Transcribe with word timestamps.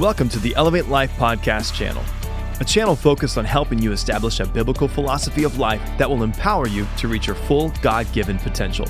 Welcome 0.00 0.30
to 0.30 0.38
the 0.38 0.56
Elevate 0.56 0.88
Life 0.88 1.12
Podcast 1.18 1.74
channel, 1.74 2.02
a 2.58 2.64
channel 2.64 2.96
focused 2.96 3.36
on 3.36 3.44
helping 3.44 3.78
you 3.82 3.92
establish 3.92 4.40
a 4.40 4.46
biblical 4.46 4.88
philosophy 4.88 5.44
of 5.44 5.58
life 5.58 5.82
that 5.98 6.08
will 6.08 6.22
empower 6.22 6.66
you 6.66 6.86
to 6.96 7.06
reach 7.06 7.26
your 7.26 7.36
full 7.36 7.70
God 7.82 8.10
given 8.14 8.38
potential. 8.38 8.86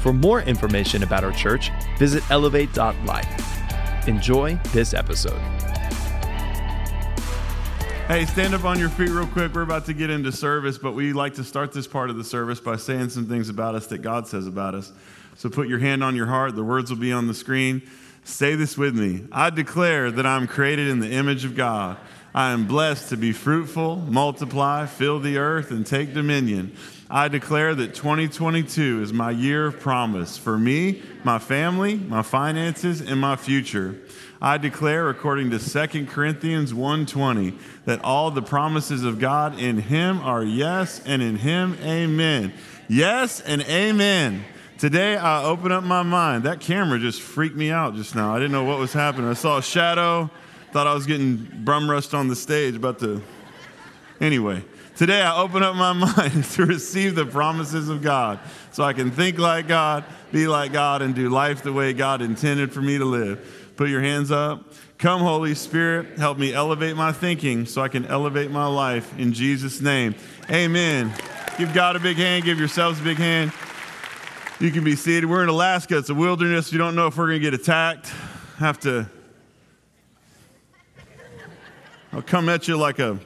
For 0.00 0.12
more 0.12 0.42
information 0.42 1.04
about 1.04 1.22
our 1.22 1.30
church, 1.30 1.70
visit 1.96 2.28
elevate.life. 2.28 4.08
Enjoy 4.08 4.58
this 4.72 4.94
episode. 4.94 5.38
Hey, 8.08 8.26
stand 8.26 8.52
up 8.52 8.64
on 8.64 8.80
your 8.80 8.88
feet 8.88 9.10
real 9.10 9.28
quick. 9.28 9.54
We're 9.54 9.62
about 9.62 9.86
to 9.86 9.94
get 9.94 10.10
into 10.10 10.32
service, 10.32 10.76
but 10.76 10.94
we 10.94 11.12
like 11.12 11.34
to 11.34 11.44
start 11.44 11.70
this 11.70 11.86
part 11.86 12.10
of 12.10 12.16
the 12.16 12.24
service 12.24 12.58
by 12.58 12.74
saying 12.74 13.10
some 13.10 13.28
things 13.28 13.48
about 13.48 13.76
us 13.76 13.86
that 13.86 13.98
God 13.98 14.26
says 14.26 14.48
about 14.48 14.74
us. 14.74 14.90
So 15.36 15.48
put 15.48 15.68
your 15.68 15.78
hand 15.78 16.02
on 16.02 16.16
your 16.16 16.26
heart. 16.26 16.56
The 16.56 16.64
words 16.64 16.90
will 16.90 16.98
be 16.98 17.12
on 17.12 17.28
the 17.28 17.34
screen. 17.34 17.82
Say 18.24 18.54
this 18.54 18.78
with 18.78 18.94
me 18.94 19.24
I 19.32 19.50
declare 19.50 20.10
that 20.10 20.26
I'm 20.26 20.46
created 20.46 20.88
in 20.88 21.00
the 21.00 21.10
image 21.10 21.44
of 21.44 21.56
God. 21.56 21.98
I 22.34 22.52
am 22.52 22.66
blessed 22.66 23.10
to 23.10 23.18
be 23.18 23.32
fruitful, 23.32 23.96
multiply, 23.96 24.86
fill 24.86 25.20
the 25.20 25.36
earth, 25.36 25.70
and 25.70 25.86
take 25.86 26.14
dominion. 26.14 26.74
I 27.10 27.28
declare 27.28 27.74
that 27.74 27.94
2022 27.94 29.02
is 29.02 29.12
my 29.12 29.30
year 29.30 29.66
of 29.66 29.78
promise 29.78 30.38
for 30.38 30.58
me, 30.58 31.02
my 31.24 31.38
family, 31.38 31.96
my 31.96 32.22
finances, 32.22 33.02
and 33.02 33.20
my 33.20 33.36
future. 33.36 33.98
I 34.40 34.56
declare 34.56 35.10
according 35.10 35.50
to 35.50 35.58
2 35.58 36.06
Corinthians 36.08 36.72
1:20 36.72 37.52
that 37.84 38.02
all 38.02 38.30
the 38.30 38.40
promises 38.40 39.04
of 39.04 39.18
God 39.20 39.58
in 39.58 39.76
him 39.76 40.20
are 40.20 40.42
yes 40.42 41.02
and 41.04 41.20
in 41.20 41.36
him 41.36 41.76
amen. 41.82 42.54
Yes 42.88 43.40
and 43.40 43.60
amen. 43.62 44.44
Today 44.82 45.16
I 45.16 45.44
open 45.44 45.70
up 45.70 45.84
my 45.84 46.02
mind. 46.02 46.42
That 46.42 46.58
camera 46.58 46.98
just 46.98 47.20
freaked 47.22 47.54
me 47.54 47.70
out 47.70 47.94
just 47.94 48.16
now. 48.16 48.34
I 48.34 48.40
didn't 48.40 48.50
know 48.50 48.64
what 48.64 48.80
was 48.80 48.92
happening. 48.92 49.30
I 49.30 49.34
saw 49.34 49.58
a 49.58 49.62
shadow, 49.62 50.28
thought 50.72 50.88
I 50.88 50.94
was 50.94 51.06
getting 51.06 51.36
brum 51.62 51.88
rust 51.88 52.14
on 52.14 52.26
the 52.26 52.34
stage, 52.34 52.74
about 52.74 52.98
to. 52.98 53.22
Anyway, 54.20 54.64
today 54.96 55.22
I 55.22 55.40
open 55.40 55.62
up 55.62 55.76
my 55.76 55.92
mind 56.16 56.42
to 56.42 56.66
receive 56.66 57.14
the 57.14 57.24
promises 57.24 57.88
of 57.88 58.02
God 58.02 58.40
so 58.72 58.82
I 58.82 58.92
can 58.92 59.12
think 59.12 59.38
like 59.38 59.68
God, 59.68 60.04
be 60.32 60.48
like 60.48 60.72
God, 60.72 61.00
and 61.00 61.14
do 61.14 61.28
life 61.28 61.62
the 61.62 61.72
way 61.72 61.92
God 61.92 62.20
intended 62.20 62.72
for 62.72 62.82
me 62.82 62.98
to 62.98 63.04
live. 63.04 63.72
Put 63.76 63.88
your 63.88 64.00
hands 64.00 64.32
up. 64.32 64.64
Come, 64.98 65.20
Holy 65.20 65.54
Spirit, 65.54 66.18
help 66.18 66.38
me 66.38 66.52
elevate 66.52 66.96
my 66.96 67.12
thinking 67.12 67.66
so 67.66 67.82
I 67.82 67.88
can 67.88 68.04
elevate 68.06 68.50
my 68.50 68.66
life 68.66 69.16
in 69.16 69.32
Jesus' 69.32 69.80
name. 69.80 70.16
Amen. 70.50 71.14
Give 71.56 71.72
God 71.72 71.94
a 71.94 72.00
big 72.00 72.16
hand, 72.16 72.42
give 72.42 72.58
yourselves 72.58 72.98
a 72.98 73.04
big 73.04 73.18
hand. 73.18 73.52
You 74.60 74.70
can 74.70 74.84
be 74.84 74.94
seated. 74.94 75.28
We're 75.28 75.42
in 75.42 75.48
Alaska. 75.48 75.98
It's 75.98 76.10
a 76.10 76.14
wilderness. 76.14 76.70
You 76.72 76.78
don't 76.78 76.94
know 76.94 77.08
if 77.08 77.16
we're 77.16 77.26
going 77.26 77.40
to 77.40 77.50
get 77.50 77.54
attacked. 77.54 78.12
Have 78.58 78.78
to. 78.80 79.08
I'll 82.12 82.22
come 82.22 82.48
at 82.48 82.68
you 82.68 82.76
like 82.76 82.98
a, 82.98 83.18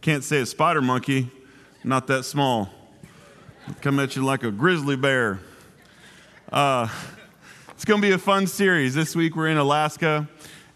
can't 0.00 0.22
say 0.22 0.40
a 0.40 0.46
spider 0.46 0.82
monkey, 0.82 1.30
not 1.82 2.06
that 2.08 2.24
small. 2.24 2.70
I'll 3.66 3.74
come 3.80 3.98
at 3.98 4.14
you 4.14 4.24
like 4.24 4.44
a 4.44 4.52
grizzly 4.52 4.94
bear. 4.94 5.40
Uh, 6.52 6.88
it's 7.70 7.84
going 7.84 8.00
to 8.00 8.06
be 8.06 8.12
a 8.12 8.18
fun 8.18 8.46
series. 8.46 8.94
This 8.94 9.16
week 9.16 9.34
we're 9.34 9.48
in 9.48 9.56
Alaska, 9.56 10.28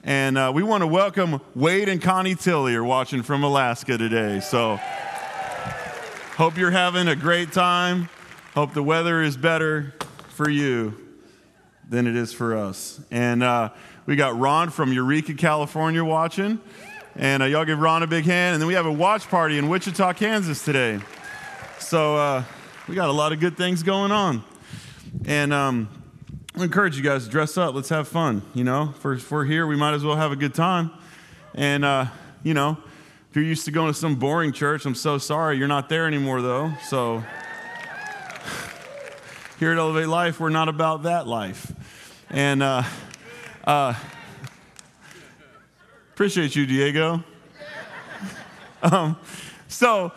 and 0.02 0.36
uh, 0.36 0.50
we 0.52 0.64
want 0.64 0.80
to 0.80 0.88
welcome 0.88 1.40
Wade 1.54 1.88
and 1.88 2.02
Connie 2.02 2.34
Tilley 2.34 2.74
are 2.74 2.82
watching 2.82 3.22
from 3.22 3.44
Alaska 3.44 3.96
today. 3.96 4.40
So, 4.40 4.80
hope 6.36 6.56
you're 6.56 6.72
having 6.72 7.06
a 7.06 7.14
great 7.14 7.52
time. 7.52 8.08
Hope 8.54 8.74
the 8.74 8.82
weather 8.82 9.22
is 9.22 9.36
better 9.36 9.94
for 10.30 10.50
you 10.50 10.92
than 11.88 12.08
it 12.08 12.16
is 12.16 12.32
for 12.32 12.56
us. 12.56 13.00
And 13.12 13.44
uh, 13.44 13.70
we 14.06 14.16
got 14.16 14.36
Ron 14.36 14.70
from 14.70 14.92
Eureka, 14.92 15.34
California 15.34 16.04
watching. 16.04 16.58
And 17.14 17.44
uh, 17.44 17.46
y'all 17.46 17.64
give 17.64 17.78
Ron 17.78 18.02
a 18.02 18.08
big 18.08 18.24
hand. 18.24 18.54
And 18.54 18.60
then 18.60 18.66
we 18.66 18.74
have 18.74 18.86
a 18.86 18.92
watch 18.92 19.28
party 19.28 19.56
in 19.56 19.68
Wichita, 19.68 20.14
Kansas 20.14 20.64
today. 20.64 20.98
So 21.78 22.16
uh, 22.16 22.44
we 22.88 22.96
got 22.96 23.08
a 23.08 23.12
lot 23.12 23.32
of 23.32 23.38
good 23.38 23.56
things 23.56 23.84
going 23.84 24.10
on. 24.10 24.42
And 25.26 25.52
um, 25.52 25.88
I 26.56 26.64
encourage 26.64 26.96
you 26.96 27.04
guys 27.04 27.26
to 27.26 27.30
dress 27.30 27.56
up. 27.56 27.76
Let's 27.76 27.90
have 27.90 28.08
fun. 28.08 28.42
You 28.52 28.64
know, 28.64 28.94
we're, 29.00 29.12
if 29.12 29.30
we're 29.30 29.44
here, 29.44 29.64
we 29.64 29.76
might 29.76 29.94
as 29.94 30.02
well 30.02 30.16
have 30.16 30.32
a 30.32 30.36
good 30.36 30.54
time. 30.54 30.90
And, 31.54 31.84
uh, 31.84 32.06
you 32.42 32.54
know, 32.54 32.78
if 33.30 33.36
you're 33.36 33.44
used 33.44 33.64
to 33.66 33.70
going 33.70 33.92
to 33.92 33.98
some 33.98 34.16
boring 34.16 34.50
church, 34.50 34.86
I'm 34.86 34.96
so 34.96 35.18
sorry. 35.18 35.56
You're 35.56 35.68
not 35.68 35.88
there 35.88 36.08
anymore, 36.08 36.42
though. 36.42 36.72
So 36.88 37.22
here 39.60 39.72
at 39.72 39.76
Elevate 39.76 40.08
Life, 40.08 40.40
we're 40.40 40.48
not 40.48 40.70
about 40.70 41.02
that 41.02 41.26
life. 41.26 41.70
And 42.30 42.62
uh, 42.62 42.82
uh, 43.62 43.92
appreciate 46.14 46.56
you, 46.56 46.64
Diego. 46.64 47.22
um, 48.82 49.18
so, 49.68 50.12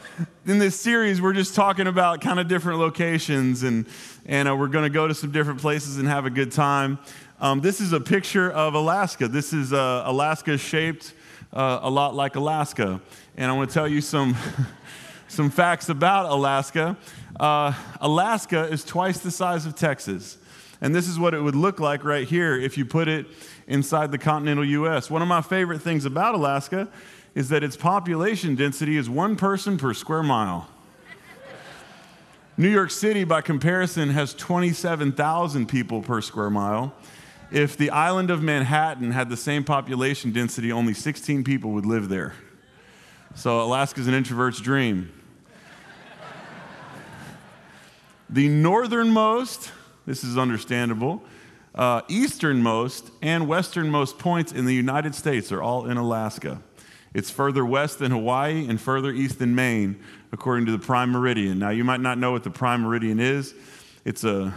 in 0.46 0.59
this 0.59 0.80
series, 0.80 1.22
we're 1.22 1.34
just 1.34 1.56
talking 1.56 1.88
about 1.88 2.22
kind 2.22 2.40
of 2.40 2.48
different 2.48 2.80
locations, 2.80 3.64
and, 3.64 3.86
and 4.26 4.48
uh, 4.48 4.56
we're 4.56 4.70
going 4.70 4.86
to 4.86 4.90
go 4.90 5.09
to 5.09 5.14
some 5.14 5.34
different 5.34 5.60
places 5.60 5.98
and 5.98 6.08
have 6.08 6.25
a 6.25 6.30
good 6.30 6.54
time. 6.54 6.98
Um, 7.42 7.60
this 7.60 7.81
is 7.81 7.92
a 7.92 8.00
picture 8.00 8.50
of 8.50 8.75
Alaska. 8.75 9.28
This 9.28 9.52
is 9.52 9.74
uh, 9.74 10.04
Alaska 10.06 10.58
shaped 10.58 11.14
uh, 11.52 11.80
a 11.81 11.90
lot 11.90 12.16
like 12.16 12.38
Alaska. 12.38 13.02
And 13.36 13.52
I 13.52 13.54
want 13.54 13.70
to 13.70 13.74
tell 13.74 13.90
you 13.90 14.00
some, 14.00 14.38
some 15.28 15.50
facts 15.50 15.90
about 15.90 16.31
Alaska. 16.31 16.96
Uh, 17.39 17.73
Alaska 17.99 18.66
is 18.66 18.83
twice 18.83 19.19
the 19.19 19.31
size 19.31 19.66
of 19.66 19.75
Texas. 19.75 20.38
And 20.81 20.94
this 20.94 21.07
is 21.07 21.17
what 21.17 21.33
it 21.33 21.41
would 21.41 21.55
look 21.55 21.79
like 21.79 22.03
right 22.03 22.27
here 22.27 22.59
if 22.59 22.77
you 22.77 22.85
put 22.85 23.07
it 23.07 23.25
inside 23.67 24.11
the 24.11 24.17
continental 24.17 24.66
US. 24.66 25.09
One 25.09 25.21
of 25.21 25.27
my 25.27 25.41
favorite 25.41 25.81
things 25.81 26.05
about 26.05 26.35
Alaska 26.35 26.89
is 27.35 27.49
that 27.49 27.63
its 27.63 27.75
population 27.75 28.55
density 28.55 28.97
is 28.97 29.09
one 29.09 29.35
person 29.35 29.77
per 29.77 29.94
square 29.94 30.23
mile. 30.23 30.67
New 32.55 32.69
York 32.69 32.91
City, 32.91 33.23
by 33.23 33.41
comparison, 33.41 34.09
has 34.09 34.35
27,000 34.35 35.67
people 35.67 36.03
per 36.03 36.21
square 36.21 36.51
mile. 36.51 36.94
If 37.51 37.77
the 37.77 37.89
island 37.89 38.29
of 38.29 38.44
Manhattan 38.44 39.11
had 39.11 39.29
the 39.29 39.38
same 39.38 39.63
population 39.63 40.31
density, 40.31 40.71
only 40.71 40.94
16 40.94 41.44
people 41.44 41.71
would 41.71 41.85
live 41.85 42.09
there. 42.09 42.35
So 43.33 43.61
Alaska's 43.61 44.07
an 44.07 44.13
introvert's 44.13 44.59
dream. 44.61 45.11
The 48.33 48.47
northernmost, 48.47 49.71
this 50.07 50.23
is 50.23 50.39
understandable, 50.39 51.21
uh, 51.75 52.01
easternmost 52.07 53.11
and 53.21 53.47
westernmost 53.47 54.17
points 54.17 54.51
in 54.51 54.66
the 54.66 54.73
United 54.73 55.13
States 55.13 55.51
are 55.51 55.61
all 55.61 55.85
in 55.85 55.97
Alaska. 55.97 56.59
It's 57.13 57.29
further 57.29 57.63
west 57.63 57.99
than 57.99 58.09
Hawaii 58.09 58.67
and 58.67 58.81
further 58.81 59.11
east 59.11 59.38
than 59.38 59.53
Maine, 59.53 59.99
according 60.31 60.66
to 60.66 60.71
the 60.71 60.79
prime 60.79 61.11
meridian. 61.11 61.59
Now, 61.59 61.69
you 61.69 61.83
might 61.83 61.99
not 61.99 62.17
know 62.17 62.31
what 62.31 62.44
the 62.44 62.49
prime 62.49 62.81
meridian 62.81 63.19
is. 63.19 63.53
It's 64.03 64.23
a 64.23 64.51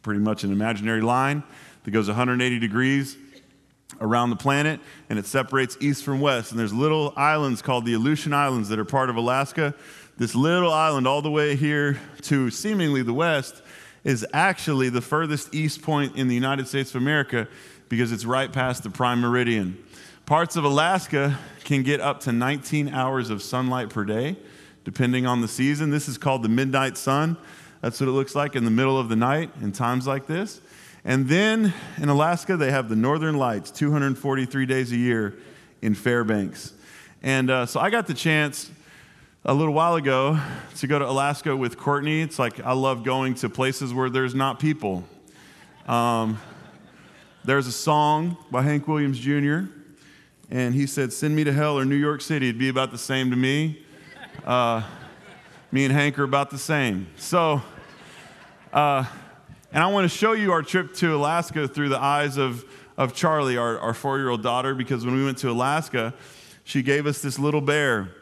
pretty 0.00 0.20
much 0.20 0.42
an 0.42 0.50
imaginary 0.50 1.02
line 1.02 1.42
that 1.84 1.90
goes 1.90 2.08
180 2.08 2.58
degrees 2.58 3.18
around 4.00 4.30
the 4.30 4.36
planet 4.36 4.80
and 5.10 5.18
it 5.18 5.26
separates 5.26 5.76
east 5.78 6.04
from 6.04 6.22
west. 6.22 6.52
And 6.52 6.58
there's 6.58 6.72
little 6.72 7.12
islands 7.18 7.60
called 7.60 7.84
the 7.84 7.92
Aleutian 7.92 8.32
Islands 8.32 8.70
that 8.70 8.78
are 8.78 8.86
part 8.86 9.10
of 9.10 9.16
Alaska 9.16 9.74
this 10.18 10.34
little 10.34 10.72
island 10.72 11.06
all 11.06 11.22
the 11.22 11.30
way 11.30 11.56
here 11.56 11.98
to 12.22 12.50
seemingly 12.50 13.02
the 13.02 13.14
west 13.14 13.62
is 14.04 14.26
actually 14.32 14.88
the 14.88 15.00
furthest 15.00 15.54
east 15.54 15.82
point 15.82 16.16
in 16.16 16.28
the 16.28 16.34
United 16.34 16.66
States 16.66 16.90
of 16.90 17.00
America 17.00 17.48
because 17.88 18.12
it's 18.12 18.24
right 18.24 18.52
past 18.52 18.82
the 18.82 18.90
prime 18.90 19.20
meridian. 19.20 19.82
Parts 20.26 20.56
of 20.56 20.64
Alaska 20.64 21.38
can 21.64 21.82
get 21.82 22.00
up 22.00 22.20
to 22.20 22.32
19 22.32 22.88
hours 22.88 23.30
of 23.30 23.42
sunlight 23.42 23.90
per 23.90 24.04
day, 24.04 24.36
depending 24.84 25.26
on 25.26 25.40
the 25.40 25.48
season. 25.48 25.90
This 25.90 26.08
is 26.08 26.18
called 26.18 26.42
the 26.42 26.48
midnight 26.48 26.96
sun. 26.96 27.36
That's 27.80 28.00
what 28.00 28.08
it 28.08 28.12
looks 28.12 28.34
like 28.34 28.54
in 28.54 28.64
the 28.64 28.70
middle 28.70 28.98
of 28.98 29.08
the 29.08 29.16
night 29.16 29.50
in 29.60 29.72
times 29.72 30.06
like 30.06 30.26
this. 30.26 30.60
And 31.04 31.28
then 31.28 31.74
in 31.96 32.08
Alaska, 32.08 32.56
they 32.56 32.70
have 32.70 32.88
the 32.88 32.96
northern 32.96 33.36
lights 33.36 33.70
243 33.72 34.66
days 34.66 34.92
a 34.92 34.96
year 34.96 35.36
in 35.80 35.94
Fairbanks. 35.94 36.72
And 37.22 37.50
uh, 37.50 37.66
so 37.66 37.80
I 37.80 37.90
got 37.90 38.06
the 38.06 38.14
chance 38.14 38.70
a 39.44 39.52
little 39.52 39.74
while 39.74 39.96
ago 39.96 40.38
to 40.76 40.86
go 40.86 41.00
to 41.00 41.08
Alaska 41.08 41.56
with 41.56 41.76
Courtney. 41.76 42.20
It's 42.20 42.38
like 42.38 42.60
I 42.60 42.74
love 42.74 43.02
going 43.02 43.34
to 43.36 43.48
places 43.48 43.92
where 43.92 44.08
there's 44.08 44.36
not 44.36 44.60
people. 44.60 45.02
Um, 45.88 46.38
there's 47.44 47.66
a 47.66 47.72
song 47.72 48.36
by 48.52 48.62
Hank 48.62 48.86
Williams 48.86 49.18
Jr., 49.18 49.62
and 50.48 50.74
he 50.74 50.86
said, 50.86 51.12
Send 51.12 51.34
me 51.34 51.42
to 51.42 51.52
hell 51.52 51.76
or 51.76 51.84
New 51.84 51.96
York 51.96 52.20
City. 52.20 52.50
It'd 52.50 52.58
be 52.58 52.68
about 52.68 52.92
the 52.92 52.98
same 52.98 53.30
to 53.30 53.36
me. 53.36 53.84
Uh, 54.46 54.82
me 55.72 55.84
and 55.84 55.92
Hank 55.92 56.20
are 56.20 56.24
about 56.24 56.50
the 56.50 56.58
same. 56.58 57.08
So, 57.16 57.62
uh, 58.72 59.04
and 59.72 59.82
I 59.82 59.88
want 59.88 60.08
to 60.08 60.16
show 60.16 60.34
you 60.34 60.52
our 60.52 60.62
trip 60.62 60.94
to 60.96 61.16
Alaska 61.16 61.66
through 61.66 61.88
the 61.88 62.00
eyes 62.00 62.36
of, 62.36 62.64
of 62.96 63.12
Charlie, 63.12 63.56
our, 63.56 63.76
our 63.80 63.94
four 63.94 64.18
year 64.18 64.28
old 64.28 64.44
daughter, 64.44 64.72
because 64.72 65.04
when 65.04 65.16
we 65.16 65.24
went 65.24 65.38
to 65.38 65.50
Alaska, 65.50 66.14
she 66.62 66.82
gave 66.82 67.06
us 67.06 67.20
this 67.20 67.40
little 67.40 67.60
bear 67.60 68.12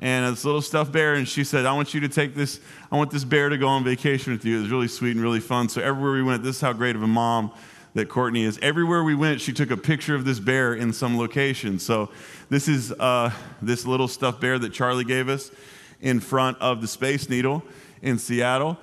and 0.00 0.32
this 0.32 0.44
little 0.44 0.62
stuffed 0.62 0.92
bear, 0.92 1.14
and 1.14 1.26
she 1.26 1.44
said, 1.44 1.66
I 1.66 1.72
want 1.72 1.92
you 1.92 2.00
to 2.00 2.08
take 2.08 2.34
this, 2.34 2.60
I 2.92 2.96
want 2.96 3.10
this 3.10 3.24
bear 3.24 3.48
to 3.48 3.58
go 3.58 3.66
on 3.66 3.84
vacation 3.84 4.32
with 4.32 4.44
you. 4.44 4.58
It 4.58 4.62
was 4.62 4.70
really 4.70 4.88
sweet 4.88 5.12
and 5.12 5.20
really 5.20 5.40
fun. 5.40 5.68
So 5.68 5.80
everywhere 5.82 6.12
we 6.12 6.22
went, 6.22 6.42
this 6.42 6.56
is 6.56 6.60
how 6.62 6.72
great 6.72 6.94
of 6.94 7.02
a 7.02 7.08
mom 7.08 7.52
that 7.94 8.08
Courtney 8.08 8.44
is. 8.44 8.58
Everywhere 8.62 9.02
we 9.02 9.14
went, 9.14 9.40
she 9.40 9.52
took 9.52 9.70
a 9.70 9.76
picture 9.76 10.14
of 10.14 10.24
this 10.24 10.38
bear 10.38 10.74
in 10.74 10.92
some 10.92 11.18
location. 11.18 11.78
So 11.78 12.10
this 12.48 12.68
is 12.68 12.92
uh, 12.92 13.32
this 13.60 13.86
little 13.86 14.08
stuffed 14.08 14.40
bear 14.40 14.58
that 14.58 14.72
Charlie 14.72 15.04
gave 15.04 15.28
us 15.28 15.50
in 16.00 16.20
front 16.20 16.58
of 16.60 16.80
the 16.80 16.86
Space 16.86 17.28
Needle 17.28 17.64
in 18.02 18.18
Seattle. 18.18 18.78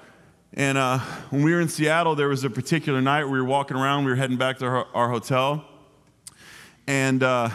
And 0.53 0.77
uh, 0.77 0.99
when 1.29 1.43
we 1.43 1.53
were 1.53 1.61
in 1.61 1.69
Seattle, 1.69 2.15
there 2.15 2.27
was 2.27 2.43
a 2.43 2.49
particular 2.49 3.01
night 3.01 3.25
we 3.25 3.39
were 3.39 3.45
walking 3.45 3.77
around. 3.77 4.05
We 4.05 4.11
were 4.11 4.17
heading 4.17 4.37
back 4.37 4.57
to 4.59 4.65
our, 4.65 4.87
our 4.93 5.09
hotel, 5.09 5.65
and 6.87 7.23
uh, 7.23 7.49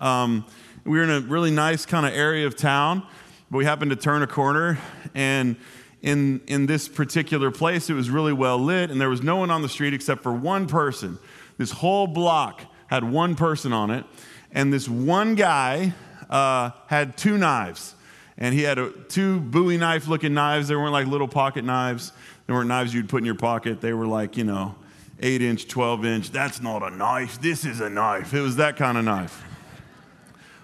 um, 0.00 0.46
we 0.86 0.98
were 0.98 1.04
in 1.04 1.10
a 1.10 1.20
really 1.20 1.50
nice 1.50 1.84
kind 1.84 2.06
of 2.06 2.12
area 2.12 2.46
of 2.46 2.56
town. 2.56 3.02
But 3.50 3.58
we 3.58 3.64
happened 3.64 3.90
to 3.90 3.96
turn 3.96 4.22
a 4.22 4.26
corner, 4.26 4.78
and 5.14 5.56
in, 6.02 6.40
in 6.48 6.66
this 6.66 6.88
particular 6.88 7.52
place, 7.52 7.88
it 7.88 7.94
was 7.94 8.10
really 8.10 8.32
well 8.32 8.58
lit, 8.58 8.90
and 8.90 9.00
there 9.00 9.08
was 9.08 9.22
no 9.22 9.36
one 9.36 9.52
on 9.52 9.62
the 9.62 9.68
street 9.68 9.94
except 9.94 10.22
for 10.24 10.32
one 10.32 10.66
person. 10.66 11.18
This 11.56 11.70
whole 11.70 12.08
block 12.08 12.62
had 12.88 13.04
one 13.04 13.36
person 13.36 13.72
on 13.72 13.90
it, 13.90 14.04
and 14.50 14.72
this 14.72 14.88
one 14.88 15.36
guy 15.36 15.94
uh, 16.28 16.70
had 16.88 17.16
two 17.16 17.38
knives. 17.38 17.94
And 18.36 18.52
he 18.52 18.62
had 18.62 18.78
a, 18.78 18.90
two 18.90 19.40
Bowie 19.40 19.78
knife 19.78 20.08
looking 20.08 20.34
knives. 20.34 20.68
They 20.68 20.76
weren't 20.76 20.92
like 20.92 21.06
little 21.06 21.28
pocket 21.28 21.64
knives, 21.64 22.12
they 22.46 22.52
weren't 22.52 22.68
knives 22.68 22.92
you'd 22.92 23.08
put 23.08 23.18
in 23.18 23.24
your 23.24 23.36
pocket. 23.36 23.80
They 23.80 23.92
were 23.92 24.06
like, 24.06 24.36
you 24.36 24.44
know, 24.44 24.74
8 25.20 25.40
inch, 25.40 25.68
12 25.68 26.04
inch. 26.04 26.30
That's 26.30 26.60
not 26.60 26.82
a 26.82 26.90
knife. 26.90 27.40
This 27.40 27.64
is 27.64 27.80
a 27.80 27.88
knife. 27.88 28.34
It 28.34 28.40
was 28.40 28.56
that 28.56 28.76
kind 28.76 28.98
of 28.98 29.04
knife. 29.04 29.45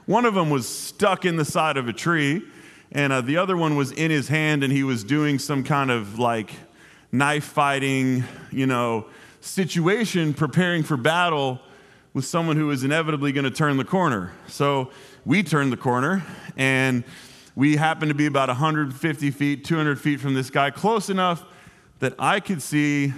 One 0.07 0.25
of 0.25 0.35
them 0.35 0.51
was 0.51 0.69
stuck 0.69 1.25
in 1.25 1.37
the 1.37 1.45
side 1.45 1.77
of 1.77 1.87
a 1.87 1.93
tree, 1.93 2.43
and 2.91 3.13
uh, 3.13 3.21
the 3.21 3.37
other 3.37 3.57
one 3.57 3.77
was 3.77 3.93
in 3.93 4.11
his 4.11 4.27
hand, 4.27 4.65
and 4.65 4.73
he 4.73 4.83
was 4.83 5.05
doing 5.05 5.39
some 5.39 5.63
kind 5.63 5.93
of 5.93 6.19
like 6.19 6.51
knife 7.13 7.45
fighting, 7.45 8.25
you 8.51 8.67
know, 8.67 9.07
situation, 9.41 10.35
preparing 10.35 10.83
for 10.83 10.97
battle 10.97 11.61
with 12.15 12.25
someone 12.25 12.57
who 12.57 12.67
was 12.67 12.83
inevitably 12.83 13.31
going 13.31 13.45
to 13.45 13.51
turn 13.51 13.77
the 13.77 13.85
corner. 13.85 14.33
So 14.49 14.91
we 15.25 15.45
turned 15.45 15.73
the 15.73 15.77
corner, 15.77 16.25
and 16.57 17.05
we 17.55 17.77
happened 17.77 18.09
to 18.09 18.15
be 18.15 18.27
about 18.27 18.49
150 18.49 19.31
feet, 19.31 19.65
200 19.65 20.01
feet 20.01 20.19
from 20.19 20.35
this 20.35 20.51
guy, 20.51 20.71
close 20.71 21.11
enough 21.11 21.45
that 22.01 22.15
I 22.19 22.41
could 22.41 22.61
see 22.61 23.13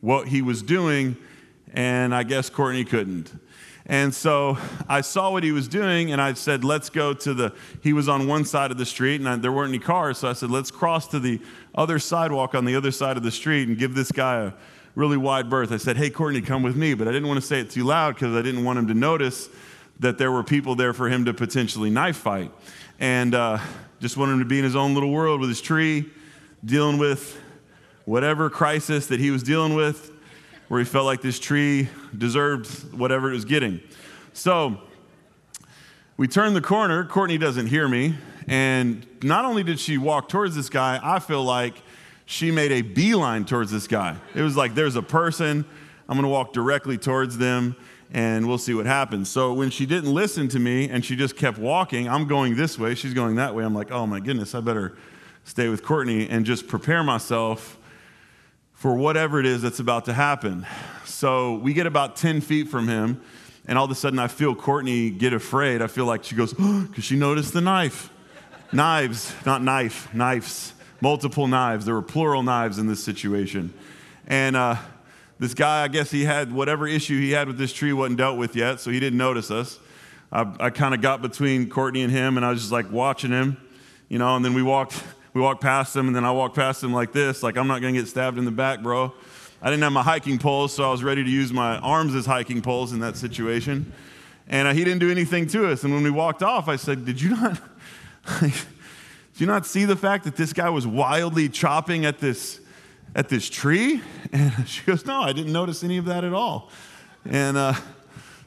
what 0.00 0.28
he 0.28 0.40
was 0.40 0.62
doing, 0.62 1.18
and 1.74 2.14
I 2.14 2.22
guess 2.22 2.48
Courtney 2.48 2.84
couldn't. 2.84 3.38
And 3.90 4.14
so 4.14 4.56
I 4.88 5.00
saw 5.00 5.32
what 5.32 5.42
he 5.42 5.50
was 5.50 5.66
doing, 5.66 6.12
and 6.12 6.22
I 6.22 6.34
said, 6.34 6.62
Let's 6.62 6.90
go 6.90 7.12
to 7.12 7.34
the. 7.34 7.52
He 7.82 7.92
was 7.92 8.08
on 8.08 8.28
one 8.28 8.44
side 8.44 8.70
of 8.70 8.78
the 8.78 8.86
street, 8.86 9.20
and 9.20 9.28
I, 9.28 9.34
there 9.34 9.50
weren't 9.50 9.70
any 9.70 9.80
cars. 9.80 10.18
So 10.18 10.28
I 10.28 10.32
said, 10.32 10.48
Let's 10.48 10.70
cross 10.70 11.08
to 11.08 11.18
the 11.18 11.40
other 11.74 11.98
sidewalk 11.98 12.54
on 12.54 12.64
the 12.64 12.76
other 12.76 12.92
side 12.92 13.16
of 13.16 13.24
the 13.24 13.32
street 13.32 13.66
and 13.66 13.76
give 13.76 13.96
this 13.96 14.12
guy 14.12 14.42
a 14.42 14.52
really 14.94 15.16
wide 15.16 15.50
berth. 15.50 15.72
I 15.72 15.76
said, 15.76 15.96
Hey, 15.96 16.08
Courtney, 16.08 16.40
come 16.40 16.62
with 16.62 16.76
me. 16.76 16.94
But 16.94 17.08
I 17.08 17.10
didn't 17.10 17.26
want 17.26 17.40
to 17.40 17.46
say 17.46 17.58
it 17.58 17.70
too 17.70 17.82
loud 17.82 18.14
because 18.14 18.36
I 18.36 18.42
didn't 18.42 18.62
want 18.62 18.78
him 18.78 18.86
to 18.86 18.94
notice 18.94 19.48
that 19.98 20.18
there 20.18 20.30
were 20.30 20.44
people 20.44 20.76
there 20.76 20.92
for 20.92 21.08
him 21.08 21.24
to 21.24 21.34
potentially 21.34 21.90
knife 21.90 22.18
fight. 22.18 22.52
And 23.00 23.34
uh, 23.34 23.58
just 23.98 24.16
wanted 24.16 24.34
him 24.34 24.38
to 24.38 24.44
be 24.44 24.58
in 24.58 24.64
his 24.64 24.76
own 24.76 24.94
little 24.94 25.10
world 25.10 25.40
with 25.40 25.48
his 25.48 25.60
tree, 25.60 26.08
dealing 26.64 26.98
with 26.98 27.36
whatever 28.04 28.50
crisis 28.50 29.08
that 29.08 29.18
he 29.18 29.32
was 29.32 29.42
dealing 29.42 29.74
with 29.74 30.12
where 30.70 30.78
he 30.78 30.84
felt 30.84 31.04
like 31.04 31.20
this 31.20 31.40
tree 31.40 31.88
deserved 32.16 32.94
whatever 32.94 33.28
it 33.28 33.34
was 33.34 33.44
getting. 33.44 33.80
So 34.32 34.80
we 36.16 36.28
turn 36.28 36.54
the 36.54 36.60
corner. 36.60 37.04
Courtney 37.04 37.38
doesn't 37.38 37.66
hear 37.66 37.88
me. 37.88 38.14
And 38.46 39.04
not 39.20 39.44
only 39.44 39.64
did 39.64 39.80
she 39.80 39.98
walk 39.98 40.28
towards 40.28 40.54
this 40.54 40.70
guy, 40.70 41.00
I 41.02 41.18
feel 41.18 41.42
like 41.42 41.74
she 42.24 42.52
made 42.52 42.70
a 42.70 42.82
beeline 42.82 43.46
towards 43.46 43.72
this 43.72 43.88
guy. 43.88 44.16
It 44.32 44.42
was 44.42 44.56
like, 44.56 44.76
there's 44.76 44.94
a 44.94 45.02
person. 45.02 45.64
I'm 46.08 46.16
going 46.16 46.22
to 46.22 46.28
walk 46.28 46.52
directly 46.52 46.98
towards 46.98 47.36
them 47.36 47.74
and 48.12 48.46
we'll 48.46 48.56
see 48.56 48.74
what 48.74 48.86
happens. 48.86 49.28
So 49.28 49.52
when 49.52 49.70
she 49.70 49.86
didn't 49.86 50.14
listen 50.14 50.46
to 50.50 50.60
me 50.60 50.88
and 50.88 51.04
she 51.04 51.16
just 51.16 51.36
kept 51.36 51.58
walking, 51.58 52.08
I'm 52.08 52.28
going 52.28 52.54
this 52.54 52.78
way, 52.78 52.94
she's 52.94 53.12
going 53.12 53.34
that 53.34 53.56
way. 53.56 53.64
I'm 53.64 53.74
like, 53.74 53.90
oh 53.90 54.06
my 54.06 54.20
goodness, 54.20 54.54
I 54.54 54.60
better 54.60 54.96
stay 55.42 55.68
with 55.68 55.82
Courtney 55.82 56.28
and 56.28 56.46
just 56.46 56.68
prepare 56.68 57.02
myself 57.02 57.76
for 58.80 58.94
whatever 58.94 59.38
it 59.38 59.44
is 59.44 59.60
that's 59.60 59.78
about 59.78 60.06
to 60.06 60.12
happen. 60.14 60.66
So 61.04 61.56
we 61.56 61.74
get 61.74 61.86
about 61.86 62.16
10 62.16 62.40
feet 62.40 62.68
from 62.68 62.88
him, 62.88 63.20
and 63.68 63.76
all 63.76 63.84
of 63.84 63.90
a 63.90 63.94
sudden 63.94 64.18
I 64.18 64.26
feel 64.26 64.54
Courtney 64.54 65.10
get 65.10 65.34
afraid. 65.34 65.82
I 65.82 65.86
feel 65.86 66.06
like 66.06 66.24
she 66.24 66.34
goes, 66.34 66.52
because 66.54 66.90
oh, 66.96 67.00
she 67.00 67.14
noticed 67.14 67.52
the 67.52 67.60
knife. 67.60 68.08
knives, 68.72 69.34
not 69.44 69.62
knife, 69.62 70.12
knives, 70.14 70.72
multiple 71.02 71.46
knives. 71.46 71.84
There 71.84 71.94
were 71.94 72.00
plural 72.00 72.42
knives 72.42 72.78
in 72.78 72.86
this 72.86 73.04
situation. 73.04 73.74
And 74.26 74.56
uh, 74.56 74.76
this 75.38 75.52
guy, 75.52 75.84
I 75.84 75.88
guess 75.88 76.10
he 76.10 76.24
had 76.24 76.50
whatever 76.50 76.86
issue 76.86 77.20
he 77.20 77.32
had 77.32 77.48
with 77.48 77.58
this 77.58 77.74
tree 77.74 77.92
wasn't 77.92 78.16
dealt 78.16 78.38
with 78.38 78.56
yet, 78.56 78.80
so 78.80 78.90
he 78.90 78.98
didn't 78.98 79.18
notice 79.18 79.50
us. 79.50 79.78
I, 80.32 80.50
I 80.58 80.70
kind 80.70 80.94
of 80.94 81.02
got 81.02 81.20
between 81.20 81.68
Courtney 81.68 82.00
and 82.00 82.10
him, 82.10 82.38
and 82.38 82.46
I 82.46 82.50
was 82.50 82.60
just 82.60 82.72
like 82.72 82.90
watching 82.90 83.30
him, 83.30 83.58
you 84.08 84.18
know, 84.18 84.36
and 84.36 84.42
then 84.42 84.54
we 84.54 84.62
walked 84.62 85.04
we 85.32 85.40
walked 85.40 85.60
past 85.60 85.94
them, 85.94 86.06
and 86.06 86.16
then 86.16 86.24
I 86.24 86.32
walked 86.32 86.56
past 86.56 86.80
them 86.80 86.92
like 86.92 87.12
this, 87.12 87.42
like 87.42 87.56
I'm 87.56 87.66
not 87.66 87.80
gonna 87.80 87.92
get 87.92 88.08
stabbed 88.08 88.38
in 88.38 88.44
the 88.44 88.50
back, 88.50 88.82
bro. 88.82 89.12
I 89.62 89.68
didn't 89.68 89.82
have 89.82 89.92
my 89.92 90.02
hiking 90.02 90.38
poles, 90.38 90.74
so 90.74 90.84
I 90.84 90.90
was 90.90 91.02
ready 91.02 91.22
to 91.22 91.30
use 91.30 91.52
my 91.52 91.78
arms 91.78 92.14
as 92.14 92.24
hiking 92.24 92.62
poles 92.62 92.92
in 92.92 93.00
that 93.00 93.16
situation. 93.16 93.92
And 94.48 94.66
uh, 94.66 94.72
he 94.72 94.84
didn't 94.84 95.00
do 95.00 95.10
anything 95.10 95.46
to 95.48 95.70
us. 95.70 95.84
And 95.84 95.92
when 95.92 96.02
we 96.02 96.10
walked 96.10 96.42
off, 96.42 96.66
I 96.66 96.76
said, 96.76 97.04
Did 97.04 97.20
you 97.20 97.30
not? 97.30 97.60
did 98.40 98.52
you 99.36 99.46
not 99.46 99.66
see 99.66 99.84
the 99.84 99.96
fact 99.96 100.24
that 100.24 100.36
this 100.36 100.52
guy 100.52 100.70
was 100.70 100.86
wildly 100.86 101.48
chopping 101.48 102.04
at 102.04 102.18
this 102.18 102.60
at 103.14 103.28
this 103.28 103.48
tree? 103.48 104.00
And 104.32 104.52
she 104.66 104.84
goes, 104.84 105.04
No, 105.04 105.22
I 105.22 105.32
didn't 105.32 105.52
notice 105.52 105.84
any 105.84 105.98
of 105.98 106.06
that 106.06 106.24
at 106.24 106.32
all. 106.32 106.70
And 107.24 107.56
uh, 107.56 107.74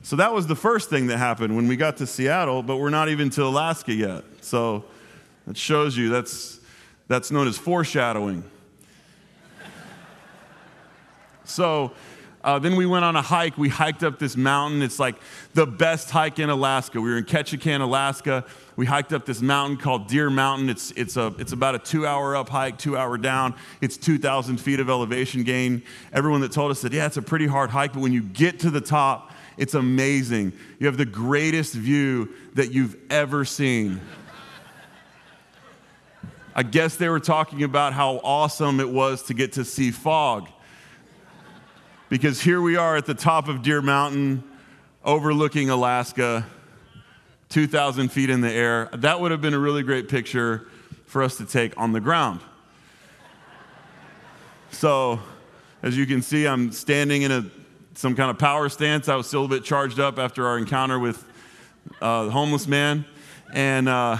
so 0.01 0.17
that 0.17 0.33
was 0.33 0.47
the 0.47 0.55
first 0.55 0.89
thing 0.89 1.07
that 1.07 1.17
happened 1.17 1.55
when 1.55 1.67
we 1.67 1.77
got 1.77 1.97
to 1.97 2.07
Seattle, 2.07 2.63
but 2.63 2.77
we're 2.77 2.89
not 2.89 3.07
even 3.07 3.29
to 3.31 3.43
Alaska 3.43 3.93
yet. 3.93 4.23
So 4.41 4.83
that 5.47 5.55
shows 5.55 5.95
you 5.95 6.09
that's 6.09 6.59
that's 7.07 7.31
known 7.31 7.47
as 7.47 7.57
foreshadowing. 7.57 8.43
so 11.43 11.91
uh, 12.43 12.59
then 12.59 12.75
we 12.75 12.85
went 12.85 13.05
on 13.05 13.15
a 13.15 13.21
hike. 13.21 13.57
We 13.57 13.69
hiked 13.69 14.03
up 14.03 14.19
this 14.19 14.35
mountain. 14.35 14.81
It's 14.81 14.99
like 14.99 15.15
the 15.53 15.65
best 15.65 16.09
hike 16.09 16.39
in 16.39 16.49
Alaska. 16.49 16.99
We 16.99 17.09
were 17.09 17.17
in 17.17 17.23
Ketchikan, 17.23 17.79
Alaska. 17.79 18.43
We 18.75 18.85
hiked 18.85 19.13
up 19.13 19.25
this 19.25 19.41
mountain 19.41 19.77
called 19.77 20.07
Deer 20.07 20.29
Mountain. 20.29 20.69
It's, 20.69 20.91
it's, 20.91 21.15
a, 21.15 21.33
it's 21.37 21.53
about 21.53 21.75
a 21.75 21.79
two 21.79 22.05
hour 22.05 22.35
up 22.35 22.49
hike, 22.49 22.77
two 22.77 22.97
hour 22.97 23.17
down. 23.17 23.55
It's 23.79 23.95
2,000 23.95 24.57
feet 24.57 24.81
of 24.81 24.89
elevation 24.89 25.43
gain. 25.43 25.83
Everyone 26.11 26.41
that 26.41 26.51
told 26.51 26.71
us 26.71 26.81
said, 26.81 26.91
yeah, 26.91 27.05
it's 27.05 27.17
a 27.17 27.21
pretty 27.21 27.47
hard 27.47 27.69
hike, 27.69 27.93
but 27.93 28.01
when 28.01 28.11
you 28.11 28.21
get 28.21 28.59
to 28.61 28.69
the 28.69 28.81
top, 28.81 29.31
it's 29.55 29.73
amazing. 29.73 30.51
You 30.79 30.87
have 30.87 30.97
the 30.97 31.05
greatest 31.05 31.73
view 31.75 32.29
that 32.55 32.73
you've 32.73 32.97
ever 33.09 33.45
seen. 33.45 34.01
I 36.55 36.61
guess 36.61 36.97
they 36.97 37.09
were 37.09 37.19
talking 37.19 37.63
about 37.63 37.93
how 37.93 38.17
awesome 38.23 38.79
it 38.79 38.89
was 38.89 39.23
to 39.23 39.33
get 39.33 39.53
to 39.53 39.65
see 39.65 39.89
fog. 39.89 40.47
Because 42.09 42.41
here 42.41 42.61
we 42.61 42.75
are 42.75 42.95
at 42.95 43.07
the 43.07 43.15
top 43.15 43.47
of 43.47 43.63
Deer 43.63 43.81
Mountain, 43.81 44.43
overlooking 45.03 45.71
Alaska, 45.71 46.45
2,000 47.49 48.09
feet 48.09 48.29
in 48.29 48.41
the 48.41 48.51
air. 48.51 48.87
That 48.93 49.19
would 49.19 49.31
have 49.31 49.41
been 49.41 49.55
a 49.55 49.59
really 49.59 49.81
great 49.81 50.09
picture 50.09 50.67
for 51.07 51.23
us 51.23 51.37
to 51.37 51.45
take 51.45 51.75
on 51.75 51.91
the 51.91 51.99
ground. 51.99 52.39
So, 54.69 55.19
as 55.81 55.97
you 55.97 56.05
can 56.05 56.21
see, 56.21 56.45
I'm 56.45 56.71
standing 56.71 57.23
in 57.23 57.31
a, 57.31 57.45
some 57.95 58.15
kind 58.15 58.29
of 58.29 58.37
power 58.37 58.69
stance. 58.69 59.09
I 59.09 59.15
was 59.15 59.25
still 59.25 59.45
a 59.45 59.47
bit 59.47 59.63
charged 59.63 59.99
up 59.99 60.19
after 60.19 60.45
our 60.45 60.59
encounter 60.59 60.99
with 60.99 61.23
uh, 61.99 62.25
the 62.25 62.31
homeless 62.31 62.67
man. 62.67 63.05
And, 63.53 63.89
uh, 63.89 64.17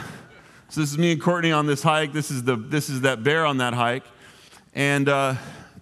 so 0.73 0.81
this 0.81 0.91
is 0.91 0.97
me 0.97 1.11
and 1.11 1.21
Courtney 1.21 1.51
on 1.51 1.67
this 1.67 1.83
hike. 1.83 2.13
This 2.13 2.31
is, 2.31 2.45
the, 2.45 2.55
this 2.55 2.89
is 2.89 3.01
that 3.01 3.21
bear 3.21 3.45
on 3.45 3.57
that 3.57 3.75
hike. 3.75 4.05
And 4.73 5.07
uh, 5.07 5.35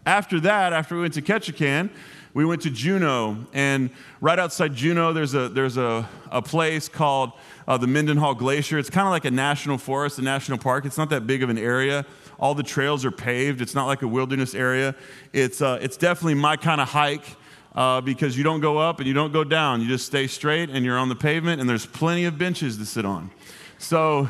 after 0.05 0.37
that, 0.41 0.73
after 0.73 0.95
we 0.95 1.01
went 1.01 1.13
to 1.13 1.21
Ketchikan, 1.21 1.89
we 2.33 2.43
went 2.43 2.63
to 2.63 2.69
Juneau. 2.69 3.37
And 3.53 3.91
right 4.19 4.37
outside 4.37 4.75
Juneau, 4.75 5.13
there's 5.13 5.33
a, 5.33 5.47
there's 5.47 5.77
a, 5.77 6.09
a 6.29 6.41
place 6.41 6.89
called 6.89 7.31
uh, 7.69 7.77
the 7.77 7.87
Mendenhall 7.87 8.35
Glacier. 8.35 8.77
It's 8.77 8.89
kind 8.89 9.07
of 9.07 9.11
like 9.11 9.23
a 9.23 9.31
national 9.31 9.77
forest, 9.77 10.19
a 10.19 10.23
national 10.23 10.57
park. 10.57 10.83
It's 10.83 10.97
not 10.97 11.09
that 11.11 11.25
big 11.25 11.41
of 11.41 11.49
an 11.49 11.57
area. 11.57 12.05
All 12.37 12.53
the 12.53 12.61
trails 12.61 13.05
are 13.05 13.11
paved. 13.11 13.61
It's 13.61 13.73
not 13.73 13.87
like 13.87 14.01
a 14.01 14.09
wilderness 14.09 14.53
area. 14.53 14.93
It's, 15.31 15.61
uh, 15.61 15.79
it's 15.81 15.95
definitely 15.95 16.33
my 16.33 16.57
kind 16.57 16.81
of 16.81 16.89
hike. 16.89 17.37
Uh, 17.73 18.01
because 18.01 18.37
you 18.37 18.43
don't 18.43 18.59
go 18.59 18.77
up 18.77 18.99
and 18.99 19.07
you 19.07 19.13
don't 19.13 19.31
go 19.31 19.45
down. 19.45 19.79
You 19.79 19.87
just 19.87 20.05
stay 20.05 20.27
straight 20.27 20.69
and 20.69 20.83
you're 20.83 20.97
on 20.97 21.07
the 21.07 21.15
pavement, 21.15 21.61
and 21.61 21.69
there's 21.69 21.85
plenty 21.85 22.25
of 22.25 22.37
benches 22.37 22.75
to 22.75 22.85
sit 22.85 23.05
on. 23.05 23.31
So 23.77 24.27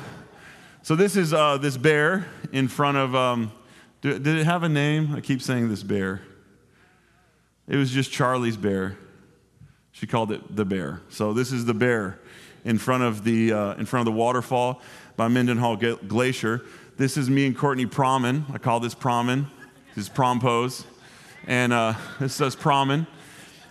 so 0.84 0.96
this 0.96 1.16
is 1.16 1.34
uh, 1.34 1.58
this 1.58 1.78
bear 1.78 2.26
in 2.52 2.68
front 2.68 2.98
of. 2.98 3.16
Um, 3.16 3.52
did, 4.02 4.26
it 4.26 4.46
have 4.46 4.64
a 4.64 4.70
name? 4.70 5.14
I 5.16 5.22
keep 5.22 5.42
saying 5.42 5.70
this 5.70 5.84
bear. 5.84 6.22
It 7.68 7.78
was 7.78 7.92
just 7.92 8.12
Charlie's 8.12 8.58
bear. 8.58 8.98
She 9.92 10.08
called 10.08 10.32
it 10.32 10.56
the 10.56 10.66
bear. 10.66 11.02
So 11.10 11.34
this 11.34 11.52
is 11.52 11.66
the 11.66 11.76
bear 11.76 12.20
in 12.66 12.80
front 12.80 13.04
of 13.04 13.24
the 13.24 13.54
uh, 13.54 13.74
in 13.76 13.86
front 13.86 14.08
of 14.08 14.14
the 14.14 14.18
waterfall 14.18 14.82
by 15.18 15.28
Mendenhall 15.28 15.76
Glacier. 15.76 16.64
This 16.98 17.16
is 17.16 17.30
me 17.30 17.46
and 17.46 17.56
Courtney 17.56 17.86
Promen. 17.86 18.52
I 18.52 18.58
call 18.58 18.80
this 18.80 18.96
Promen. 18.96 19.46
This 19.94 20.06
is 20.06 20.10
prom 20.10 20.40
pose, 20.40 20.86
and 21.46 21.74
uh, 21.74 21.94
this 22.20 22.34
says 22.34 22.56
Promen. 22.56 23.06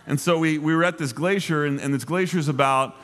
And 0.07 0.19
so 0.19 0.37
we, 0.37 0.57
we 0.57 0.75
were 0.75 0.83
at 0.83 0.97
this 0.97 1.13
glacier, 1.13 1.65
and, 1.65 1.79
and 1.79 1.93
this 1.93 2.03
glacier 2.03 2.37
is 2.39 2.47
about, 2.47 2.95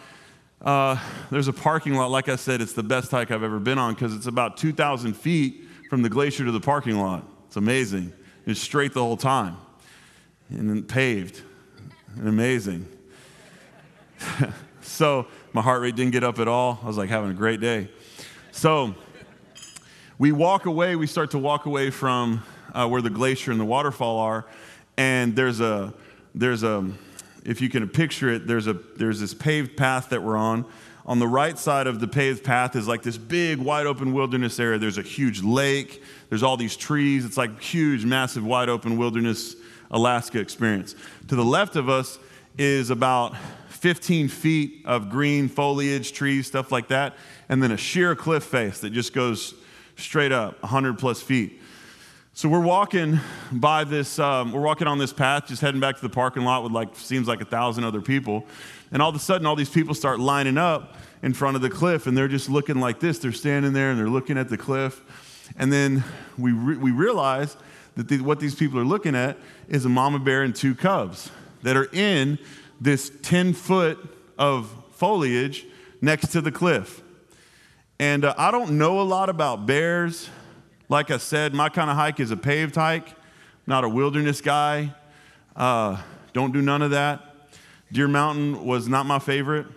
uh, 0.61 0.97
there's 1.29 1.47
a 1.47 1.53
parking 1.53 1.93
lot. 1.93 2.09
Like 2.09 2.29
I 2.29 2.35
said, 2.35 2.61
it's 2.61 2.73
the 2.73 2.83
best 2.83 3.11
hike 3.11 3.31
I've 3.31 3.43
ever 3.43 3.59
been 3.59 3.77
on 3.77 3.93
because 3.93 4.15
it's 4.15 4.27
about 4.27 4.57
2,000 4.57 5.13
feet 5.13 5.63
from 5.89 6.01
the 6.01 6.09
glacier 6.09 6.45
to 6.45 6.51
the 6.51 6.59
parking 6.59 6.97
lot. 6.97 7.25
It's 7.47 7.57
amazing. 7.57 8.13
It's 8.45 8.59
straight 8.59 8.93
the 8.93 9.01
whole 9.01 9.17
time 9.17 9.57
and 10.49 10.87
paved 10.87 11.41
and 12.15 12.27
amazing. 12.27 12.87
so 14.81 15.27
my 15.53 15.61
heart 15.61 15.81
rate 15.81 15.95
didn't 15.95 16.11
get 16.11 16.23
up 16.23 16.39
at 16.39 16.47
all. 16.47 16.79
I 16.81 16.87
was 16.87 16.97
like 16.97 17.09
having 17.09 17.31
a 17.31 17.35
great 17.35 17.59
day. 17.59 17.89
So 18.51 18.95
we 20.17 20.31
walk 20.31 20.65
away, 20.65 20.95
we 20.95 21.05
start 21.05 21.31
to 21.31 21.37
walk 21.37 21.65
away 21.65 21.91
from 21.91 22.43
uh, 22.73 22.87
where 22.87 23.01
the 23.01 23.09
glacier 23.09 23.51
and 23.51 23.59
the 23.59 23.65
waterfall 23.65 24.19
are, 24.19 24.45
and 24.97 25.35
there's 25.35 25.59
a, 25.59 25.93
there's 26.33 26.63
a, 26.63 26.89
if 27.48 27.62
you 27.62 27.70
can 27.70 27.88
picture 27.88 28.30
it, 28.30 28.46
there's, 28.46 28.68
a, 28.68 28.74
there's 28.74 29.22
this 29.22 29.34
paved 29.34 29.77
path 29.77 30.10
that 30.10 30.22
we're 30.22 30.38
on. 30.38 30.66
On 31.06 31.18
the 31.18 31.27
right 31.27 31.58
side 31.58 31.88
of 31.88 32.01
the 32.01 32.08
paved 32.08 32.44
path 32.44 32.75
is 32.75 32.89
like 32.89 33.01
this 33.01 33.18
big, 33.18 33.58
wide 33.58 33.88
open 33.88 34.12
wilderness 34.12 34.60
area. 34.60 34.77
There's 34.77 34.98
a 34.98 35.01
huge 35.01 35.42
lake, 35.42 36.04
there's 36.27 36.44
all 36.44 36.58
these 36.58 36.75
trees. 36.75 37.24
It's 37.24 37.38
like 37.38 37.62
huge, 37.62 38.04
massive, 38.04 38.46
wide 38.46 38.68
open 38.68 38.98
wilderness 38.98 39.56
Alaska 39.89 40.39
experience. 40.39 40.94
To 41.30 41.38
the 41.38 41.46
left 41.46 41.77
of 41.77 41.88
us 41.88 42.20
is 42.58 42.89
about 42.89 43.38
15 43.70 44.27
feet 44.27 44.82
of 44.84 45.10
green 45.10 45.48
foliage, 45.48 46.12
trees, 46.12 46.48
stuff 46.48 46.70
like 46.70 46.89
that, 46.89 47.16
and 47.48 47.63
then 47.63 47.72
a 47.72 47.77
sheer 47.77 48.13
cliff 48.13 48.44
face 48.44 48.80
that 48.82 48.89
just 48.89 49.13
goes 49.13 49.54
straight 49.96 50.34
up 50.34 50.62
100 50.63 51.00
plus 51.00 51.22
feet. 51.22 51.62
So 52.38 52.48
we're 52.48 52.60
walking 52.60 53.20
by 53.51 53.84
this, 53.84 54.20
um, 54.20 54.51
we're 54.51 54.62
walking 54.62 54.86
on 54.86 55.00
this 55.00 55.12
path, 55.12 55.48
just 55.48 55.60
heading 55.60 55.82
back 55.82 55.96
to 55.96 56.01
the 56.03 56.10
parking 56.10 56.44
lot 56.44 56.62
with 56.62 56.72
like, 56.72 56.96
seems 56.96 57.27
like 57.27 57.41
a 57.41 57.46
thousand 57.46 57.84
other 57.84 58.00
people. 58.00 58.46
And 58.91 59.01
all 59.01 59.10
of 59.10 59.15
a 59.15 59.20
sudden, 59.20 59.48
all 59.48 59.56
these 59.56 59.72
people 59.72 59.96
start 59.96 60.20
lining 60.20 60.56
up 60.56 60.98
in 61.24 61.34
front 61.34 61.56
of 61.56 61.63
the 61.63 61.70
cliff 61.72 62.06
and 62.06 62.15
they're 62.15 62.27
just 62.27 62.48
looking 62.48 62.79
like 62.79 63.00
this. 63.00 63.17
They're 63.17 63.32
standing 63.32 63.74
there 63.74 63.89
and 63.89 63.98
they're 63.98 64.08
looking 64.08 64.38
at 64.38 64.50
the 64.50 64.58
cliff. 64.58 65.03
And 65.58 65.74
then 65.74 66.03
we, 66.38 66.51
re- 66.51 66.77
we 66.77 66.91
realize 66.91 67.58
that 67.96 68.08
the, 68.08 68.22
what 68.22 68.39
these 68.39 68.53
people 68.53 68.79
are 68.79 68.86
looking 68.86 69.15
at 69.15 69.36
is 69.67 69.86
a 69.86 69.89
mama 69.89 70.20
bear 70.20 70.44
and 70.44 70.56
two 70.56 70.75
cubs 70.75 71.32
that 71.63 71.75
are 71.75 71.89
in 71.91 72.38
this 72.79 73.12
10 73.24 73.53
foot 73.53 73.98
of 74.38 74.72
foliage 74.91 75.65
next 76.01 76.27
to 76.34 76.41
the 76.41 76.51
cliff. 76.51 77.01
And 78.00 78.24
uh, 78.24 78.36
I 78.38 78.51
don't 78.51 78.77
know 78.77 79.00
a 79.00 79.01
lot 79.01 79.27
about 79.27 79.65
bears. 79.65 80.29
Like 80.89 81.12
I 81.12 81.17
said, 81.17 81.53
my 81.53 81.70
kind 81.70 81.89
of 81.89 81.96
hike 81.98 82.20
is 82.20 82.32
a 82.32 82.38
paved 82.38 82.75
hike, 82.75 83.13
not 83.65 83.84
a 83.84 83.89
wilderness 83.89 84.41
guy. 84.41 84.94
Uh, 85.56 86.01
don't 86.34 86.53
do 86.53 86.62
none 86.62 86.82
of 86.82 86.91
that. 86.91 87.22
Deer 87.91 88.08
Mountain 88.08 88.65
was 88.65 88.88
not 88.88 89.06
my 89.06 89.20
favorite. 89.20 89.67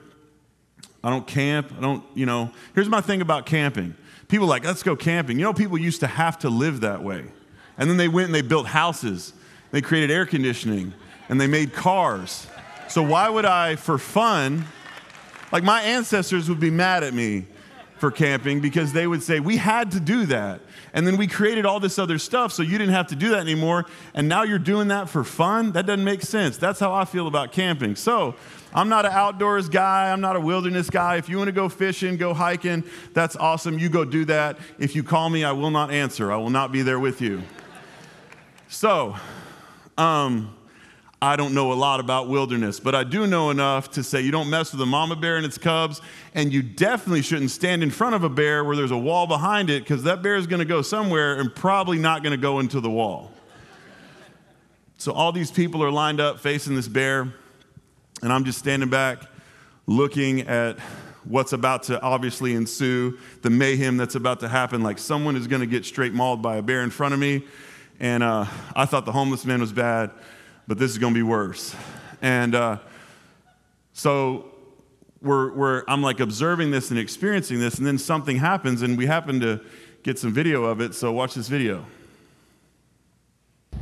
I 1.02 1.10
don't 1.10 1.26
camp. 1.26 1.72
I 1.76 1.80
don't, 1.80 2.04
you 2.14 2.26
know. 2.26 2.50
Here's 2.74 2.88
my 2.88 3.00
thing 3.00 3.20
about 3.20 3.46
camping 3.46 3.94
people 4.30 4.46
like, 4.46 4.64
let's 4.64 4.82
go 4.82 4.96
camping. 4.96 5.38
You 5.38 5.44
know, 5.44 5.52
people 5.52 5.76
used 5.76 6.00
to 6.00 6.06
have 6.06 6.38
to 6.38 6.48
live 6.48 6.80
that 6.80 7.02
way. 7.02 7.24
And 7.76 7.90
then 7.90 7.96
they 7.96 8.08
went 8.08 8.26
and 8.26 8.34
they 8.34 8.42
built 8.42 8.66
houses, 8.66 9.34
they 9.72 9.82
created 9.82 10.10
air 10.10 10.24
conditioning, 10.24 10.94
and 11.28 11.40
they 11.40 11.46
made 11.46 11.74
cars. 11.74 12.46
So 12.88 13.02
why 13.02 13.28
would 13.28 13.44
I, 13.44 13.76
for 13.76 13.98
fun, 13.98 14.64
like 15.52 15.64
my 15.64 15.82
ancestors 15.82 16.48
would 16.48 16.60
be 16.60 16.70
mad 16.70 17.02
at 17.02 17.12
me 17.12 17.46
for 17.98 18.10
camping 18.10 18.60
because 18.60 18.92
they 18.92 19.06
would 19.06 19.22
say, 19.22 19.40
We 19.40 19.56
had 19.56 19.90
to 19.92 20.00
do 20.00 20.26
that. 20.26 20.60
And 20.92 21.06
then 21.06 21.16
we 21.16 21.26
created 21.26 21.66
all 21.66 21.80
this 21.80 21.98
other 21.98 22.18
stuff 22.18 22.52
so 22.52 22.62
you 22.62 22.78
didn't 22.78 22.94
have 22.94 23.06
to 23.08 23.16
do 23.16 23.30
that 23.30 23.40
anymore. 23.40 23.86
And 24.14 24.28
now 24.28 24.42
you're 24.42 24.58
doing 24.58 24.88
that 24.88 25.08
for 25.08 25.24
fun? 25.24 25.72
That 25.72 25.86
doesn't 25.86 26.04
make 26.04 26.22
sense. 26.22 26.56
That's 26.56 26.80
how 26.80 26.92
I 26.92 27.04
feel 27.04 27.26
about 27.26 27.52
camping. 27.52 27.96
So 27.96 28.34
I'm 28.74 28.88
not 28.88 29.06
an 29.06 29.12
outdoors 29.12 29.68
guy. 29.68 30.10
I'm 30.12 30.20
not 30.20 30.36
a 30.36 30.40
wilderness 30.40 30.90
guy. 30.90 31.16
If 31.16 31.28
you 31.28 31.36
want 31.38 31.48
to 31.48 31.52
go 31.52 31.68
fishing, 31.68 32.16
go 32.16 32.34
hiking, 32.34 32.84
that's 33.12 33.36
awesome. 33.36 33.78
You 33.78 33.88
go 33.88 34.04
do 34.04 34.24
that. 34.26 34.58
If 34.78 34.94
you 34.94 35.02
call 35.02 35.30
me, 35.30 35.44
I 35.44 35.52
will 35.52 35.70
not 35.70 35.90
answer. 35.90 36.32
I 36.32 36.36
will 36.36 36.50
not 36.50 36.72
be 36.72 36.82
there 36.82 36.98
with 37.00 37.20
you. 37.20 37.42
So, 38.68 39.16
um, 39.98 40.54
I 41.22 41.36
don't 41.36 41.52
know 41.52 41.72
a 41.72 41.74
lot 41.74 42.00
about 42.00 42.28
wilderness, 42.28 42.80
but 42.80 42.94
I 42.94 43.04
do 43.04 43.26
know 43.26 43.50
enough 43.50 43.90
to 43.90 44.02
say 44.02 44.22
you 44.22 44.30
don't 44.30 44.48
mess 44.48 44.72
with 44.72 44.80
a 44.80 44.86
mama 44.86 45.16
bear 45.16 45.36
and 45.36 45.44
its 45.44 45.58
cubs, 45.58 46.00
and 46.34 46.50
you 46.50 46.62
definitely 46.62 47.20
shouldn't 47.20 47.50
stand 47.50 47.82
in 47.82 47.90
front 47.90 48.14
of 48.14 48.24
a 48.24 48.30
bear 48.30 48.64
where 48.64 48.74
there's 48.74 48.90
a 48.90 48.98
wall 48.98 49.26
behind 49.26 49.68
it 49.68 49.82
because 49.82 50.04
that 50.04 50.22
bear 50.22 50.36
is 50.36 50.46
going 50.46 50.60
to 50.60 50.64
go 50.64 50.80
somewhere 50.80 51.38
and 51.38 51.54
probably 51.54 51.98
not 51.98 52.22
going 52.22 52.30
to 52.30 52.40
go 52.40 52.58
into 52.58 52.80
the 52.80 52.90
wall. 52.90 53.32
So 54.96 55.12
all 55.12 55.30
these 55.30 55.50
people 55.50 55.82
are 55.82 55.90
lined 55.90 56.20
up 56.20 56.40
facing 56.40 56.74
this 56.74 56.88
bear, 56.88 57.32
and 58.22 58.32
I'm 58.32 58.44
just 58.44 58.58
standing 58.58 58.88
back 58.88 59.22
looking 59.86 60.42
at 60.42 60.78
what's 61.24 61.52
about 61.52 61.82
to 61.84 62.00
obviously 62.00 62.54
ensue, 62.54 63.18
the 63.42 63.50
mayhem 63.50 63.98
that's 63.98 64.14
about 64.14 64.40
to 64.40 64.48
happen. 64.48 64.82
Like 64.82 64.98
someone 64.98 65.36
is 65.36 65.46
going 65.46 65.60
to 65.60 65.66
get 65.66 65.84
straight 65.84 66.14
mauled 66.14 66.40
by 66.40 66.56
a 66.56 66.62
bear 66.62 66.82
in 66.82 66.90
front 66.90 67.12
of 67.12 67.20
me 67.20 67.42
and 68.00 68.22
uh, 68.22 68.46
I 68.74 68.86
thought 68.86 69.04
the 69.04 69.12
homeless 69.12 69.44
man 69.44 69.60
was 69.60 69.72
bad, 69.72 70.10
but 70.70 70.78
this 70.78 70.92
is 70.92 70.98
going 70.98 71.12
to 71.12 71.18
be 71.18 71.24
worse. 71.24 71.74
And 72.22 72.54
uh, 72.54 72.78
so 73.92 74.52
we're, 75.20 75.52
we're, 75.52 75.82
I'm 75.88 76.00
like 76.00 76.20
observing 76.20 76.70
this 76.70 76.90
and 76.90 76.98
experiencing 77.00 77.58
this, 77.58 77.78
and 77.78 77.84
then 77.84 77.98
something 77.98 78.36
happens, 78.36 78.82
and 78.82 78.96
we 78.96 79.06
happen 79.06 79.40
to 79.40 79.60
get 80.04 80.16
some 80.16 80.32
video 80.32 80.62
of 80.62 80.80
it. 80.80 80.94
So 80.94 81.10
watch 81.10 81.34
this 81.34 81.48
video. 81.48 81.84
Oh, 83.74 83.78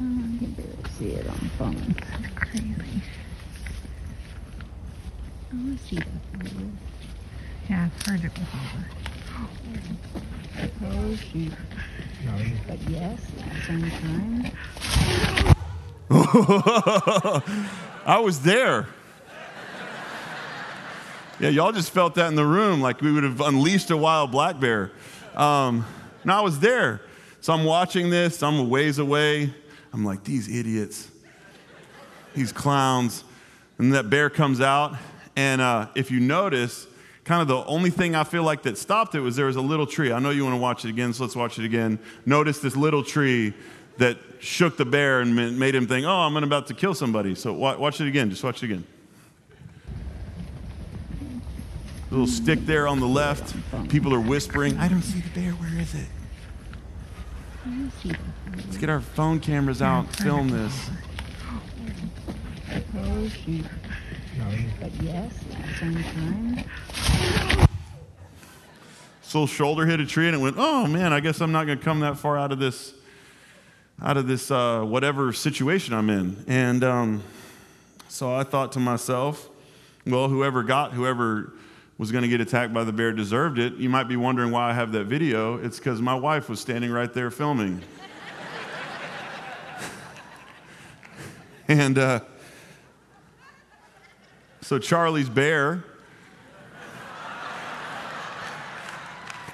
I 0.00 0.38
can 0.38 0.54
barely 0.56 0.90
see 0.98 1.08
it 1.08 1.28
on 1.28 1.38
the 1.38 1.48
phone. 1.58 1.94
Crazy. 2.34 2.74
Oh, 5.52 5.70
I 5.70 5.76
see 5.86 5.96
that. 5.96 6.06
Yeah, 7.68 7.90
I've 7.94 8.06
heard 8.06 8.24
it 8.24 8.32
before. 8.32 8.86
Oh, 10.86 11.14
shoot. 11.16 11.52
But 12.68 12.78
yes, 12.88 13.20
at 13.40 13.52
the 13.54 13.60
same 13.66 13.90
time. 13.90 14.52
I 18.06 18.18
was 18.18 18.40
there. 18.40 18.88
Yeah, 21.40 21.48
y'all 21.48 21.72
just 21.72 21.90
felt 21.90 22.14
that 22.14 22.28
in 22.28 22.36
the 22.36 22.44
room, 22.44 22.80
like 22.80 23.00
we 23.00 23.10
would 23.10 23.24
have 23.24 23.40
unleashed 23.40 23.90
a 23.90 23.96
wild 23.96 24.30
black 24.30 24.60
bear. 24.60 24.92
Um, 25.34 25.84
no, 26.24 26.34
I 26.34 26.40
was 26.40 26.60
there. 26.60 27.00
So 27.40 27.52
I'm 27.52 27.64
watching 27.64 28.10
this, 28.10 28.42
I'm 28.42 28.60
a 28.60 28.62
ways 28.62 29.00
away. 29.00 29.52
I'm 29.92 30.04
like, 30.04 30.22
these 30.22 30.48
idiots, 30.48 31.10
these 32.34 32.52
clowns. 32.52 33.24
And 33.78 33.92
that 33.94 34.08
bear 34.08 34.30
comes 34.30 34.60
out. 34.60 34.96
And 35.34 35.60
uh, 35.60 35.88
if 35.96 36.12
you 36.12 36.20
notice, 36.20 36.86
kind 37.24 37.42
of 37.42 37.48
the 37.48 37.64
only 37.64 37.90
thing 37.90 38.14
I 38.14 38.24
feel 38.24 38.42
like 38.42 38.62
that 38.62 38.76
stopped 38.78 39.14
it 39.14 39.20
was 39.20 39.36
there 39.36 39.46
was 39.46 39.56
a 39.56 39.60
little 39.60 39.86
tree. 39.86 40.12
I 40.12 40.18
know 40.18 40.30
you 40.30 40.44
want 40.44 40.54
to 40.54 40.60
watch 40.60 40.84
it 40.84 40.88
again, 40.88 41.12
so 41.12 41.24
let's 41.24 41.36
watch 41.36 41.58
it 41.58 41.64
again. 41.64 41.98
Notice 42.26 42.58
this 42.58 42.76
little 42.76 43.04
tree 43.04 43.54
that 43.98 44.18
shook 44.40 44.76
the 44.76 44.84
bear 44.84 45.20
and 45.20 45.58
made 45.58 45.74
him 45.74 45.86
think, 45.86 46.06
oh, 46.06 46.10
I'm 46.10 46.36
about 46.36 46.66
to 46.68 46.74
kill 46.74 46.94
somebody. 46.94 47.34
So 47.34 47.52
watch 47.52 48.00
it 48.00 48.08
again. 48.08 48.30
Just 48.30 48.42
watch 48.42 48.62
it 48.62 48.66
again. 48.66 48.84
little 52.12 52.26
stick 52.26 52.60
there 52.66 52.86
on 52.86 53.00
the 53.00 53.06
left. 53.06 53.56
People 53.88 54.14
are 54.14 54.20
whispering, 54.20 54.76
I 54.76 54.86
don't 54.88 55.02
see 55.02 55.20
the 55.20 55.40
bear. 55.40 55.52
Where 55.52 55.80
is 55.80 55.94
it? 55.94 56.06
Let's 58.54 58.76
get 58.76 58.90
our 58.90 59.00
phone 59.00 59.40
cameras 59.40 59.80
out, 59.80 60.14
film 60.16 60.48
this. 60.50 60.90
Shoot. 64.50 64.70
But 64.80 64.92
yes, 65.02 65.32
at 65.52 65.66
the 65.66 65.74
same 65.74 66.02
time. 66.02 66.64
So 69.22 69.46
shoulder 69.46 69.86
hit 69.86 69.98
a 69.98 70.04
tree 70.06 70.26
and 70.26 70.34
it 70.34 70.38
went, 70.38 70.56
oh 70.58 70.86
man, 70.86 71.12
I 71.12 71.20
guess 71.20 71.40
I'm 71.40 71.52
not 71.52 71.66
going 71.66 71.78
to 71.78 71.84
come 71.84 72.00
that 72.00 72.18
far 72.18 72.36
out 72.36 72.52
of 72.52 72.58
this, 72.58 72.92
out 74.02 74.16
of 74.18 74.26
this 74.26 74.50
uh, 74.50 74.82
whatever 74.82 75.32
situation 75.32 75.94
I'm 75.94 76.10
in. 76.10 76.44
And 76.46 76.84
um, 76.84 77.22
so 78.08 78.34
I 78.34 78.44
thought 78.44 78.72
to 78.72 78.78
myself, 78.78 79.48
well, 80.06 80.28
whoever 80.28 80.62
got, 80.62 80.92
whoever 80.92 81.54
was 81.96 82.12
going 82.12 82.22
to 82.22 82.28
get 82.28 82.40
attacked 82.40 82.74
by 82.74 82.84
the 82.84 82.92
bear 82.92 83.12
deserved 83.12 83.58
it. 83.58 83.74
You 83.74 83.88
might 83.88 84.08
be 84.08 84.16
wondering 84.16 84.50
why 84.50 84.68
I 84.68 84.74
have 84.74 84.92
that 84.92 85.04
video. 85.04 85.56
It's 85.56 85.78
because 85.78 86.02
my 86.02 86.14
wife 86.14 86.48
was 86.48 86.60
standing 86.60 86.90
right 86.90 87.14
there 87.14 87.30
filming. 87.30 87.80
and 91.68 91.96
uh, 91.96 92.20
so 94.72 94.78
Charlie's 94.78 95.28
bear 95.28 95.84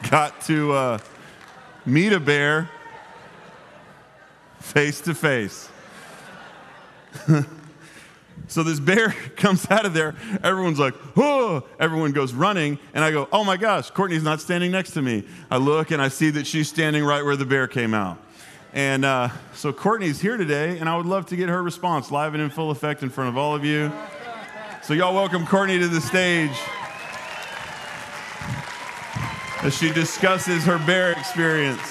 got 0.09 0.41
to 0.43 0.71
uh, 0.71 0.99
meet 1.85 2.13
a 2.13 2.21
bear 2.21 2.71
face 4.61 5.01
to 5.01 5.17
face. 5.17 5.69
So 8.47 8.63
this 8.63 8.81
bear 8.81 9.11
comes 9.37 9.69
out 9.71 9.85
of 9.85 9.93
there. 9.93 10.15
Everyone's 10.43 10.79
like, 10.79 10.95
oh, 11.17 11.65
everyone 11.79 12.13
goes 12.13 12.33
running. 12.33 12.79
And 12.95 13.05
I 13.05 13.11
go, 13.11 13.29
oh 13.31 13.45
my 13.45 13.59
gosh, 13.59 13.91
Courtney's 13.91 14.23
not 14.23 14.41
standing 14.41 14.71
next 14.71 14.93
to 14.93 15.03
me. 15.03 15.25
I 15.51 15.59
look 15.59 15.91
and 15.91 16.01
I 16.01 16.09
see 16.09 16.31
that 16.31 16.47
she's 16.47 16.69
standing 16.69 17.05
right 17.05 17.23
where 17.23 17.37
the 17.37 17.45
bear 17.45 17.67
came 17.67 17.93
out. 17.93 18.19
And 18.73 19.05
uh, 19.05 19.31
so 19.53 19.73
Courtney's 19.73 20.21
here 20.21 20.39
today, 20.39 20.79
and 20.79 20.89
I 20.89 20.97
would 20.97 21.05
love 21.05 21.27
to 21.27 21.37
get 21.37 21.49
her 21.51 21.63
response 21.63 22.11
live 22.11 22.33
and 22.35 22.43
in 22.43 22.49
full 22.49 22.71
effect 22.71 23.03
in 23.03 23.11
front 23.11 23.29
of 23.29 23.37
all 23.37 23.55
of 23.55 23.65
you. 23.67 23.93
So, 24.89 24.95
y'all 24.95 25.15
welcome 25.15 25.47
Courtney 25.47 25.79
to 25.79 25.87
the 25.87 26.01
stage 26.01 26.59
as 29.63 29.77
she 29.77 29.93
discusses 29.93 30.65
her 30.65 30.79
bear 30.79 31.13
experience. 31.13 31.83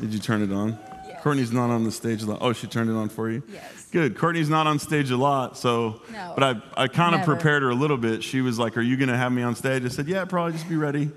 Did 0.00 0.12
you 0.12 0.18
turn 0.18 0.42
it 0.42 0.50
on? 0.50 0.76
Yes. 1.06 1.22
Courtney's 1.22 1.52
not 1.52 1.70
on 1.70 1.84
the 1.84 1.92
stage 1.92 2.24
a 2.24 2.26
lot. 2.26 2.38
Oh, 2.40 2.52
she 2.52 2.66
turned 2.66 2.90
it 2.90 2.94
on 2.94 3.10
for 3.10 3.30
you? 3.30 3.44
Yes. 3.48 3.86
Good. 3.92 4.18
Courtney's 4.18 4.50
not 4.50 4.66
on 4.66 4.80
stage 4.80 5.12
a 5.12 5.16
lot, 5.16 5.56
so. 5.56 6.02
No, 6.10 6.32
but 6.34 6.42
I, 6.42 6.82
I 6.82 6.88
kind 6.88 7.14
of 7.14 7.22
prepared 7.22 7.62
her 7.62 7.70
a 7.70 7.76
little 7.76 7.96
bit. 7.96 8.24
She 8.24 8.40
was 8.40 8.58
like, 8.58 8.76
Are 8.76 8.82
you 8.82 8.96
going 8.96 9.08
to 9.08 9.16
have 9.16 9.30
me 9.30 9.42
on 9.42 9.54
stage? 9.54 9.84
I 9.84 9.88
said, 9.88 10.08
Yeah, 10.08 10.24
probably 10.24 10.54
just 10.54 10.68
be 10.68 10.74
ready. 10.74 11.12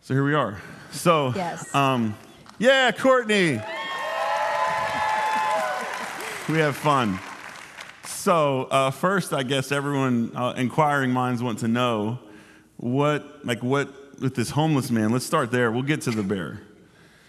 So 0.00 0.14
here 0.14 0.24
we 0.24 0.34
are. 0.34 0.60
So, 0.90 1.32
Yes. 1.36 1.72
um, 1.76 2.16
yeah, 2.58 2.90
Courtney. 2.90 3.60
We 6.48 6.58
have 6.58 6.76
fun. 6.76 7.18
So, 8.04 8.64
uh, 8.70 8.90
first, 8.90 9.34
I 9.34 9.42
guess 9.42 9.70
everyone, 9.70 10.32
uh, 10.34 10.54
inquiring 10.56 11.10
minds 11.10 11.42
want 11.42 11.58
to 11.58 11.68
know 11.68 12.18
what, 12.78 13.44
like, 13.44 13.62
what 13.62 14.20
with 14.20 14.34
this 14.34 14.50
homeless 14.50 14.90
man. 14.90 15.10
Let's 15.10 15.26
start 15.26 15.50
there. 15.50 15.70
We'll 15.70 15.82
get 15.82 16.00
to 16.02 16.10
the 16.10 16.22
bear. 16.22 16.62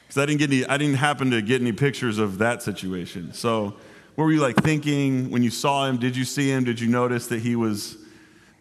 Because 0.03 0.21
I 0.21 0.25
didn't 0.25 0.39
get 0.39 0.51
any, 0.51 0.65
I 0.65 0.77
didn't 0.77 0.95
happen 0.95 1.31
to 1.31 1.41
get 1.41 1.61
any 1.61 1.73
pictures 1.73 2.17
of 2.17 2.37
that 2.37 2.63
situation. 2.63 3.33
So, 3.33 3.75
what 4.15 4.23
were 4.23 4.31
you 4.31 4.39
like 4.39 4.55
thinking 4.57 5.29
when 5.31 5.43
you 5.43 5.49
saw 5.49 5.85
him? 5.85 5.97
Did 5.97 6.15
you 6.15 6.23
see 6.23 6.49
him? 6.49 6.63
Did 6.63 6.79
you 6.79 6.87
notice 6.87 7.27
that 7.27 7.41
he 7.41 7.55
was, 7.55 7.97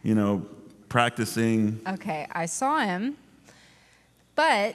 you 0.03 0.15
know, 0.15 0.45
practicing? 0.88 1.81
Okay, 1.87 2.27
I 2.33 2.47
saw 2.47 2.81
him, 2.81 3.17
but 4.35 4.75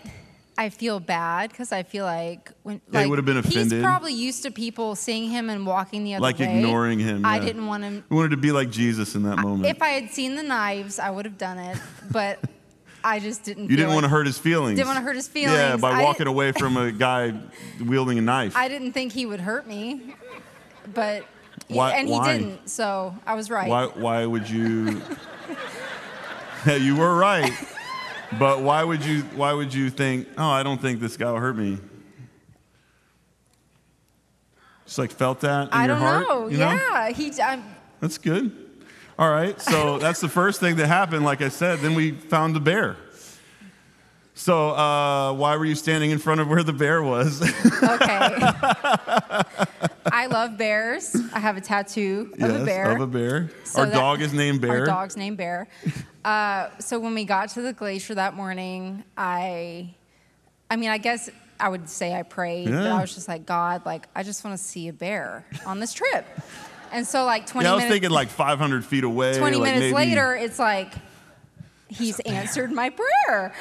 I 0.58 0.70
feel 0.70 1.00
bad 1.00 1.50
because 1.50 1.72
I 1.72 1.82
feel 1.84 2.06
like 2.06 2.52
when 2.62 2.80
like, 2.92 3.08
would've 3.08 3.26
been 3.26 3.38
offended. 3.38 3.72
He's 3.72 3.82
probably 3.82 4.14
used 4.14 4.44
to 4.44 4.52
people 4.52 4.96
seeing 4.96 5.30
him 5.30 5.50
and 5.50 5.66
walking 5.66 6.04
the 6.04 6.16
other 6.16 6.22
Like 6.22 6.38
way. 6.40 6.58
ignoring 6.58 7.00
him. 7.00 7.26
I 7.26 7.38
yeah. 7.38 7.46
didn't 7.46 7.66
want 7.66 7.84
him. 7.84 8.04
We 8.10 8.16
wanted 8.18 8.32
to 8.32 8.38
be 8.38 8.52
like 8.52 8.70
Jesus 8.70 9.16
in 9.16 9.24
that 9.24 9.40
moment. 9.40 9.66
If 9.66 9.82
I 9.82 9.90
had 9.90 10.12
seen 10.12 10.36
the 10.36 10.44
knives, 10.44 11.00
I 11.00 11.10
would 11.10 11.26
have 11.26 11.40
done 11.40 11.58
it, 11.58 11.78
but 12.12 12.40
I 13.04 13.20
just 13.20 13.44
didn't. 13.44 13.64
you 13.64 13.70
feel 13.70 13.78
didn't 13.78 13.94
want 13.96 14.04
to 14.04 14.10
hurt 14.10 14.28
his 14.28 14.38
feelings. 14.38 14.78
Didn't 14.78 14.88
wanna 14.90 15.02
hurt 15.02 15.16
his 15.16 15.28
feelings. 15.28 15.58
Yeah, 15.58 15.76
by 15.76 16.04
walking 16.04 16.28
away 16.28 16.52
from 16.52 16.78
a 16.78 16.92
guy 16.92 17.34
wielding 17.84 18.20
a 18.20 18.22
knife. 18.22 18.56
I 18.56 18.68
didn't 18.68 18.94
think 18.94 19.12
he 19.12 19.26
would 19.26 19.42
hurt 19.42 19.68
me, 19.68 20.14
but 20.94 21.26
Why- 21.68 21.94
and 21.94 22.08
he 22.08 22.14
why? 22.14 22.38
didn't. 22.38 22.70
So 22.70 23.16
I 23.26 23.34
was 23.34 23.50
right. 23.50 23.68
Why, 23.68 23.86
why 23.88 24.26
would 24.26 24.48
you? 24.50 25.02
yeah, 26.68 26.76
you 26.76 26.96
were 26.96 27.14
right. 27.18 27.52
But 28.40 28.62
why 28.62 28.84
would 28.84 29.04
you? 29.04 29.22
Why 29.36 29.54
would 29.54 29.74
you 29.74 29.90
think? 29.90 30.28
Oh, 30.38 30.50
I 30.50 30.64
don't 30.64 30.82
think 30.82 31.00
this 31.00 31.18
guy 31.18 31.32
will 31.32 31.40
hurt 31.40 31.56
me. 31.58 31.78
Just 34.86 34.98
like 35.00 35.12
felt 35.12 35.40
that 35.42 35.68
in 35.68 35.74
I 35.74 35.86
your 35.86 35.96
don't 35.96 35.98
heart. 35.98 36.28
know. 36.28 36.48
you 36.48 36.58
know? 36.58 36.74
Yeah, 36.74 37.10
he. 37.12 37.32
I'm, 37.42 37.64
That's 38.00 38.18
good. 38.18 38.52
All 39.18 39.30
right, 39.30 39.60
so 39.62 39.98
that's 40.00 40.20
the 40.22 40.28
first 40.30 40.60
thing 40.60 40.76
that 40.78 40.88
happened. 40.88 41.24
Like 41.24 41.42
I 41.42 41.50
said, 41.50 41.80
then 41.80 41.94
we 41.96 42.12
found 42.12 42.56
the 42.56 42.60
bear. 42.60 42.98
So 44.36 44.72
uh, 44.72 45.32
why 45.34 45.56
were 45.58 45.66
you 45.66 45.76
standing 45.76 46.10
in 46.12 46.18
front 46.18 46.42
of 46.42 46.48
where 46.48 46.64
the 46.64 46.74
bear 46.74 47.04
was? 47.04 47.42
Okay. 47.84 48.52
I 50.12 50.26
love 50.28 50.58
bears. 50.58 51.16
I 51.34 51.40
have 51.40 51.58
a 51.58 51.62
tattoo 51.62 52.32
of 52.34 52.40
yes, 52.40 52.62
a 52.62 52.66
bear. 52.66 52.92
of 52.96 53.02
a 53.02 53.08
bear. 53.08 53.50
So 53.64 53.82
Our 53.82 53.86
that- 53.88 53.94
dog 53.94 54.22
is 54.22 54.34
named 54.34 54.62
Bear. 54.62 54.80
Our 54.82 54.86
dog's 54.86 55.18
named 55.18 55.38
Bear. 55.38 55.68
Uh, 56.26 56.70
so 56.80 57.00
when 57.02 57.14
we 57.14 57.26
got 57.26 57.50
to 57.50 57.62
the 57.62 57.74
glacier 57.74 58.16
that 58.16 58.34
morning, 58.34 59.04
I, 59.18 59.94
I 60.72 60.78
mean, 60.78 60.90
I 60.90 60.98
guess 60.98 61.30
I 61.60 61.68
would 61.68 61.90
say 61.90 62.14
I 62.14 62.24
prayed, 62.24 62.70
but 62.70 62.88
I 62.88 63.02
was 63.02 63.14
just 63.14 63.28
like, 63.28 63.46
God, 63.46 63.86
like, 63.86 64.08
I 64.16 64.24
just 64.24 64.42
want 64.46 64.58
to 64.58 64.64
see 64.64 64.88
a 64.88 64.94
bear 64.94 65.46
on 65.66 65.82
this 65.82 65.92
trip. 65.92 66.26
And 66.94 67.06
so, 67.06 67.26
like, 67.26 67.48
20 67.48 67.66
yeah, 67.66 67.72
I 67.72 67.76
was 67.76 67.82
minutes, 67.82 67.94
thinking 67.96 68.12
like 68.12 68.30
500 68.30 68.86
feet 68.86 69.04
away. 69.04 69.38
20 69.38 69.58
like 69.58 69.74
minutes 69.74 69.94
maybe- 69.94 70.12
later, 70.12 70.34
it's 70.36 70.60
like, 70.60 70.94
he's 71.90 72.20
answered 72.22 72.72
my 72.72 72.90
prayer. 72.92 73.54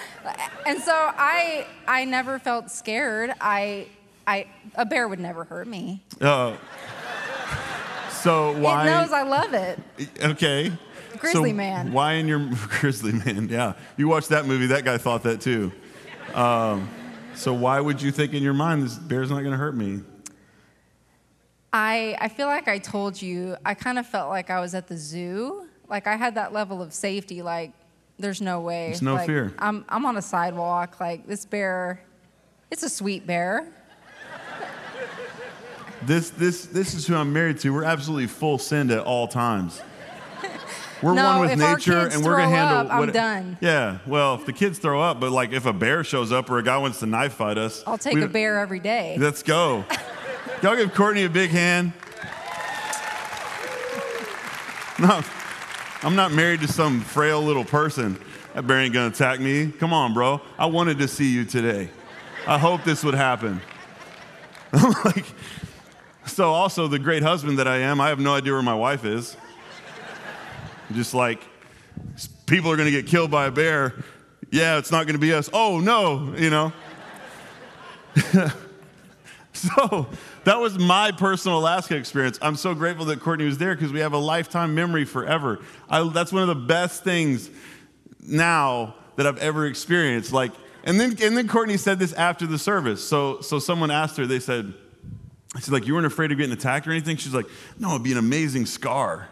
And 0.66 0.80
so 0.82 0.92
I, 0.94 1.66
I 1.88 2.04
never 2.04 2.38
felt 2.38 2.70
scared. 2.70 3.32
I, 3.40 3.86
I, 4.26 4.46
a 4.74 4.84
bear 4.86 5.08
would 5.08 5.20
never 5.20 5.44
hurt 5.44 5.66
me. 5.66 6.02
Uh, 6.20 6.56
so 8.10 8.56
why? 8.58 8.86
It 8.86 8.90
knows 8.90 9.12
I 9.12 9.22
love 9.22 9.54
it. 9.54 9.78
Okay. 10.22 10.72
Grizzly 11.18 11.50
So 11.50 11.56
Man. 11.56 11.92
Why 11.92 12.14
in 12.14 12.26
your 12.28 12.38
Grizzly 12.80 13.12
Man? 13.12 13.48
Yeah, 13.48 13.74
you 13.96 14.08
watched 14.08 14.30
that 14.30 14.46
movie. 14.46 14.66
That 14.66 14.84
guy 14.84 14.98
thought 14.98 15.22
that 15.24 15.40
too. 15.40 15.72
Um, 16.34 16.88
so 17.34 17.52
why 17.52 17.80
would 17.80 18.00
you 18.00 18.10
think 18.10 18.32
in 18.34 18.42
your 18.42 18.54
mind 18.54 18.82
this 18.82 18.94
bear's 18.96 19.30
not 19.30 19.40
going 19.40 19.52
to 19.52 19.56
hurt 19.58 19.76
me? 19.76 20.00
I, 21.72 22.16
I 22.20 22.28
feel 22.28 22.46
like 22.46 22.68
I 22.68 22.78
told 22.78 23.20
you, 23.20 23.56
I 23.64 23.74
kind 23.74 23.98
of 23.98 24.06
felt 24.06 24.28
like 24.28 24.50
I 24.50 24.60
was 24.60 24.74
at 24.74 24.88
the 24.88 24.96
zoo. 24.96 25.66
Like 25.88 26.06
I 26.06 26.16
had 26.16 26.34
that 26.34 26.52
level 26.52 26.82
of 26.82 26.92
safety, 26.92 27.42
like 27.42 27.72
there's 28.18 28.40
no 28.40 28.60
way. 28.60 28.88
There's 28.88 29.02
no 29.02 29.14
Like, 29.14 29.26
fear. 29.26 29.54
I'm, 29.58 29.84
I'm 29.88 30.04
on 30.06 30.16
a 30.16 30.22
sidewalk, 30.22 31.00
like 31.00 31.26
this 31.26 31.44
bear, 31.46 32.02
it's 32.70 32.82
a 32.82 32.88
sweet 32.88 33.26
bear. 33.26 33.66
This 36.06 36.30
this 36.30 36.66
this 36.66 36.94
is 36.94 37.06
who 37.06 37.14
I'm 37.14 37.32
married 37.32 37.58
to. 37.60 37.72
We're 37.72 37.84
absolutely 37.84 38.26
full 38.26 38.58
send 38.58 38.90
at 38.90 39.04
all 39.04 39.28
times. 39.28 39.80
We're 41.02 41.14
No, 41.14 41.38
one 41.38 41.40
with 41.48 41.58
nature, 41.58 42.06
and 42.12 42.24
we're 42.24 42.36
gonna 42.36 42.48
handle. 42.48 42.78
up, 42.78 42.92
I'm 42.92 43.10
done. 43.10 43.56
Yeah, 43.60 43.98
well, 44.06 44.36
if 44.36 44.46
the 44.46 44.52
kids 44.52 44.78
throw 44.78 45.00
up, 45.02 45.18
but 45.18 45.32
like 45.32 45.52
if 45.52 45.66
a 45.66 45.72
bear 45.72 46.04
shows 46.04 46.30
up 46.30 46.48
or 46.48 46.58
a 46.58 46.62
guy 46.62 46.78
wants 46.78 47.00
to 47.00 47.06
knife 47.06 47.34
fight 47.34 47.58
us, 47.58 47.82
I'll 47.86 47.98
take 47.98 48.18
a 48.18 48.28
bear 48.28 48.60
every 48.60 48.78
day. 48.78 49.16
Let's 49.18 49.42
go. 49.42 49.84
Y'all 50.62 50.76
give 50.76 50.94
Courtney 50.94 51.24
a 51.24 51.28
big 51.28 51.50
hand. 51.50 51.92
No, 54.98 55.22
I'm 56.04 56.14
not 56.14 56.30
married 56.32 56.60
to 56.60 56.68
some 56.68 57.00
frail 57.00 57.42
little 57.42 57.64
person. 57.64 58.16
That 58.54 58.66
bear 58.66 58.78
ain't 58.80 58.94
gonna 58.94 59.08
attack 59.08 59.40
me. 59.40 59.72
Come 59.72 59.92
on, 59.92 60.14
bro. 60.14 60.40
I 60.58 60.66
wanted 60.66 60.98
to 60.98 61.08
see 61.08 61.32
you 61.32 61.44
today. 61.44 61.90
I 62.46 62.58
hope 62.58 62.84
this 62.84 63.02
would 63.02 63.14
happen. 63.14 63.60
I'm 64.72 64.92
like, 65.04 65.24
so 66.26 66.50
also 66.50 66.88
the 66.88 66.98
great 66.98 67.22
husband 67.22 67.58
that 67.58 67.68
I 67.68 67.78
am, 67.78 68.00
I 68.00 68.08
have 68.08 68.20
no 68.20 68.34
idea 68.34 68.52
where 68.52 68.62
my 68.62 68.74
wife 68.74 69.04
is. 69.04 69.36
Just 70.92 71.14
like, 71.14 71.42
people 72.46 72.70
are 72.70 72.76
gonna 72.76 72.90
get 72.90 73.06
killed 73.06 73.30
by 73.30 73.46
a 73.46 73.50
bear. 73.50 73.94
Yeah, 74.50 74.78
it's 74.78 74.90
not 74.90 75.06
gonna 75.06 75.18
be 75.18 75.32
us. 75.32 75.48
Oh 75.52 75.80
no, 75.80 76.34
you 76.36 76.50
know. 76.50 76.72
So 79.62 80.08
that 80.44 80.58
was 80.58 80.78
my 80.78 81.12
personal 81.12 81.58
Alaska 81.58 81.94
experience. 81.94 82.38
I'm 82.42 82.56
so 82.56 82.74
grateful 82.74 83.04
that 83.06 83.20
Courtney 83.20 83.44
was 83.44 83.58
there 83.58 83.74
because 83.74 83.92
we 83.92 84.00
have 84.00 84.12
a 84.12 84.18
lifetime 84.18 84.74
memory 84.74 85.04
forever. 85.04 85.60
I, 85.88 86.02
that's 86.08 86.32
one 86.32 86.42
of 86.42 86.48
the 86.48 86.66
best 86.66 87.04
things 87.04 87.48
now 88.20 88.94
that 89.16 89.26
I've 89.26 89.38
ever 89.38 89.66
experienced. 89.66 90.32
Like, 90.32 90.52
and 90.84 90.98
then 90.98 91.16
and 91.22 91.36
then 91.36 91.46
Courtney 91.46 91.76
said 91.76 92.00
this 92.00 92.12
after 92.14 92.46
the 92.46 92.58
service. 92.58 93.06
So 93.06 93.40
so 93.40 93.60
someone 93.60 93.92
asked 93.92 94.16
her. 94.16 94.26
They 94.26 94.40
said, 94.40 94.74
"She's 95.56 95.70
like, 95.70 95.86
you 95.86 95.94
weren't 95.94 96.06
afraid 96.06 96.32
of 96.32 96.38
getting 96.38 96.52
attacked 96.52 96.86
or 96.86 96.90
anything?" 96.90 97.16
She's 97.16 97.34
like, 97.34 97.46
"No, 97.78 97.90
it'd 97.90 98.02
be 98.02 98.12
an 98.12 98.18
amazing 98.18 98.66
scar." 98.66 99.28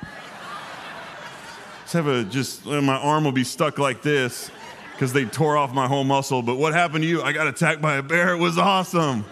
Just 1.82 1.92
have 1.92 2.06
a 2.06 2.24
just 2.24 2.66
uh, 2.66 2.80
my 2.80 2.96
arm 2.96 3.24
will 3.24 3.32
be 3.32 3.44
stuck 3.44 3.78
like 3.78 4.02
this 4.02 4.50
because 4.92 5.12
they 5.12 5.24
tore 5.24 5.56
off 5.56 5.74
my 5.74 5.86
whole 5.86 6.04
muscle. 6.04 6.42
But 6.42 6.56
what 6.56 6.72
happened 6.72 7.04
to 7.04 7.08
you? 7.08 7.22
I 7.22 7.32
got 7.32 7.46
attacked 7.46 7.80
by 7.80 7.96
a 7.96 8.02
bear. 8.02 8.32
It 8.32 8.38
was 8.38 8.56
awesome. 8.56 9.24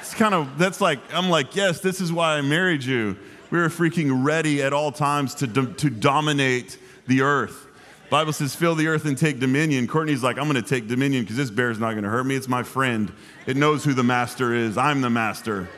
It's 0.00 0.14
kind 0.14 0.34
of 0.34 0.58
that's 0.58 0.80
like 0.80 0.98
I'm 1.12 1.30
like 1.30 1.56
yes, 1.56 1.80
this 1.80 2.00
is 2.00 2.12
why 2.12 2.36
I 2.36 2.42
married 2.42 2.84
you. 2.84 3.16
We 3.50 3.58
were 3.58 3.68
freaking 3.68 4.24
ready 4.24 4.62
at 4.62 4.72
all 4.72 4.92
times 4.92 5.34
to 5.36 5.46
do, 5.46 5.72
to 5.74 5.90
dominate 5.90 6.78
the 7.06 7.22
earth. 7.22 7.66
Bible 8.10 8.32
says, 8.32 8.56
"Fill 8.56 8.74
the 8.74 8.88
earth 8.88 9.04
and 9.04 9.16
take 9.16 9.38
dominion." 9.38 9.86
Courtney's 9.86 10.22
like, 10.22 10.36
"I'm 10.36 10.44
going 10.50 10.62
to 10.62 10.68
take 10.68 10.88
dominion 10.88 11.22
because 11.22 11.36
this 11.36 11.50
bear's 11.50 11.78
not 11.78 11.92
going 11.92 12.02
to 12.02 12.10
hurt 12.10 12.24
me. 12.24 12.34
It's 12.34 12.48
my 12.48 12.64
friend. 12.64 13.12
It 13.46 13.56
knows 13.56 13.84
who 13.84 13.94
the 13.94 14.02
master 14.02 14.52
is. 14.52 14.76
I'm 14.76 15.00
the 15.00 15.10
master." 15.10 15.68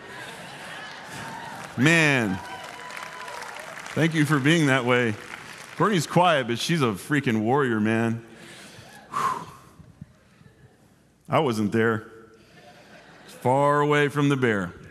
Man, 1.76 2.38
thank 3.94 4.14
you 4.14 4.24
for 4.26 4.38
being 4.38 4.66
that 4.66 4.84
way. 4.84 5.14
Courtney's 5.76 6.06
quiet, 6.06 6.46
but 6.46 6.58
she's 6.58 6.82
a 6.82 6.86
freaking 6.86 7.40
warrior, 7.40 7.80
man. 7.80 8.24
Whew. 9.10 9.46
I 11.28 11.38
wasn't 11.38 11.72
there. 11.72 12.06
Far 13.26 13.80
away 13.80 14.08
from 14.08 14.28
the 14.28 14.36
bear. 14.36 14.72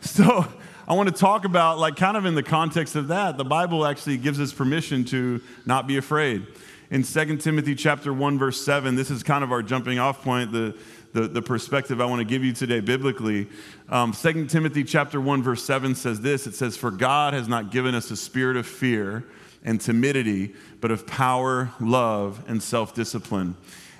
So 0.00 0.46
I 0.88 0.94
want 0.94 1.10
to 1.10 1.14
talk 1.14 1.44
about, 1.44 1.78
like, 1.78 1.96
kind 1.96 2.16
of 2.16 2.24
in 2.24 2.34
the 2.34 2.42
context 2.42 2.96
of 2.96 3.08
that, 3.08 3.36
the 3.36 3.44
Bible 3.44 3.84
actually 3.84 4.16
gives 4.16 4.40
us 4.40 4.54
permission 4.54 5.04
to 5.06 5.42
not 5.66 5.86
be 5.86 5.98
afraid. 5.98 6.46
In 6.90 7.02
2 7.02 7.36
Timothy 7.36 7.74
chapter 7.74 8.10
1, 8.10 8.38
verse 8.38 8.58
7, 8.64 8.94
this 8.94 9.10
is 9.10 9.22
kind 9.22 9.44
of 9.44 9.52
our 9.52 9.62
jumping 9.62 9.98
off 9.98 10.22
point, 10.22 10.50
the, 10.50 10.74
the, 11.12 11.28
the 11.28 11.42
perspective 11.42 12.00
I 12.00 12.06
want 12.06 12.20
to 12.20 12.24
give 12.24 12.42
you 12.42 12.54
today 12.54 12.80
biblically. 12.80 13.48
Um, 13.90 14.12
2 14.12 14.46
Timothy 14.46 14.82
chapter 14.82 15.20
1, 15.20 15.42
verse 15.42 15.62
7 15.62 15.94
says 15.94 16.22
this 16.22 16.46
it 16.46 16.54
says, 16.54 16.74
For 16.74 16.90
God 16.90 17.34
has 17.34 17.48
not 17.48 17.70
given 17.70 17.94
us 17.94 18.10
a 18.10 18.16
spirit 18.16 18.56
of 18.56 18.66
fear 18.66 19.26
and 19.62 19.78
timidity, 19.78 20.54
but 20.80 20.90
of 20.90 21.06
power, 21.06 21.70
love, 21.80 22.42
and 22.48 22.62
self 22.62 22.94
discipline. 22.94 23.56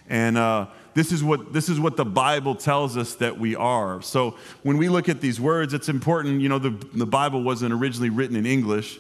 And 0.09 0.38
uh, 0.38 0.66
this, 0.94 1.12
is 1.12 1.23
what, 1.23 1.53
this 1.53 1.68
is 1.68 1.79
what 1.79 1.97
the 1.97 2.05
Bible 2.05 2.55
tells 2.55 2.97
us 2.97 3.14
that 3.16 3.38
we 3.38 3.55
are. 3.55 4.03
So 4.03 4.37
when 4.62 4.79
we 4.79 4.88
look 4.88 5.09
at 5.09 5.21
these 5.21 5.40
words, 5.40 5.75
it's 5.75 5.88
important. 5.88 6.40
You 6.40 6.49
know, 6.49 6.59
the, 6.59 6.71
the 6.71 7.07
Bible 7.07 7.42
wasn't 7.42 7.73
originally 7.73 8.11
written 8.11 8.37
in 8.37 8.47
English, 8.47 8.99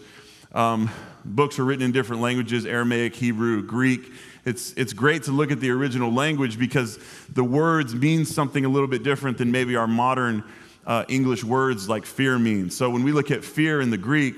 um, 0.52 0.90
books 1.24 1.58
are 1.58 1.64
written 1.64 1.84
in 1.84 1.92
different 1.92 2.22
languages 2.22 2.64
Aramaic, 2.64 3.14
Hebrew, 3.14 3.62
Greek. 3.62 4.12
It's, 4.44 4.72
it's 4.74 4.92
great 4.92 5.24
to 5.24 5.32
look 5.32 5.50
at 5.50 5.60
the 5.60 5.70
original 5.70 6.12
language 6.12 6.58
because 6.58 6.98
the 7.32 7.44
words 7.44 7.94
mean 7.94 8.24
something 8.24 8.64
a 8.64 8.68
little 8.68 8.88
bit 8.88 9.02
different 9.02 9.36
than 9.36 9.50
maybe 9.50 9.76
our 9.76 9.86
modern 9.86 10.42
uh, 10.86 11.04
English 11.08 11.44
words 11.44 11.88
like 11.88 12.06
fear 12.06 12.38
means. 12.38 12.74
So 12.74 12.88
when 12.88 13.02
we 13.02 13.12
look 13.12 13.30
at 13.30 13.44
fear 13.44 13.80
in 13.80 13.90
the 13.90 13.98
Greek, 13.98 14.36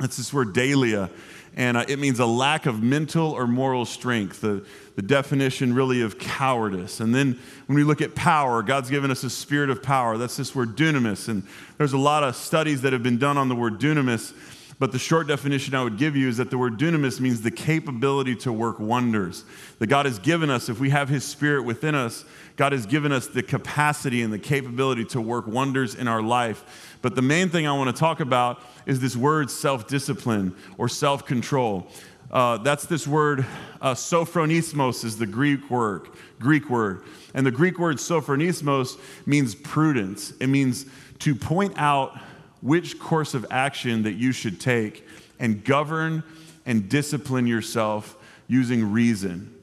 it's 0.00 0.16
this 0.16 0.32
word 0.32 0.54
deilia, 0.54 1.10
and 1.56 1.78
uh, 1.78 1.84
it 1.88 1.98
means 1.98 2.20
a 2.20 2.26
lack 2.26 2.66
of 2.66 2.82
mental 2.82 3.32
or 3.32 3.46
moral 3.46 3.86
strength, 3.86 4.42
the, 4.42 4.64
the 4.94 5.02
definition 5.02 5.74
really 5.74 6.02
of 6.02 6.18
cowardice. 6.18 7.00
And 7.00 7.14
then 7.14 7.40
when 7.66 7.76
we 7.76 7.82
look 7.82 8.02
at 8.02 8.14
power, 8.14 8.62
God's 8.62 8.90
given 8.90 9.10
us 9.10 9.24
a 9.24 9.30
spirit 9.30 9.70
of 9.70 9.82
power. 9.82 10.18
That's 10.18 10.36
this 10.36 10.54
word 10.54 10.76
dunamis. 10.76 11.28
And 11.28 11.44
there's 11.78 11.94
a 11.94 11.98
lot 11.98 12.22
of 12.24 12.36
studies 12.36 12.82
that 12.82 12.92
have 12.92 13.02
been 13.02 13.18
done 13.18 13.38
on 13.38 13.48
the 13.48 13.56
word 13.56 13.80
dunamis. 13.80 14.34
But 14.78 14.92
the 14.92 14.98
short 14.98 15.26
definition 15.26 15.74
I 15.74 15.82
would 15.82 15.96
give 15.96 16.14
you 16.16 16.28
is 16.28 16.36
that 16.36 16.50
the 16.50 16.58
word 16.58 16.78
dunamis 16.78 17.18
means 17.18 17.40
the 17.40 17.50
capability 17.50 18.36
to 18.36 18.52
work 18.52 18.78
wonders. 18.78 19.44
That 19.78 19.86
God 19.86 20.04
has 20.04 20.18
given 20.18 20.50
us, 20.50 20.68
if 20.68 20.78
we 20.78 20.90
have 20.90 21.08
His 21.08 21.24
Spirit 21.24 21.62
within 21.62 21.94
us, 21.94 22.26
God 22.56 22.72
has 22.72 22.84
given 22.84 23.10
us 23.10 23.26
the 23.26 23.42
capacity 23.42 24.20
and 24.20 24.30
the 24.30 24.38
capability 24.38 25.06
to 25.06 25.20
work 25.22 25.46
wonders 25.46 25.94
in 25.94 26.08
our 26.08 26.20
life. 26.20 26.95
But 27.06 27.14
the 27.14 27.22
main 27.22 27.50
thing 27.50 27.68
I 27.68 27.72
want 27.72 27.94
to 27.94 27.96
talk 27.96 28.18
about 28.18 28.60
is 28.84 28.98
this 28.98 29.14
word 29.14 29.48
self 29.48 29.86
discipline 29.86 30.56
or 30.76 30.88
self 30.88 31.24
control. 31.24 31.86
Uh, 32.32 32.56
that's 32.58 32.84
this 32.86 33.06
word, 33.06 33.46
uh, 33.80 33.94
sophronismos 33.94 35.04
is 35.04 35.16
the 35.16 35.24
Greek 35.24 35.70
word, 35.70 36.08
Greek 36.40 36.68
word. 36.68 37.04
And 37.32 37.46
the 37.46 37.52
Greek 37.52 37.78
word 37.78 37.98
sophronismos 37.98 38.98
means 39.24 39.54
prudence. 39.54 40.32
It 40.40 40.48
means 40.48 40.86
to 41.20 41.36
point 41.36 41.74
out 41.76 42.18
which 42.60 42.98
course 42.98 43.34
of 43.34 43.46
action 43.52 44.02
that 44.02 44.14
you 44.14 44.32
should 44.32 44.60
take 44.60 45.06
and 45.38 45.62
govern 45.62 46.24
and 46.64 46.88
discipline 46.88 47.46
yourself 47.46 48.16
using 48.48 48.90
reason. 48.90 49.55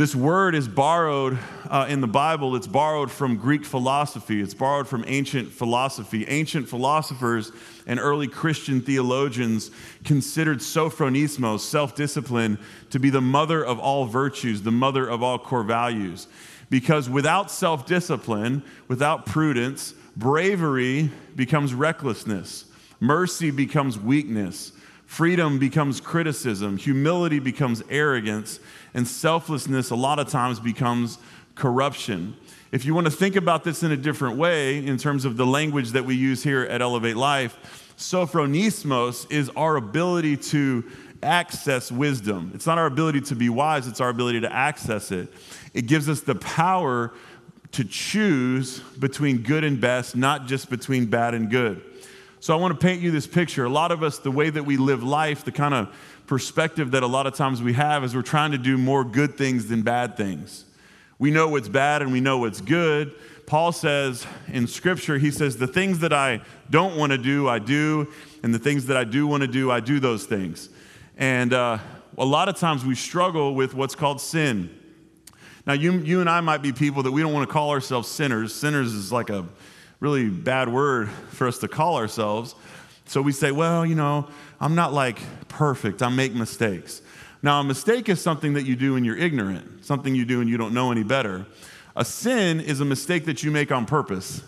This 0.00 0.14
word 0.14 0.54
is 0.54 0.66
borrowed 0.66 1.38
uh, 1.68 1.84
in 1.86 2.00
the 2.00 2.06
Bible, 2.06 2.56
it's 2.56 2.66
borrowed 2.66 3.10
from 3.10 3.36
Greek 3.36 3.66
philosophy, 3.66 4.40
it's 4.40 4.54
borrowed 4.54 4.88
from 4.88 5.04
ancient 5.06 5.52
philosophy. 5.52 6.24
Ancient 6.26 6.66
philosophers 6.66 7.52
and 7.86 8.00
early 8.00 8.26
Christian 8.26 8.80
theologians 8.80 9.70
considered 10.04 10.60
sophronismos, 10.60 11.60
self 11.60 11.94
discipline, 11.94 12.58
to 12.88 12.98
be 12.98 13.10
the 13.10 13.20
mother 13.20 13.62
of 13.62 13.78
all 13.78 14.06
virtues, 14.06 14.62
the 14.62 14.70
mother 14.70 15.06
of 15.06 15.22
all 15.22 15.38
core 15.38 15.64
values. 15.64 16.28
Because 16.70 17.10
without 17.10 17.50
self 17.50 17.84
discipline, 17.84 18.62
without 18.88 19.26
prudence, 19.26 19.92
Bravery 20.16 21.10
becomes 21.36 21.74
recklessness, 21.74 22.64
mercy 23.00 23.50
becomes 23.50 23.98
weakness, 23.98 24.72
freedom 25.10 25.58
becomes 25.58 26.00
criticism, 26.00 26.76
humility 26.76 27.40
becomes 27.40 27.82
arrogance, 27.90 28.60
and 28.94 29.08
selflessness 29.08 29.90
a 29.90 29.96
lot 29.96 30.20
of 30.20 30.28
times 30.28 30.60
becomes 30.60 31.18
corruption. 31.56 32.32
If 32.70 32.84
you 32.84 32.94
want 32.94 33.08
to 33.08 33.10
think 33.10 33.34
about 33.34 33.64
this 33.64 33.82
in 33.82 33.90
a 33.90 33.96
different 33.96 34.36
way, 34.36 34.78
in 34.78 34.98
terms 34.98 35.24
of 35.24 35.36
the 35.36 35.44
language 35.44 35.90
that 35.90 36.04
we 36.04 36.14
use 36.14 36.44
here 36.44 36.62
at 36.62 36.80
Elevate 36.80 37.16
Life, 37.16 37.92
sophronismos 37.98 39.28
is 39.32 39.50
our 39.56 39.74
ability 39.74 40.36
to 40.36 40.84
access 41.24 41.90
wisdom. 41.90 42.52
It's 42.54 42.66
not 42.66 42.78
our 42.78 42.86
ability 42.86 43.22
to 43.22 43.34
be 43.34 43.48
wise, 43.48 43.88
it's 43.88 44.00
our 44.00 44.10
ability 44.10 44.42
to 44.42 44.52
access 44.52 45.10
it. 45.10 45.32
It 45.74 45.88
gives 45.88 46.08
us 46.08 46.20
the 46.20 46.36
power 46.36 47.12
to 47.72 47.84
choose 47.84 48.78
between 48.78 49.38
good 49.38 49.64
and 49.64 49.80
best, 49.80 50.14
not 50.14 50.46
just 50.46 50.70
between 50.70 51.06
bad 51.06 51.34
and 51.34 51.50
good. 51.50 51.82
So 52.40 52.56
I 52.56 52.60
want 52.60 52.72
to 52.72 52.86
paint 52.86 53.02
you 53.02 53.10
this 53.10 53.26
picture. 53.26 53.66
A 53.66 53.68
lot 53.68 53.92
of 53.92 54.02
us, 54.02 54.18
the 54.18 54.30
way 54.30 54.48
that 54.48 54.64
we 54.64 54.78
live 54.78 55.02
life, 55.02 55.44
the 55.44 55.52
kind 55.52 55.74
of 55.74 55.94
perspective 56.26 56.92
that 56.92 57.02
a 57.02 57.06
lot 57.06 57.26
of 57.26 57.34
times 57.34 57.62
we 57.62 57.74
have 57.74 58.02
is 58.02 58.14
we're 58.14 58.22
trying 58.22 58.52
to 58.52 58.58
do 58.58 58.78
more 58.78 59.04
good 59.04 59.36
things 59.36 59.66
than 59.66 59.82
bad 59.82 60.16
things. 60.16 60.64
We 61.18 61.30
know 61.30 61.48
what's 61.48 61.68
bad 61.68 62.00
and 62.00 62.12
we 62.12 62.20
know 62.20 62.38
what's 62.38 62.62
good. 62.62 63.14
Paul 63.44 63.72
says 63.72 64.26
in 64.48 64.66
scripture, 64.66 65.18
he 65.18 65.30
says, 65.30 65.58
The 65.58 65.66
things 65.66 65.98
that 65.98 66.14
I 66.14 66.40
don't 66.70 66.96
want 66.96 67.12
to 67.12 67.18
do, 67.18 67.46
I 67.46 67.58
do, 67.58 68.10
and 68.42 68.54
the 68.54 68.58
things 68.58 68.86
that 68.86 68.96
I 68.96 69.04
do 69.04 69.26
want 69.26 69.42
to 69.42 69.46
do, 69.46 69.70
I 69.70 69.80
do 69.80 70.00
those 70.00 70.24
things. 70.24 70.70
And 71.18 71.52
uh, 71.52 71.76
a 72.16 72.24
lot 72.24 72.48
of 72.48 72.56
times 72.56 72.86
we 72.86 72.94
struggle 72.94 73.54
with 73.54 73.74
what's 73.74 73.94
called 73.94 74.18
sin. 74.18 74.74
Now, 75.66 75.74
you, 75.74 75.92
you 75.98 76.20
and 76.20 76.30
I 76.30 76.40
might 76.40 76.62
be 76.62 76.72
people 76.72 77.02
that 77.02 77.12
we 77.12 77.20
don't 77.20 77.34
want 77.34 77.46
to 77.46 77.52
call 77.52 77.70
ourselves 77.70 78.08
sinners. 78.08 78.54
Sinners 78.54 78.94
is 78.94 79.12
like 79.12 79.28
a 79.28 79.46
really 80.00 80.28
bad 80.28 80.68
word 80.68 81.10
for 81.30 81.46
us 81.46 81.58
to 81.58 81.68
call 81.68 81.96
ourselves. 81.96 82.54
So 83.04 83.22
we 83.22 83.32
say, 83.32 83.52
well, 83.52 83.84
you 83.84 83.94
know, 83.94 84.28
I'm 84.60 84.74
not 84.74 84.92
like 84.92 85.20
perfect, 85.48 86.02
I 86.02 86.08
make 86.08 86.34
mistakes. 86.34 87.02
Now, 87.42 87.60
a 87.60 87.64
mistake 87.64 88.08
is 88.08 88.20
something 88.20 88.54
that 88.54 88.64
you 88.64 88.76
do 88.76 88.94
when 88.94 89.04
you're 89.04 89.16
ignorant, 89.16 89.84
something 89.84 90.14
you 90.14 90.24
do 90.24 90.40
and 90.40 90.48
you 90.48 90.56
don't 90.56 90.74
know 90.74 90.90
any 90.92 91.02
better. 91.02 91.46
A 91.96 92.04
sin 92.04 92.60
is 92.60 92.80
a 92.80 92.84
mistake 92.84 93.24
that 93.26 93.42
you 93.42 93.50
make 93.50 93.72
on 93.72 93.86
purpose. 93.86 94.42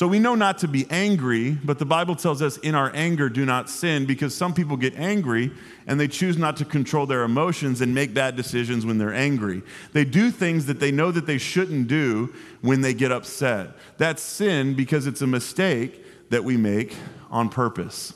So 0.00 0.08
we 0.08 0.18
know 0.18 0.34
not 0.34 0.56
to 0.60 0.66
be 0.66 0.86
angry, 0.88 1.50
but 1.50 1.78
the 1.78 1.84
Bible 1.84 2.16
tells 2.16 2.40
us 2.40 2.56
in 2.56 2.74
our 2.74 2.90
anger, 2.94 3.28
do 3.28 3.44
not 3.44 3.68
sin, 3.68 4.06
because 4.06 4.34
some 4.34 4.54
people 4.54 4.78
get 4.78 4.94
angry 4.96 5.52
and 5.86 6.00
they 6.00 6.08
choose 6.08 6.38
not 6.38 6.56
to 6.56 6.64
control 6.64 7.04
their 7.04 7.22
emotions 7.22 7.82
and 7.82 7.94
make 7.94 8.14
bad 8.14 8.34
decisions 8.34 8.86
when 8.86 8.96
they're 8.96 9.12
angry. 9.12 9.60
They 9.92 10.06
do 10.06 10.30
things 10.30 10.64
that 10.64 10.80
they 10.80 10.90
know 10.90 11.10
that 11.10 11.26
they 11.26 11.36
shouldn't 11.36 11.86
do 11.88 12.32
when 12.62 12.80
they 12.80 12.94
get 12.94 13.12
upset. 13.12 13.72
That's 13.98 14.22
sin 14.22 14.72
because 14.72 15.06
it's 15.06 15.20
a 15.20 15.26
mistake 15.26 16.02
that 16.30 16.44
we 16.44 16.56
make 16.56 16.96
on 17.30 17.50
purpose. 17.50 18.14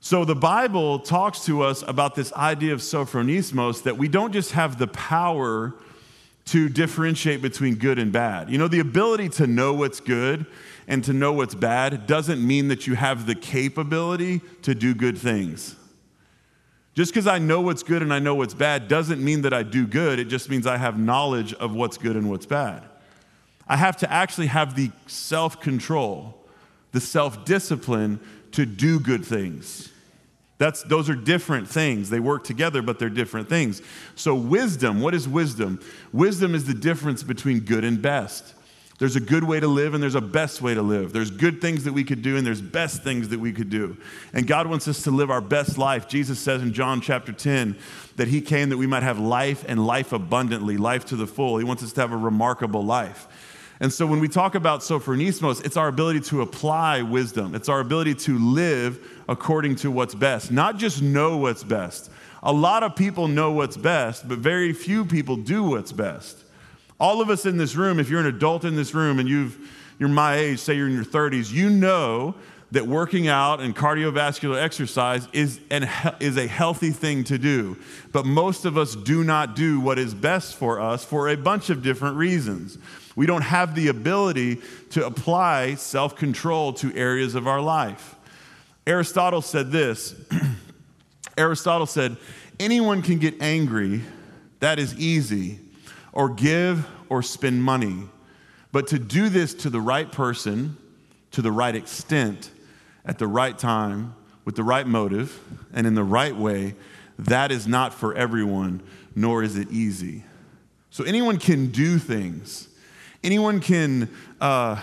So 0.00 0.24
the 0.24 0.34
Bible 0.34 1.00
talks 1.00 1.44
to 1.44 1.60
us 1.60 1.84
about 1.86 2.14
this 2.14 2.32
idea 2.32 2.72
of 2.72 2.80
sophronismos 2.80 3.82
that 3.82 3.98
we 3.98 4.08
don't 4.08 4.32
just 4.32 4.52
have 4.52 4.78
the 4.78 4.86
power 4.86 5.74
to 6.46 6.68
differentiate 6.68 7.40
between 7.40 7.76
good 7.76 7.98
and 7.98 8.12
bad. 8.12 8.50
You 8.50 8.58
know, 8.58 8.68
the 8.68 8.80
ability 8.80 9.28
to 9.30 9.46
know 9.46 9.72
what's 9.72 10.00
good 10.00 10.46
and 10.88 11.04
to 11.04 11.12
know 11.12 11.32
what's 11.32 11.54
bad 11.54 12.06
doesn't 12.06 12.44
mean 12.44 12.68
that 12.68 12.86
you 12.86 12.94
have 12.94 13.26
the 13.26 13.34
capability 13.34 14.40
to 14.62 14.74
do 14.74 14.94
good 14.94 15.16
things. 15.16 15.76
Just 16.94 17.12
because 17.12 17.26
I 17.26 17.38
know 17.38 17.60
what's 17.60 17.82
good 17.82 18.02
and 18.02 18.12
I 18.12 18.18
know 18.18 18.34
what's 18.34 18.54
bad 18.54 18.88
doesn't 18.88 19.22
mean 19.22 19.42
that 19.42 19.54
I 19.54 19.62
do 19.62 19.86
good. 19.86 20.18
It 20.18 20.26
just 20.26 20.50
means 20.50 20.66
I 20.66 20.76
have 20.76 20.98
knowledge 20.98 21.54
of 21.54 21.74
what's 21.74 21.96
good 21.96 22.16
and 22.16 22.28
what's 22.28 22.44
bad. 22.44 22.82
I 23.66 23.76
have 23.76 23.96
to 23.98 24.12
actually 24.12 24.48
have 24.48 24.74
the 24.74 24.90
self 25.06 25.60
control, 25.60 26.36
the 26.90 27.00
self 27.00 27.44
discipline 27.44 28.20
to 28.52 28.66
do 28.66 29.00
good 29.00 29.24
things. 29.24 29.91
That's, 30.62 30.84
those 30.84 31.10
are 31.10 31.16
different 31.16 31.68
things. 31.68 32.08
They 32.08 32.20
work 32.20 32.44
together, 32.44 32.82
but 32.82 33.00
they're 33.00 33.10
different 33.10 33.48
things. 33.48 33.82
So, 34.14 34.32
wisdom, 34.36 35.00
what 35.00 35.12
is 35.12 35.28
wisdom? 35.28 35.80
Wisdom 36.12 36.54
is 36.54 36.66
the 36.66 36.72
difference 36.72 37.24
between 37.24 37.60
good 37.60 37.82
and 37.82 38.00
best. 38.00 38.54
There's 39.00 39.16
a 39.16 39.20
good 39.20 39.42
way 39.42 39.58
to 39.58 39.66
live 39.66 39.92
and 39.92 40.00
there's 40.00 40.14
a 40.14 40.20
best 40.20 40.62
way 40.62 40.72
to 40.72 40.82
live. 40.82 41.12
There's 41.12 41.32
good 41.32 41.60
things 41.60 41.82
that 41.82 41.92
we 41.92 42.04
could 42.04 42.22
do 42.22 42.36
and 42.36 42.46
there's 42.46 42.62
best 42.62 43.02
things 43.02 43.30
that 43.30 43.40
we 43.40 43.52
could 43.52 43.70
do. 43.70 43.96
And 44.32 44.46
God 44.46 44.68
wants 44.68 44.86
us 44.86 45.02
to 45.02 45.10
live 45.10 45.32
our 45.32 45.40
best 45.40 45.78
life. 45.78 46.06
Jesus 46.06 46.38
says 46.38 46.62
in 46.62 46.72
John 46.72 47.00
chapter 47.00 47.32
10 47.32 47.76
that 48.14 48.28
He 48.28 48.40
came 48.40 48.68
that 48.68 48.78
we 48.78 48.86
might 48.86 49.02
have 49.02 49.18
life 49.18 49.64
and 49.66 49.84
life 49.84 50.12
abundantly, 50.12 50.76
life 50.76 51.06
to 51.06 51.16
the 51.16 51.26
full. 51.26 51.58
He 51.58 51.64
wants 51.64 51.82
us 51.82 51.92
to 51.94 52.02
have 52.02 52.12
a 52.12 52.16
remarkable 52.16 52.84
life. 52.84 53.26
And 53.82 53.92
so 53.92 54.06
when 54.06 54.20
we 54.20 54.28
talk 54.28 54.54
about 54.54 54.78
sophronismos, 54.78 55.66
it's 55.66 55.76
our 55.76 55.88
ability 55.88 56.20
to 56.20 56.40
apply 56.42 57.02
wisdom. 57.02 57.56
It's 57.56 57.68
our 57.68 57.80
ability 57.80 58.14
to 58.14 58.38
live 58.38 59.04
according 59.28 59.74
to 59.76 59.90
what's 59.90 60.14
best, 60.14 60.52
not 60.52 60.78
just 60.78 61.02
know 61.02 61.36
what's 61.36 61.64
best. 61.64 62.08
A 62.44 62.52
lot 62.52 62.84
of 62.84 62.94
people 62.94 63.26
know 63.26 63.50
what's 63.50 63.76
best, 63.76 64.28
but 64.28 64.38
very 64.38 64.72
few 64.72 65.04
people 65.04 65.34
do 65.34 65.64
what's 65.64 65.90
best. 65.90 66.38
All 67.00 67.20
of 67.20 67.28
us 67.28 67.44
in 67.44 67.56
this 67.56 67.74
room, 67.74 67.98
if 67.98 68.08
you're 68.08 68.20
an 68.20 68.26
adult 68.26 68.64
in 68.64 68.76
this 68.76 68.94
room 68.94 69.18
and 69.18 69.28
you've, 69.28 69.58
you're 69.98 70.08
my 70.08 70.36
age, 70.36 70.60
say 70.60 70.76
you're 70.76 70.86
in 70.86 70.94
your 70.94 71.04
30s, 71.04 71.52
you 71.52 71.68
know 71.68 72.36
that 72.70 72.86
working 72.86 73.26
out 73.26 73.60
and 73.60 73.74
cardiovascular 73.74 74.62
exercise 74.62 75.26
is, 75.32 75.58
an, 75.70 75.88
is 76.20 76.36
a 76.36 76.46
healthy 76.46 76.90
thing 76.90 77.24
to 77.24 77.36
do. 77.36 77.76
But 78.12 78.26
most 78.26 78.64
of 78.64 78.78
us 78.78 78.94
do 78.94 79.24
not 79.24 79.56
do 79.56 79.80
what 79.80 79.98
is 79.98 80.14
best 80.14 80.54
for 80.54 80.80
us 80.80 81.04
for 81.04 81.28
a 81.28 81.36
bunch 81.36 81.68
of 81.68 81.82
different 81.82 82.16
reasons. 82.16 82.78
We 83.14 83.26
don't 83.26 83.42
have 83.42 83.74
the 83.74 83.88
ability 83.88 84.58
to 84.90 85.06
apply 85.06 85.74
self 85.74 86.16
control 86.16 86.72
to 86.74 86.94
areas 86.94 87.34
of 87.34 87.46
our 87.46 87.60
life. 87.60 88.14
Aristotle 88.86 89.42
said 89.42 89.70
this 89.70 90.14
Aristotle 91.38 91.86
said, 91.86 92.16
anyone 92.58 93.02
can 93.02 93.18
get 93.18 93.40
angry, 93.40 94.02
that 94.60 94.78
is 94.78 94.98
easy, 94.98 95.58
or 96.12 96.28
give 96.28 96.86
or 97.08 97.22
spend 97.22 97.62
money. 97.62 98.04
But 98.70 98.86
to 98.88 98.98
do 98.98 99.28
this 99.28 99.54
to 99.54 99.70
the 99.70 99.80
right 99.80 100.10
person, 100.10 100.76
to 101.32 101.42
the 101.42 101.52
right 101.52 101.74
extent, 101.74 102.50
at 103.04 103.18
the 103.18 103.26
right 103.26 103.58
time, 103.58 104.14
with 104.44 104.56
the 104.56 104.64
right 104.64 104.86
motive, 104.86 105.40
and 105.72 105.86
in 105.86 105.94
the 105.94 106.04
right 106.04 106.34
way, 106.34 106.74
that 107.18 107.52
is 107.52 107.66
not 107.66 107.94
for 107.94 108.14
everyone, 108.14 108.82
nor 109.14 109.42
is 109.42 109.56
it 109.56 109.70
easy. 109.70 110.24
So 110.90 111.04
anyone 111.04 111.38
can 111.38 111.68
do 111.68 111.98
things, 111.98 112.68
anyone 113.22 113.60
can 113.60 114.10
uh, 114.40 114.80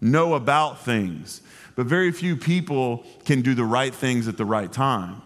know 0.00 0.34
about 0.34 0.84
things, 0.84 1.42
but 1.74 1.86
very 1.86 2.12
few 2.12 2.36
people 2.36 3.04
can 3.24 3.42
do 3.42 3.54
the 3.54 3.64
right 3.64 3.94
things 3.94 4.28
at 4.28 4.36
the 4.36 4.44
right 4.44 4.72
time. 4.72 5.22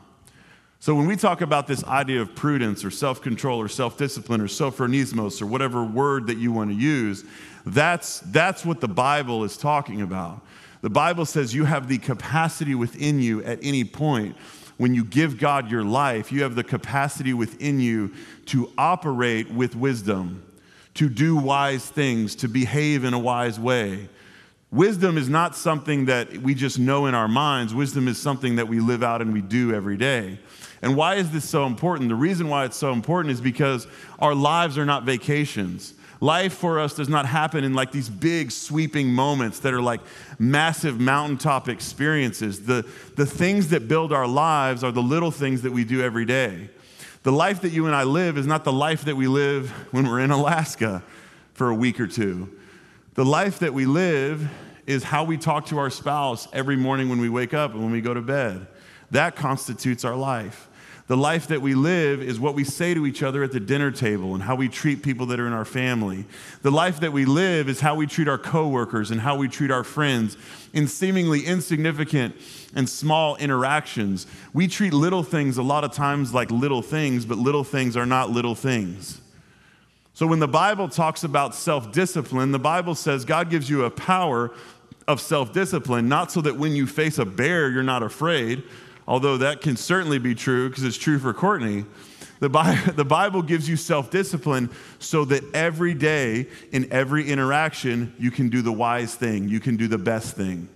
So 0.79 0.95
when 0.95 1.07
we 1.07 1.17
talk 1.17 1.41
about 1.41 1.67
this 1.67 1.83
idea 1.85 2.21
of 2.21 2.37
prudence 2.37 2.85
or 2.85 2.93
self 2.93 3.21
control 3.21 3.61
or 3.61 3.67
self 3.67 3.99
discipline 3.99 4.41
or 4.41 4.47
sophronismos 4.47 5.43
or 5.43 5.47
whatever 5.47 5.83
word 5.83 6.29
that 6.29 6.39
you 6.39 6.53
want 6.53 6.71
to 6.71 6.77
use, 6.77 7.25
that's, 7.65 8.21
that's 8.21 8.65
what 8.65 8.81
the 8.81 8.89
Bible 8.89 9.43
is 9.43 9.57
talking 9.57 10.01
about. 10.01 10.43
The 10.83 10.91
Bible 10.91 11.27
says 11.27 11.53
you 11.53 11.65
have 11.65 11.89
the 11.89 11.99
capacity 11.99 12.77
within 12.77 13.21
you 13.21 13.43
at 13.43 13.59
any 13.63 13.83
point. 13.83 14.37
When 14.77 14.95
you 14.95 15.05
give 15.05 15.39
God 15.39 15.71
your 15.71 15.83
life, 15.83 16.31
you 16.31 16.45
have 16.45 16.55
the 16.55 16.63
capacity 16.63 17.33
within 17.33 17.81
you 17.81 18.13
to 18.47 18.71
operate 18.79 19.51
with 19.51 19.75
wisdom, 19.75 20.46
to 20.97 21.09
do 21.09 21.37
wise 21.37 21.89
things, 21.89 22.35
to 22.37 22.49
behave 22.49 23.05
in 23.05 23.15
a 23.15 23.19
wise 23.19 23.59
way. 23.61 24.09
Wisdom 24.71 25.17
is 25.17 25.29
not 25.29 25.55
something 25.55 26.07
that 26.07 26.39
we 26.39 26.55
just 26.55 26.79
know 26.79 27.07
in 27.07 27.15
our 27.15 27.29
minds. 27.29 27.73
Wisdom 27.73 28.09
is 28.09 28.19
something 28.19 28.57
that 28.57 28.69
we 28.69 28.81
live 28.81 29.03
out 29.03 29.23
and 29.23 29.33
we 29.33 29.41
do 29.41 29.73
every 29.73 29.97
day. 29.97 30.39
And 30.83 30.97
why 30.97 31.15
is 31.15 31.31
this 31.31 31.49
so 31.49 31.67
important? 31.67 32.09
The 32.09 32.15
reason 32.15 32.49
why 32.49 32.65
it's 32.65 32.77
so 32.77 32.93
important 32.93 33.33
is 33.33 33.41
because 33.41 33.87
our 34.19 34.35
lives 34.35 34.77
are 34.77 34.85
not 34.85 35.05
vacations. 35.05 35.95
Life 36.21 36.55
for 36.55 36.81
us 36.81 36.95
does 36.95 37.09
not 37.09 37.27
happen 37.27 37.63
in 37.63 37.75
like 37.75 37.93
these 37.93 38.09
big 38.09 38.51
sweeping 38.51 39.09
moments 39.13 39.61
that 39.61 39.75
are 39.75 39.83
like 39.83 40.01
massive 40.39 40.99
mountaintop 40.99 41.69
experiences. 41.69 42.65
The, 42.65 42.89
the 43.17 43.27
things 43.27 43.69
that 43.69 43.87
build 43.87 44.13
our 44.13 44.27
lives 44.27 44.83
are 44.83 44.93
the 44.93 45.03
little 45.03 45.31
things 45.31 45.63
that 45.63 45.73
we 45.73 45.85
do 45.85 46.03
every 46.03 46.25
day. 46.25 46.71
The 47.27 47.33
life 47.33 47.63
that 47.63 47.71
you 47.71 47.87
and 47.87 47.95
I 47.97 48.05
live 48.05 48.39
is 48.39 48.47
not 48.47 48.63
the 48.63 48.73
life 48.73 49.07
that 49.07 49.17
we 49.17 49.27
live 49.27 49.69
when 49.91 50.07
we're 50.07 50.21
in 50.21 50.31
Alaska 50.31 51.03
for 51.55 51.71
a 51.71 51.75
week 51.75 51.99
or 51.99 52.07
two. 52.07 52.57
The 53.15 53.25
life 53.25 53.59
that 53.59 53.75
we 53.75 53.85
live 53.85 54.49
is 54.87 55.03
how 55.03 55.25
we 55.25 55.37
talk 55.37 55.67
to 55.67 55.79
our 55.79 55.91
spouse 55.91 56.47
every 56.53 56.77
morning 56.77 57.09
when 57.09 57.19
we 57.19 57.29
wake 57.29 57.53
up 57.53 57.73
and 57.73 57.83
when 57.83 57.91
we 57.91 58.01
go 58.01 58.15
to 58.15 58.21
bed. 58.21 58.69
That 59.11 59.35
constitutes 59.35 60.05
our 60.05 60.15
life. 60.15 60.69
The 61.09 61.17
life 61.17 61.47
that 61.49 61.63
we 61.63 61.77
live 61.77 62.21
is 62.21 62.41
what 62.41 62.57
we 62.57 62.65
say 62.65 62.93
to 62.93 63.07
each 63.07 63.23
other 63.23 63.45
at 63.45 63.53
the 63.53 63.61
dinner 63.61 63.93
table 63.93 64.35
and 64.35 64.43
how 64.43 64.57
we 64.57 64.69
treat 64.69 65.05
people 65.05 65.27
that 65.27 65.39
are 65.39 65.47
in 65.47 65.53
our 65.53 65.65
family. 65.65 66.25
The 66.63 66.73
life 66.73 66.99
that 66.99 67.13
we 67.13 67.25
live 67.25 67.69
is 67.69 67.79
how 67.79 67.95
we 67.95 68.09
treat 68.09 68.27
our 68.27 68.39
coworkers 68.39 69.13
and 69.13 69.21
how 69.21 69.37
we 69.37 69.47
treat 69.47 69.71
our 69.71 69.85
friends 69.85 70.37
in 70.73 70.89
seemingly 70.89 71.47
insignificant 71.47 72.35
and 72.75 72.89
small 72.89 73.37
interactions. 73.37 74.27
We 74.53 74.67
treat 74.67 74.93
little 74.93 75.23
things 75.23 75.59
a 75.59 75.63
lot 75.63 75.85
of 75.85 75.93
times 75.93 76.35
like 76.35 76.51
little 76.51 76.83
things, 76.83 77.25
but 77.25 77.39
little 77.39 77.65
things 77.65 77.97
are 77.97 78.07
not 78.07 78.31
little 78.31 78.57
things. 78.57 79.21
So 80.13 80.27
when 80.27 80.41
the 80.41 80.49
Bible 80.49 80.89
talks 80.89 81.23
about 81.23 81.55
self 81.55 81.93
discipline, 81.93 82.51
the 82.51 82.59
Bible 82.59 82.97
says 82.97 83.25
God 83.25 83.49
gives 83.49 83.71
you 83.71 83.85
a 83.85 83.91
power 83.91 84.51
of 85.07 85.21
self 85.21 85.53
discipline, 85.53 86.09
not 86.09 86.33
so 86.33 86.41
that 86.41 86.57
when 86.57 86.75
you 86.75 86.85
face 86.89 87.19
a 87.19 87.25
bear, 87.25 87.71
you're 87.71 87.85
not 87.85 88.03
afraid 88.03 88.65
although 89.07 89.37
that 89.39 89.61
can 89.61 89.77
certainly 89.77 90.19
be 90.19 90.35
true 90.35 90.69
because 90.69 90.85
it's 90.85 90.97
true 90.97 91.19
for 91.19 91.33
Courtney. 91.33 91.85
The 92.41 92.49
Bible, 92.49 92.93
the 92.95 93.05
Bible 93.05 93.43
gives 93.43 93.69
you 93.69 93.77
self 93.77 94.11
discipline 94.11 94.71
so 94.99 95.25
that 95.27 95.43
every 95.55 95.95
day, 95.95 96.49
in 96.73 96.91
every 96.93 97.29
interaction, 97.29 98.15
you 98.19 98.31
can 98.31 98.49
do 98.49 98.63
the 98.63 98.73
wise 98.73 99.15
thing, 99.15 99.49
you 99.49 99.61
can 99.61 99.77
do 99.77 99.89
the 99.89 99.99
best 99.99 100.37
thing. 100.37 100.69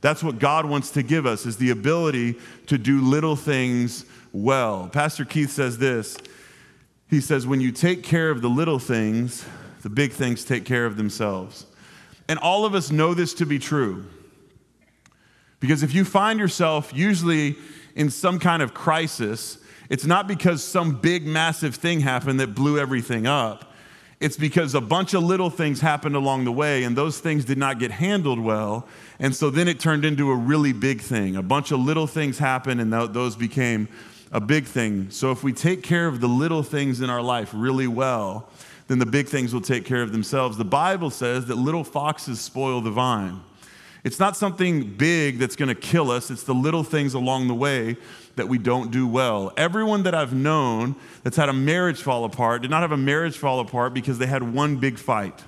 That's 0.00 0.22
what 0.22 0.38
God 0.38 0.66
wants 0.66 0.90
to 0.90 1.02
give 1.02 1.26
us 1.26 1.46
is 1.46 1.56
the 1.56 1.70
ability 1.70 2.36
to 2.66 2.78
do 2.78 3.00
little 3.00 3.34
things 3.34 4.04
well. 4.32 4.88
Pastor 4.88 5.24
Keith 5.24 5.50
says 5.50 5.78
this. 5.78 6.16
He 7.08 7.20
says, 7.20 7.46
when 7.46 7.60
you 7.60 7.72
take 7.72 8.02
care 8.02 8.30
of 8.30 8.42
the 8.42 8.48
little 8.48 8.78
things, 8.78 9.44
the 9.82 9.88
big 9.88 10.12
things 10.12 10.44
take 10.44 10.64
care 10.64 10.86
of 10.86 10.96
themselves. 10.96 11.66
And 12.28 12.38
all 12.40 12.64
of 12.64 12.74
us 12.74 12.90
know 12.90 13.14
this 13.14 13.34
to 13.34 13.46
be 13.46 13.58
true. 13.58 14.06
Because 15.60 15.82
if 15.82 15.94
you 15.94 16.04
find 16.04 16.38
yourself 16.38 16.92
usually 16.94 17.56
in 17.94 18.10
some 18.10 18.38
kind 18.38 18.62
of 18.62 18.74
crisis, 18.74 19.58
it's 19.88 20.04
not 20.04 20.26
because 20.26 20.62
some 20.62 21.00
big, 21.00 21.26
massive 21.26 21.74
thing 21.74 22.00
happened 22.00 22.40
that 22.40 22.54
blew 22.54 22.78
everything 22.78 23.26
up. 23.26 23.72
It's 24.18 24.36
because 24.36 24.74
a 24.74 24.80
bunch 24.80 25.12
of 25.12 25.22
little 25.22 25.50
things 25.50 25.80
happened 25.80 26.16
along 26.16 26.44
the 26.44 26.52
way, 26.52 26.84
and 26.84 26.96
those 26.96 27.20
things 27.20 27.44
did 27.44 27.58
not 27.58 27.78
get 27.78 27.90
handled 27.90 28.40
well. 28.40 28.88
And 29.18 29.34
so 29.34 29.50
then 29.50 29.68
it 29.68 29.78
turned 29.78 30.04
into 30.06 30.30
a 30.30 30.34
really 30.34 30.72
big 30.72 31.02
thing. 31.02 31.36
A 31.36 31.42
bunch 31.42 31.70
of 31.70 31.80
little 31.80 32.06
things 32.06 32.38
happened, 32.38 32.80
and 32.80 32.92
those 32.92 33.36
became 33.36 33.88
a 34.32 34.40
big 34.40 34.64
thing. 34.64 35.10
So 35.10 35.32
if 35.32 35.44
we 35.44 35.52
take 35.52 35.82
care 35.82 36.06
of 36.06 36.20
the 36.20 36.28
little 36.28 36.62
things 36.62 37.00
in 37.00 37.10
our 37.10 37.22
life 37.22 37.50
really 37.52 37.86
well, 37.86 38.48
then 38.88 38.98
the 38.98 39.06
big 39.06 39.28
things 39.28 39.52
will 39.52 39.60
take 39.60 39.84
care 39.84 40.02
of 40.02 40.12
themselves. 40.12 40.56
The 40.56 40.64
Bible 40.64 41.10
says 41.10 41.46
that 41.46 41.56
little 41.56 41.84
foxes 41.84 42.40
spoil 42.40 42.80
the 42.80 42.90
vine. 42.90 43.40
It's 44.06 44.20
not 44.20 44.36
something 44.36 44.94
big 44.94 45.38
that's 45.40 45.56
going 45.56 45.68
to 45.68 45.74
kill 45.74 46.12
us, 46.12 46.30
it's 46.30 46.44
the 46.44 46.54
little 46.54 46.84
things 46.84 47.14
along 47.14 47.48
the 47.48 47.56
way 47.56 47.96
that 48.36 48.46
we 48.46 48.56
don't 48.56 48.92
do 48.92 49.04
well. 49.04 49.52
Everyone 49.56 50.04
that 50.04 50.14
I've 50.14 50.32
known 50.32 50.94
that's 51.24 51.36
had 51.36 51.48
a 51.48 51.52
marriage 51.52 52.00
fall 52.00 52.24
apart 52.24 52.62
did 52.62 52.70
not 52.70 52.82
have 52.82 52.92
a 52.92 52.96
marriage 52.96 53.36
fall 53.36 53.58
apart 53.58 53.94
because 53.94 54.18
they 54.18 54.26
had 54.26 54.54
one 54.54 54.76
big 54.76 54.96
fight. 54.96 55.42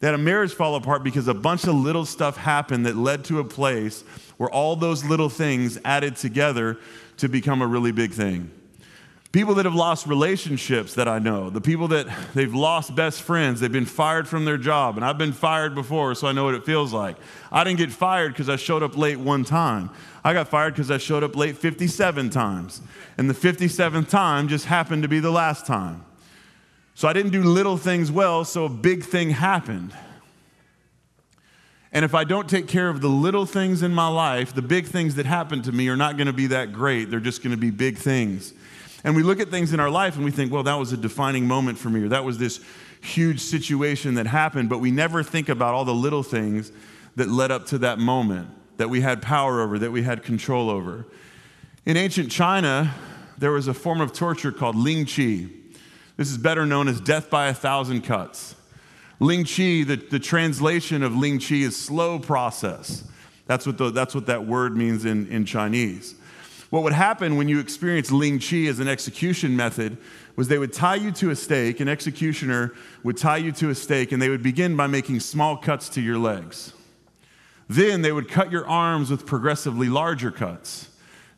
They 0.00 0.06
had 0.06 0.14
a 0.14 0.18
marriage 0.18 0.54
fall 0.54 0.74
apart 0.76 1.04
because 1.04 1.28
a 1.28 1.34
bunch 1.34 1.64
of 1.64 1.74
little 1.74 2.06
stuff 2.06 2.38
happened 2.38 2.86
that 2.86 2.96
led 2.96 3.26
to 3.26 3.40
a 3.40 3.44
place 3.44 4.04
where 4.38 4.48
all 4.48 4.76
those 4.76 5.04
little 5.04 5.28
things 5.28 5.78
added 5.84 6.16
together 6.16 6.78
to 7.18 7.28
become 7.28 7.60
a 7.60 7.66
really 7.66 7.92
big 7.92 8.12
thing. 8.12 8.50
People 9.32 9.54
that 9.56 9.66
have 9.66 9.74
lost 9.74 10.06
relationships 10.06 10.94
that 10.94 11.08
I 11.08 11.18
know, 11.18 11.50
the 11.50 11.60
people 11.60 11.88
that 11.88 12.06
they've 12.34 12.54
lost 12.54 12.94
best 12.94 13.22
friends, 13.22 13.60
they've 13.60 13.70
been 13.70 13.84
fired 13.84 14.26
from 14.26 14.44
their 14.44 14.56
job, 14.56 14.96
and 14.96 15.04
I've 15.04 15.18
been 15.18 15.32
fired 15.32 15.74
before, 15.74 16.14
so 16.14 16.26
I 16.26 16.32
know 16.32 16.44
what 16.44 16.54
it 16.54 16.64
feels 16.64 16.92
like. 16.92 17.16
I 17.52 17.64
didn't 17.64 17.78
get 17.78 17.92
fired 17.92 18.32
because 18.32 18.48
I 18.48 18.56
showed 18.56 18.82
up 18.82 18.96
late 18.96 19.18
one 19.18 19.44
time. 19.44 19.90
I 20.24 20.32
got 20.32 20.48
fired 20.48 20.74
because 20.74 20.90
I 20.90 20.98
showed 20.98 21.22
up 21.22 21.36
late 21.36 21.56
57 21.56 22.30
times. 22.30 22.80
And 23.18 23.28
the 23.28 23.34
57th 23.34 24.08
time 24.08 24.48
just 24.48 24.64
happened 24.66 25.02
to 25.02 25.08
be 25.08 25.20
the 25.20 25.30
last 25.30 25.66
time. 25.66 26.04
So 26.94 27.06
I 27.06 27.12
didn't 27.12 27.32
do 27.32 27.42
little 27.42 27.76
things 27.76 28.10
well, 28.10 28.44
so 28.44 28.64
a 28.64 28.70
big 28.70 29.04
thing 29.04 29.30
happened. 29.30 29.92
And 31.92 32.04
if 32.04 32.14
I 32.14 32.24
don't 32.24 32.48
take 32.48 32.68
care 32.68 32.88
of 32.88 33.00
the 33.00 33.08
little 33.08 33.46
things 33.46 33.82
in 33.82 33.92
my 33.92 34.08
life, 34.08 34.54
the 34.54 34.62
big 34.62 34.86
things 34.86 35.14
that 35.16 35.26
happen 35.26 35.62
to 35.62 35.72
me 35.72 35.88
are 35.88 35.96
not 35.96 36.16
going 36.16 36.26
to 36.26 36.32
be 36.32 36.46
that 36.48 36.72
great. 36.72 37.10
They're 37.10 37.20
just 37.20 37.42
going 37.42 37.54
to 37.54 37.60
be 37.60 37.70
big 37.70 37.96
things. 37.96 38.52
And 39.06 39.14
we 39.14 39.22
look 39.22 39.38
at 39.38 39.50
things 39.52 39.72
in 39.72 39.78
our 39.78 39.88
life 39.88 40.16
and 40.16 40.24
we 40.24 40.32
think, 40.32 40.52
well, 40.52 40.64
that 40.64 40.74
was 40.74 40.92
a 40.92 40.96
defining 40.96 41.46
moment 41.46 41.78
for 41.78 41.88
me, 41.88 42.02
or 42.02 42.08
that 42.08 42.24
was 42.24 42.38
this 42.38 42.58
huge 43.00 43.38
situation 43.38 44.16
that 44.16 44.26
happened, 44.26 44.68
but 44.68 44.78
we 44.78 44.90
never 44.90 45.22
think 45.22 45.48
about 45.48 45.74
all 45.74 45.84
the 45.84 45.94
little 45.94 46.24
things 46.24 46.72
that 47.14 47.28
led 47.28 47.52
up 47.52 47.66
to 47.66 47.78
that 47.78 48.00
moment 48.00 48.50
that 48.78 48.90
we 48.90 49.02
had 49.02 49.22
power 49.22 49.60
over, 49.60 49.78
that 49.78 49.92
we 49.92 50.02
had 50.02 50.24
control 50.24 50.68
over. 50.68 51.06
In 51.84 51.96
ancient 51.96 52.32
China, 52.32 52.92
there 53.38 53.52
was 53.52 53.68
a 53.68 53.74
form 53.74 54.00
of 54.00 54.12
torture 54.12 54.50
called 54.50 54.74
Ling 54.74 55.06
Chi. 55.06 55.46
This 56.16 56.28
is 56.28 56.36
better 56.36 56.66
known 56.66 56.88
as 56.88 57.00
death 57.00 57.30
by 57.30 57.46
a 57.46 57.54
thousand 57.54 58.02
cuts. 58.02 58.56
Ling 59.20 59.44
Chi, 59.44 59.84
the, 59.84 60.04
the 60.10 60.18
translation 60.18 61.04
of 61.04 61.14
Ling 61.14 61.38
Chi 61.38 61.54
is 61.54 61.76
slow 61.76 62.18
process. 62.18 63.04
That's 63.46 63.66
what, 63.66 63.78
the, 63.78 63.90
that's 63.90 64.16
what 64.16 64.26
that 64.26 64.46
word 64.46 64.76
means 64.76 65.04
in, 65.04 65.28
in 65.28 65.44
Chinese. 65.44 66.16
What 66.76 66.82
would 66.82 66.92
happen 66.92 67.38
when 67.38 67.48
you 67.48 67.58
experienced 67.58 68.12
Ling 68.12 68.38
Chi 68.38 68.66
as 68.66 68.80
an 68.80 68.86
execution 68.86 69.56
method 69.56 69.96
was 70.36 70.48
they 70.48 70.58
would 70.58 70.74
tie 70.74 70.96
you 70.96 71.10
to 71.12 71.30
a 71.30 71.34
stake, 71.34 71.80
an 71.80 71.88
executioner 71.88 72.74
would 73.02 73.16
tie 73.16 73.38
you 73.38 73.50
to 73.52 73.70
a 73.70 73.74
stake, 73.74 74.12
and 74.12 74.20
they 74.20 74.28
would 74.28 74.42
begin 74.42 74.76
by 74.76 74.86
making 74.86 75.20
small 75.20 75.56
cuts 75.56 75.88
to 75.88 76.02
your 76.02 76.18
legs. 76.18 76.74
Then 77.66 78.02
they 78.02 78.12
would 78.12 78.28
cut 78.28 78.52
your 78.52 78.68
arms 78.68 79.10
with 79.10 79.24
progressively 79.24 79.88
larger 79.88 80.30
cuts 80.30 80.90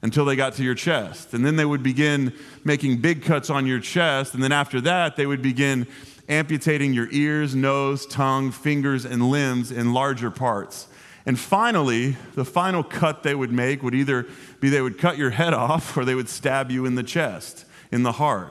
until 0.03 0.25
they 0.25 0.35
got 0.35 0.55
to 0.55 0.65
your 0.65 0.75
chest. 0.75 1.33
And 1.33 1.47
then 1.47 1.55
they 1.55 1.65
would 1.65 1.85
begin 1.85 2.33
making 2.65 2.97
big 2.97 3.23
cuts 3.23 3.49
on 3.49 3.65
your 3.65 3.79
chest. 3.79 4.35
And 4.35 4.43
then 4.43 4.51
after 4.51 4.81
that, 4.81 5.15
they 5.15 5.27
would 5.27 5.41
begin 5.41 5.87
amputating 6.29 6.93
your 6.93 7.07
ears, 7.13 7.55
nose, 7.55 8.07
tongue, 8.07 8.51
fingers, 8.51 9.05
and 9.05 9.31
limbs 9.31 9.71
in 9.71 9.93
larger 9.93 10.33
parts. 10.33 10.89
And 11.29 11.39
finally, 11.39 12.17
the 12.37 12.45
final 12.47 12.83
cut 12.83 13.23
they 13.23 13.35
would 13.35 13.53
make 13.53 13.83
would 13.83 13.95
either 13.95 14.27
be 14.61 14.71
they 14.71 14.81
would 14.81 14.97
cut 14.97 15.19
your 15.19 15.29
head 15.29 15.53
off 15.55 15.95
or 15.95 16.07
they 16.07 16.15
would 16.15 16.31
stab 16.31 16.71
you 16.71 16.87
in 16.87 16.95
the 16.95 17.03
chest, 17.03 17.67
in 17.93 18.03
the 18.03 18.13
heart. 18.13 18.51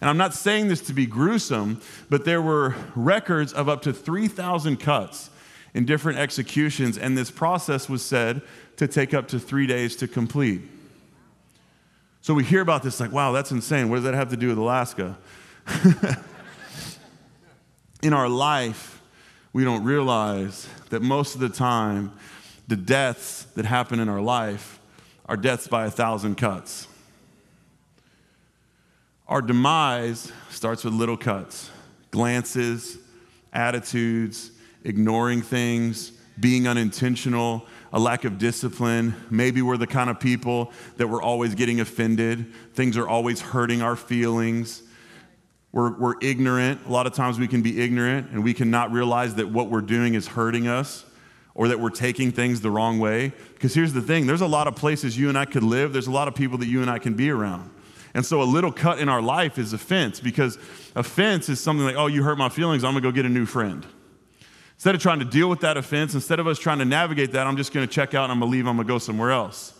And 0.00 0.10
I'm 0.10 0.16
not 0.16 0.34
saying 0.34 0.66
this 0.66 0.80
to 0.82 0.92
be 0.92 1.06
gruesome, 1.06 1.80
but 2.10 2.24
there 2.24 2.42
were 2.42 2.74
records 2.96 3.52
of 3.52 3.68
up 3.68 3.82
to 3.82 3.92
3,000 3.92 4.78
cuts 4.78 5.30
in 5.74 5.84
different 5.84 6.18
executions, 6.18 6.98
and 6.98 7.16
this 7.16 7.30
process 7.30 7.88
was 7.88 8.04
said 8.04 8.42
to 8.78 8.88
take 8.88 9.14
up 9.14 9.28
to 9.28 9.38
three 9.38 9.68
days 9.68 9.94
to 9.96 10.08
complete. 10.08 10.62
So 12.20 12.34
we 12.34 12.42
hear 12.42 12.62
about 12.62 12.82
this 12.82 12.98
like, 12.98 13.12
wow, 13.12 13.30
that's 13.30 13.52
insane. 13.52 13.90
What 13.90 13.96
does 13.96 14.04
that 14.06 14.14
have 14.14 14.30
to 14.30 14.36
do 14.36 14.48
with 14.48 14.58
Alaska? 14.58 15.16
in 18.02 18.12
our 18.12 18.28
life, 18.28 18.97
we 19.52 19.64
don't 19.64 19.84
realize 19.84 20.68
that 20.90 21.02
most 21.02 21.34
of 21.34 21.40
the 21.40 21.48
time, 21.48 22.12
the 22.66 22.76
deaths 22.76 23.44
that 23.54 23.64
happen 23.64 23.98
in 24.00 24.08
our 24.08 24.20
life 24.20 24.78
are 25.26 25.36
deaths 25.36 25.66
by 25.68 25.86
a 25.86 25.90
thousand 25.90 26.36
cuts. 26.36 26.86
Our 29.26 29.42
demise 29.42 30.32
starts 30.50 30.84
with 30.84 30.94
little 30.94 31.16
cuts, 31.16 31.70
glances, 32.10 32.98
attitudes, 33.52 34.50
ignoring 34.84 35.42
things, 35.42 36.12
being 36.40 36.66
unintentional, 36.66 37.66
a 37.92 37.98
lack 37.98 38.24
of 38.24 38.38
discipline. 38.38 39.14
Maybe 39.30 39.60
we're 39.60 39.76
the 39.76 39.86
kind 39.86 40.08
of 40.08 40.20
people 40.20 40.72
that 40.96 41.08
we're 41.08 41.22
always 41.22 41.54
getting 41.54 41.80
offended. 41.80 42.52
Things 42.74 42.96
are 42.96 43.08
always 43.08 43.40
hurting 43.40 43.82
our 43.82 43.96
feelings. 43.96 44.82
We're, 45.72 45.96
we're 45.98 46.14
ignorant. 46.22 46.80
A 46.86 46.90
lot 46.90 47.06
of 47.06 47.12
times 47.12 47.38
we 47.38 47.48
can 47.48 47.62
be 47.62 47.80
ignorant 47.80 48.30
and 48.30 48.42
we 48.42 48.54
cannot 48.54 48.90
realize 48.90 49.34
that 49.34 49.50
what 49.50 49.70
we're 49.70 49.82
doing 49.82 50.14
is 50.14 50.28
hurting 50.28 50.66
us 50.66 51.04
or 51.54 51.68
that 51.68 51.80
we're 51.80 51.90
taking 51.90 52.32
things 52.32 52.60
the 52.60 52.70
wrong 52.70 52.98
way. 52.98 53.32
Because 53.54 53.74
here's 53.74 53.92
the 53.92 54.00
thing 54.00 54.26
there's 54.26 54.40
a 54.40 54.46
lot 54.46 54.66
of 54.66 54.76
places 54.76 55.18
you 55.18 55.28
and 55.28 55.36
I 55.36 55.44
could 55.44 55.62
live, 55.62 55.92
there's 55.92 56.06
a 56.06 56.12
lot 56.12 56.28
of 56.28 56.34
people 56.34 56.58
that 56.58 56.66
you 56.66 56.80
and 56.80 56.90
I 56.90 56.98
can 56.98 57.14
be 57.14 57.30
around. 57.30 57.70
And 58.14 58.24
so 58.24 58.40
a 58.40 58.44
little 58.44 58.72
cut 58.72 58.98
in 58.98 59.08
our 59.08 59.20
life 59.20 59.58
is 59.58 59.72
offense 59.72 60.20
because 60.20 60.56
offense 60.96 61.48
is 61.48 61.60
something 61.60 61.84
like, 61.84 61.96
oh, 61.96 62.06
you 62.06 62.22
hurt 62.22 62.38
my 62.38 62.48
feelings, 62.48 62.82
I'm 62.82 62.92
gonna 62.92 63.02
go 63.02 63.12
get 63.12 63.26
a 63.26 63.28
new 63.28 63.44
friend. 63.44 63.86
Instead 64.74 64.94
of 64.94 65.02
trying 65.02 65.18
to 65.18 65.24
deal 65.24 65.50
with 65.50 65.60
that 65.60 65.76
offense, 65.76 66.14
instead 66.14 66.38
of 66.40 66.46
us 66.46 66.58
trying 66.58 66.78
to 66.78 66.84
navigate 66.84 67.32
that, 67.32 67.46
I'm 67.46 67.56
just 67.56 67.72
gonna 67.72 67.86
check 67.86 68.14
out 68.14 68.24
and 68.24 68.32
I'm 68.32 68.38
gonna 68.40 68.50
leave, 68.50 68.66
I'm 68.66 68.76
gonna 68.76 68.88
go 68.88 68.98
somewhere 68.98 69.32
else. 69.32 69.77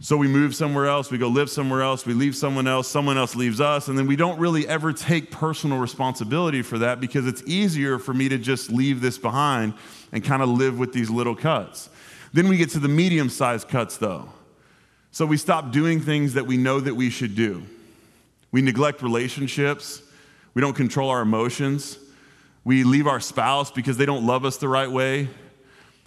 So 0.00 0.16
we 0.16 0.26
move 0.26 0.54
somewhere 0.56 0.86
else, 0.86 1.10
we 1.10 1.18
go 1.18 1.28
live 1.28 1.48
somewhere 1.48 1.82
else, 1.82 2.04
we 2.04 2.14
leave 2.14 2.34
someone 2.34 2.66
else, 2.66 2.88
someone 2.88 3.16
else 3.16 3.36
leaves 3.36 3.60
us, 3.60 3.86
and 3.86 3.96
then 3.96 4.08
we 4.08 4.16
don't 4.16 4.38
really 4.40 4.66
ever 4.66 4.92
take 4.92 5.30
personal 5.30 5.78
responsibility 5.78 6.62
for 6.62 6.78
that 6.78 7.00
because 7.00 7.28
it's 7.28 7.42
easier 7.46 7.98
for 8.00 8.12
me 8.12 8.28
to 8.28 8.36
just 8.36 8.72
leave 8.72 9.00
this 9.00 9.18
behind 9.18 9.72
and 10.10 10.24
kind 10.24 10.42
of 10.42 10.48
live 10.48 10.78
with 10.78 10.92
these 10.92 11.10
little 11.10 11.36
cuts. 11.36 11.88
Then 12.32 12.48
we 12.48 12.56
get 12.56 12.70
to 12.70 12.80
the 12.80 12.88
medium 12.88 13.28
sized 13.28 13.68
cuts 13.68 13.96
though. 13.96 14.28
So 15.12 15.26
we 15.26 15.36
stop 15.36 15.70
doing 15.70 16.00
things 16.00 16.34
that 16.34 16.44
we 16.44 16.56
know 16.56 16.80
that 16.80 16.96
we 16.96 17.08
should 17.08 17.36
do. 17.36 17.62
We 18.50 18.62
neglect 18.62 19.00
relationships. 19.00 20.02
We 20.54 20.60
don't 20.60 20.74
control 20.74 21.10
our 21.10 21.22
emotions. 21.22 21.98
We 22.64 22.82
leave 22.82 23.06
our 23.06 23.20
spouse 23.20 23.70
because 23.70 23.96
they 23.96 24.06
don't 24.06 24.26
love 24.26 24.44
us 24.44 24.56
the 24.56 24.68
right 24.68 24.90
way. 24.90 25.28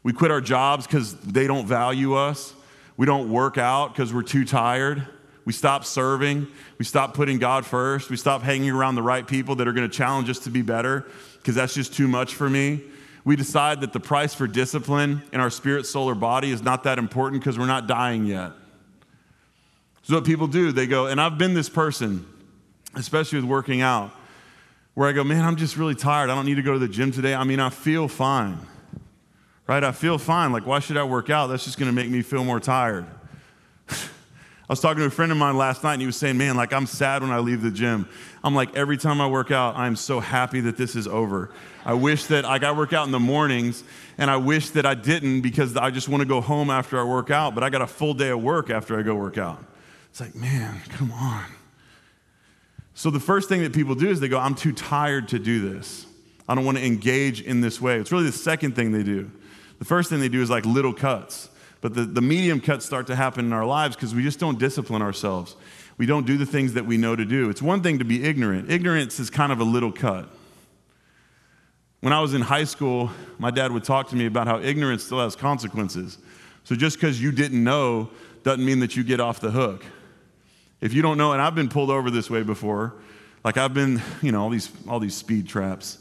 We 0.03 0.11
quit 0.11 0.29
our 0.29 0.41
jobs 0.41 0.85
because 0.85 1.13
they 1.15 1.47
don't 1.47 1.65
value 1.65 2.15
us. 2.15 2.53
We 2.97 3.05
don't 3.05 3.31
work 3.31 3.57
out 3.57 3.93
because 3.93 4.13
we're 4.13 4.23
too 4.23 4.43
tired. 4.43 5.07
We 5.45 5.53
stop 5.53 5.85
serving. 5.85 6.47
We 6.77 6.83
stop 6.83 7.13
putting 7.13 7.37
God 7.37 7.65
first. 7.65 8.09
We 8.09 8.17
stop 8.17 8.41
hanging 8.41 8.71
around 8.71 8.95
the 8.95 9.01
right 9.01 9.25
people 9.25 9.55
that 9.55 9.67
are 9.67 9.71
going 9.71 9.89
to 9.89 9.95
challenge 9.95 10.29
us 10.29 10.39
to 10.39 10.49
be 10.49 10.61
better 10.61 11.05
because 11.37 11.55
that's 11.55 11.73
just 11.73 11.93
too 11.93 12.07
much 12.07 12.35
for 12.35 12.49
me. 12.49 12.81
We 13.23 13.35
decide 13.35 13.81
that 13.81 13.93
the 13.93 13.99
price 13.99 14.33
for 14.33 14.47
discipline 14.47 15.21
in 15.31 15.39
our 15.39 15.49
spirit, 15.49 15.85
soul, 15.85 16.09
or 16.09 16.15
body 16.15 16.51
is 16.51 16.61
not 16.61 16.83
that 16.83 16.97
important 16.97 17.41
because 17.41 17.57
we're 17.59 17.65
not 17.65 17.87
dying 17.87 18.25
yet. 18.25 18.51
So, 20.03 20.15
what 20.15 20.23
people 20.23 20.47
do, 20.47 20.71
they 20.71 20.87
go, 20.87 21.07
and 21.07 21.19
I've 21.19 21.37
been 21.37 21.53
this 21.53 21.67
person, 21.67 22.25
especially 22.95 23.41
with 23.41 23.49
working 23.49 23.81
out, 23.81 24.11
where 24.93 25.09
I 25.09 25.11
go, 25.11 25.25
man, 25.25 25.43
I'm 25.43 25.57
just 25.57 25.75
really 25.75 25.95
tired. 25.95 26.29
I 26.29 26.35
don't 26.35 26.45
need 26.45 26.55
to 26.55 26.61
go 26.61 26.73
to 26.73 26.79
the 26.79 26.87
gym 26.87 27.11
today. 27.11 27.35
I 27.35 27.43
mean, 27.43 27.59
I 27.59 27.69
feel 27.69 28.07
fine, 28.07 28.59
right? 29.67 29.83
I 29.83 29.91
feel 29.91 30.17
fine. 30.17 30.51
Like, 30.51 30.65
why 30.65 30.79
should 30.79 30.97
I 30.97 31.03
work 31.03 31.29
out? 31.29 31.47
That's 31.47 31.65
just 31.65 31.77
going 31.77 31.89
to 31.89 31.95
make 31.95 32.09
me 32.09 32.21
feel 32.21 32.43
more 32.43 32.59
tired. 32.59 33.05
I 33.89 34.73
was 34.73 34.79
talking 34.79 34.99
to 34.99 35.05
a 35.05 35.09
friend 35.09 35.31
of 35.31 35.37
mine 35.37 35.57
last 35.57 35.83
night, 35.83 35.93
and 35.93 36.01
he 36.01 36.05
was 36.05 36.17
saying, 36.17 36.37
Man, 36.37 36.57
like, 36.57 36.73
I'm 36.73 36.85
sad 36.85 37.21
when 37.21 37.31
I 37.31 37.39
leave 37.39 37.61
the 37.61 37.71
gym. 37.71 38.07
I'm 38.43 38.55
like, 38.55 38.75
every 38.75 38.97
time 38.97 39.19
I 39.19 39.27
work 39.27 39.51
out, 39.51 39.75
I'm 39.75 39.95
so 39.95 40.19
happy 40.19 40.61
that 40.61 40.77
this 40.77 40.95
is 40.95 41.07
over. 41.07 41.51
I 41.85 41.93
wish 41.93 42.25
that 42.25 42.45
like, 42.45 42.63
I 42.63 42.71
work 42.71 42.93
out 42.93 43.05
in 43.05 43.11
the 43.11 43.19
mornings, 43.19 43.83
and 44.17 44.31
I 44.31 44.37
wish 44.37 44.69
that 44.71 44.85
I 44.85 44.93
didn't 44.93 45.41
because 45.41 45.75
I 45.75 45.91
just 45.91 46.07
want 46.09 46.21
to 46.21 46.27
go 46.27 46.41
home 46.41 46.69
after 46.69 46.99
I 46.99 47.03
work 47.03 47.29
out, 47.29 47.55
but 47.55 47.63
I 47.63 47.69
got 47.69 47.81
a 47.81 47.87
full 47.87 48.13
day 48.13 48.29
of 48.29 48.41
work 48.41 48.69
after 48.69 48.97
I 48.97 49.03
go 49.03 49.15
work 49.15 49.37
out. 49.37 49.63
It's 50.09 50.19
like, 50.19 50.35
man, 50.35 50.81
come 50.89 51.11
on. 51.11 51.45
So 52.93 53.09
the 53.09 53.19
first 53.19 53.47
thing 53.47 53.61
that 53.61 53.73
people 53.73 53.95
do 53.95 54.09
is 54.09 54.19
they 54.19 54.27
go, 54.27 54.39
I'm 54.39 54.55
too 54.55 54.73
tired 54.73 55.27
to 55.29 55.39
do 55.39 55.69
this. 55.69 56.05
I 56.49 56.55
don't 56.55 56.65
want 56.65 56.77
to 56.77 56.85
engage 56.85 57.41
in 57.41 57.61
this 57.61 57.79
way. 57.79 57.99
It's 57.99 58.11
really 58.11 58.25
the 58.25 58.31
second 58.31 58.75
thing 58.75 58.91
they 58.91 59.03
do. 59.03 59.29
The 59.79 59.85
first 59.85 60.09
thing 60.09 60.19
they 60.19 60.29
do 60.29 60.41
is 60.41 60.49
like 60.49 60.65
little 60.65 60.93
cuts. 60.93 61.49
But 61.81 61.93
the, 61.93 62.03
the 62.03 62.21
medium 62.21 62.59
cuts 62.59 62.85
start 62.85 63.07
to 63.07 63.15
happen 63.15 63.45
in 63.45 63.53
our 63.53 63.65
lives 63.65 63.95
because 63.95 64.15
we 64.15 64.23
just 64.23 64.39
don't 64.39 64.57
discipline 64.57 65.01
ourselves. 65.01 65.55
We 65.97 66.05
don't 66.05 66.25
do 66.25 66.37
the 66.37 66.45
things 66.45 66.73
that 66.73 66.85
we 66.85 66.97
know 66.97 67.15
to 67.15 67.25
do. 67.25 67.49
It's 67.49 67.61
one 67.61 67.81
thing 67.81 67.99
to 67.99 68.05
be 68.05 68.23
ignorant, 68.23 68.71
ignorance 68.71 69.19
is 69.19 69.29
kind 69.29 69.51
of 69.51 69.59
a 69.59 69.63
little 69.63 69.91
cut. 69.91 70.29
When 72.01 72.13
I 72.13 72.21
was 72.21 72.35
in 72.35 72.41
high 72.41 72.63
school, 72.63 73.11
my 73.39 73.49
dad 73.49 73.71
would 73.71 73.83
talk 73.83 74.09
to 74.09 74.15
me 74.15 74.27
about 74.27 74.47
how 74.47 74.59
ignorance 74.59 75.03
still 75.03 75.19
has 75.19 75.35
consequences. 75.35 76.19
So 76.63 76.75
just 76.75 76.97
because 76.97 77.21
you 77.21 77.31
didn't 77.31 77.63
know 77.63 78.09
doesn't 78.43 78.63
mean 78.63 78.79
that 78.81 78.95
you 78.95 79.03
get 79.03 79.19
off 79.19 79.39
the 79.39 79.49
hook. 79.49 79.83
If 80.79 80.93
you 80.93 81.01
don't 81.01 81.17
know, 81.17 81.33
and 81.33 81.41
I've 81.41 81.55
been 81.55 81.69
pulled 81.69 81.89
over 81.89 82.11
this 82.11 82.29
way 82.29 82.43
before, 82.43 82.93
like 83.43 83.57
I've 83.57 83.73
been, 83.73 84.01
you 84.21 84.31
know, 84.31 84.43
all 84.43 84.49
these 84.49 84.69
all 84.87 84.99
these 84.99 85.15
speed 85.15 85.47
traps. 85.47 85.97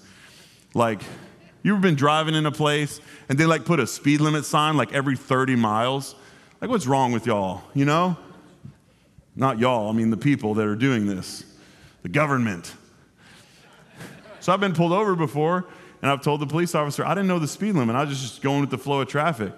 Like, 0.74 1.02
you 1.66 1.72
ever 1.72 1.82
been 1.82 1.96
driving 1.96 2.36
in 2.36 2.46
a 2.46 2.52
place 2.52 3.00
and 3.28 3.36
they 3.36 3.44
like 3.44 3.64
put 3.64 3.80
a 3.80 3.88
speed 3.88 4.20
limit 4.20 4.44
sign 4.44 4.76
like 4.76 4.92
every 4.92 5.16
30 5.16 5.56
miles? 5.56 6.14
Like, 6.60 6.70
what's 6.70 6.86
wrong 6.86 7.10
with 7.10 7.26
y'all? 7.26 7.60
You 7.74 7.84
know? 7.84 8.16
Not 9.34 9.58
y'all, 9.58 9.88
I 9.88 9.92
mean 9.92 10.10
the 10.10 10.16
people 10.16 10.54
that 10.54 10.66
are 10.68 10.76
doing 10.76 11.08
this, 11.08 11.42
the 12.02 12.08
government. 12.08 12.72
So 14.38 14.52
I've 14.52 14.60
been 14.60 14.74
pulled 14.74 14.92
over 14.92 15.16
before, 15.16 15.66
and 16.02 16.08
I've 16.08 16.22
told 16.22 16.40
the 16.40 16.46
police 16.46 16.72
officer, 16.76 17.04
I 17.04 17.14
didn't 17.16 17.26
know 17.26 17.40
the 17.40 17.48
speed 17.48 17.74
limit. 17.74 17.96
I 17.96 18.04
was 18.04 18.20
just 18.20 18.42
going 18.42 18.60
with 18.60 18.70
the 18.70 18.78
flow 18.78 19.00
of 19.00 19.08
traffic. 19.08 19.52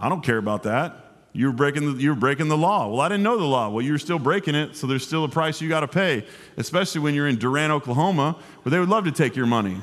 I 0.00 0.08
don't 0.08 0.24
care 0.24 0.38
about 0.38 0.64
that. 0.64 1.12
You 1.32 1.46
were 1.46 1.52
breaking 1.52 1.94
the, 1.94 2.02
you 2.02 2.10
were 2.10 2.16
breaking 2.16 2.48
the 2.48 2.56
law. 2.56 2.88
Well, 2.88 3.02
I 3.02 3.08
didn't 3.08 3.22
know 3.22 3.38
the 3.38 3.44
law. 3.44 3.68
Well, 3.68 3.84
you're 3.84 3.98
still 3.98 4.18
breaking 4.18 4.56
it, 4.56 4.74
so 4.74 4.88
there's 4.88 5.06
still 5.06 5.22
a 5.22 5.28
price 5.28 5.60
you 5.60 5.68
got 5.68 5.80
to 5.80 5.88
pay, 5.88 6.26
especially 6.56 7.02
when 7.02 7.14
you're 7.14 7.28
in 7.28 7.36
Durant, 7.36 7.72
Oklahoma, 7.72 8.36
where 8.64 8.70
they 8.72 8.80
would 8.80 8.88
love 8.88 9.04
to 9.04 9.12
take 9.12 9.36
your 9.36 9.46
money. 9.46 9.76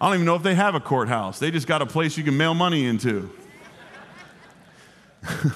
I 0.00 0.06
don't 0.06 0.16
even 0.16 0.26
know 0.26 0.34
if 0.34 0.42
they 0.42 0.54
have 0.54 0.74
a 0.74 0.80
courthouse. 0.80 1.38
They 1.38 1.50
just 1.50 1.66
got 1.66 1.80
a 1.80 1.86
place 1.86 2.18
you 2.18 2.24
can 2.24 2.36
mail 2.36 2.52
money 2.52 2.84
into. 2.84 3.30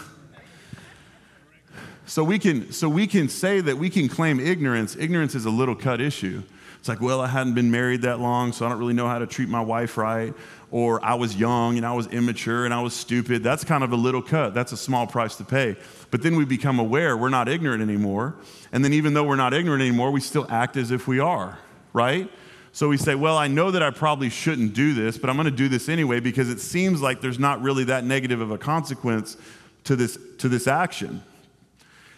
so 2.07 2.25
we 2.25 2.39
can 2.39 2.73
so 2.73 2.89
we 2.89 3.07
can 3.07 3.29
say 3.29 3.61
that 3.61 3.77
we 3.77 3.91
can 3.91 4.09
claim 4.09 4.41
ignorance. 4.41 4.97
Ignorance 4.97 5.35
is 5.35 5.45
a 5.45 5.51
little 5.51 5.75
cut 5.75 6.01
issue. 6.01 6.43
It's 6.79 6.89
like, 6.89 7.03
well, 7.03 7.21
I 7.21 7.27
hadn't 7.27 7.53
been 7.53 7.71
married 7.71 8.01
that 8.03 8.21
long, 8.21 8.53
so 8.55 8.65
I 8.65 8.71
don't 8.71 8.79
really 8.79 8.95
know 8.95 9.07
how 9.07 9.19
to 9.19 9.27
treat 9.27 9.51
my 9.51 9.61
wife 9.61 9.99
right. 9.99 10.33
Or 10.71 11.05
I 11.05 11.13
was 11.13 11.37
young 11.37 11.77
and 11.77 11.85
I 11.85 11.93
was 11.93 12.07
immature 12.07 12.65
and 12.65 12.73
I 12.73 12.81
was 12.81 12.95
stupid. 12.95 13.43
That's 13.43 13.65
kind 13.65 13.85
of 13.85 13.93
a 13.93 13.97
little 13.97 14.23
cut. 14.23 14.55
That's 14.55 14.73
a 14.73 14.79
small 14.79 15.07
price 15.07 15.37
to 15.37 15.45
pay. 15.45 15.77
But 16.11 16.23
then 16.23 16.37
we 16.37 16.47
become 16.47 16.79
aware 16.79 17.19
we're 17.19 17.29
not 17.29 17.51
ignorant 17.51 17.83
anymore. 17.83 18.37
And 18.73 18.83
then 18.83 18.95
even 18.95 19.13
though 19.13 19.25
we're 19.25 19.37
not 19.37 19.53
ignorant 19.53 19.83
anymore, 19.83 20.11
we 20.11 20.23
still 20.23 20.47
act 20.49 20.79
as 20.79 20.91
if 20.91 21.07
we 21.07 21.21
are, 21.21 21.59
right? 21.93 22.31
So 22.73 22.89
we 22.89 22.97
say, 22.97 23.15
well, 23.15 23.37
I 23.37 23.49
know 23.49 23.71
that 23.71 23.83
I 23.83 23.91
probably 23.91 24.31
shouldn't 24.31 24.75
do 24.75 24.95
this, 24.95 25.19
but 25.19 25.29
I'm 25.29 25.37
going 25.37 25.47
to 25.47 25.51
do 25.51 25.69
this 25.69 25.89
anyway 25.89 26.21
because 26.21 26.49
it 26.49 26.61
seems 26.61 27.03
like 27.03 27.21
there's 27.21 27.39
not 27.39 27.61
really 27.61 27.85
that 27.85 28.05
negative 28.05 28.41
of 28.41 28.51
a 28.51 28.59
consequence 28.59 29.37
to 29.85 29.97
this, 29.97 30.17
to 30.39 30.49
this 30.49 30.67
action. 30.67 31.23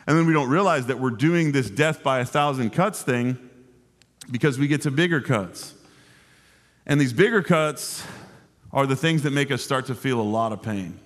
And 0.06 0.18
then 0.18 0.26
we 0.26 0.32
don't 0.32 0.50
realize 0.50 0.86
that 0.86 0.98
we're 0.98 1.10
doing 1.10 1.52
this 1.52 1.70
death 1.70 2.02
by 2.02 2.20
a 2.20 2.24
thousand 2.24 2.70
cuts 2.70 3.02
thing 3.02 3.38
because 4.30 4.58
we 4.58 4.68
get 4.68 4.82
to 4.82 4.90
bigger 4.90 5.20
cuts. 5.20 5.74
And 6.86 7.00
these 7.00 7.12
bigger 7.12 7.42
cuts 7.42 8.04
are 8.72 8.86
the 8.86 8.96
things 8.96 9.22
that 9.22 9.30
make 9.30 9.50
us 9.50 9.62
start 9.62 9.86
to 9.86 9.94
feel 9.94 10.20
a 10.20 10.22
lot 10.22 10.52
of 10.52 10.62
pain. 10.62 10.98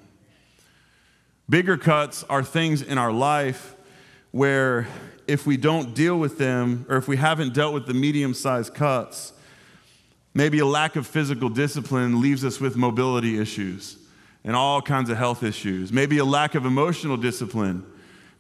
Bigger 1.49 1.77
cuts 1.77 2.25
are 2.25 2.43
things 2.43 2.83
in 2.83 2.99
our 2.99 3.13
life 3.13 3.77
where 4.33 4.89
if 5.29 5.47
we 5.47 5.57
don't 5.57 5.95
deal 5.95 6.19
with 6.19 6.39
them, 6.39 6.87
or 6.89 6.97
if 6.97 7.09
we 7.09 7.17
haven't 7.17 7.55
dealt 7.55 7.75
with 7.75 7.87
the 7.87 7.95
medium 7.95 8.35
sized 8.35 8.75
cuts, 8.75 9.33
maybe 10.37 10.59
a 10.59 10.67
lack 10.67 10.97
of 10.97 11.07
physical 11.07 11.49
discipline 11.49 12.21
leaves 12.21 12.45
us 12.45 12.61
with 12.61 12.77
mobility 12.77 13.39
issues 13.39 13.97
and 14.45 14.55
all 14.55 14.83
kinds 14.83 15.09
of 15.09 15.17
health 15.17 15.43
issues. 15.43 15.91
Maybe 15.91 16.19
a 16.19 16.27
lack 16.27 16.55
of 16.55 16.67
emotional 16.67 17.17
discipline 17.17 17.83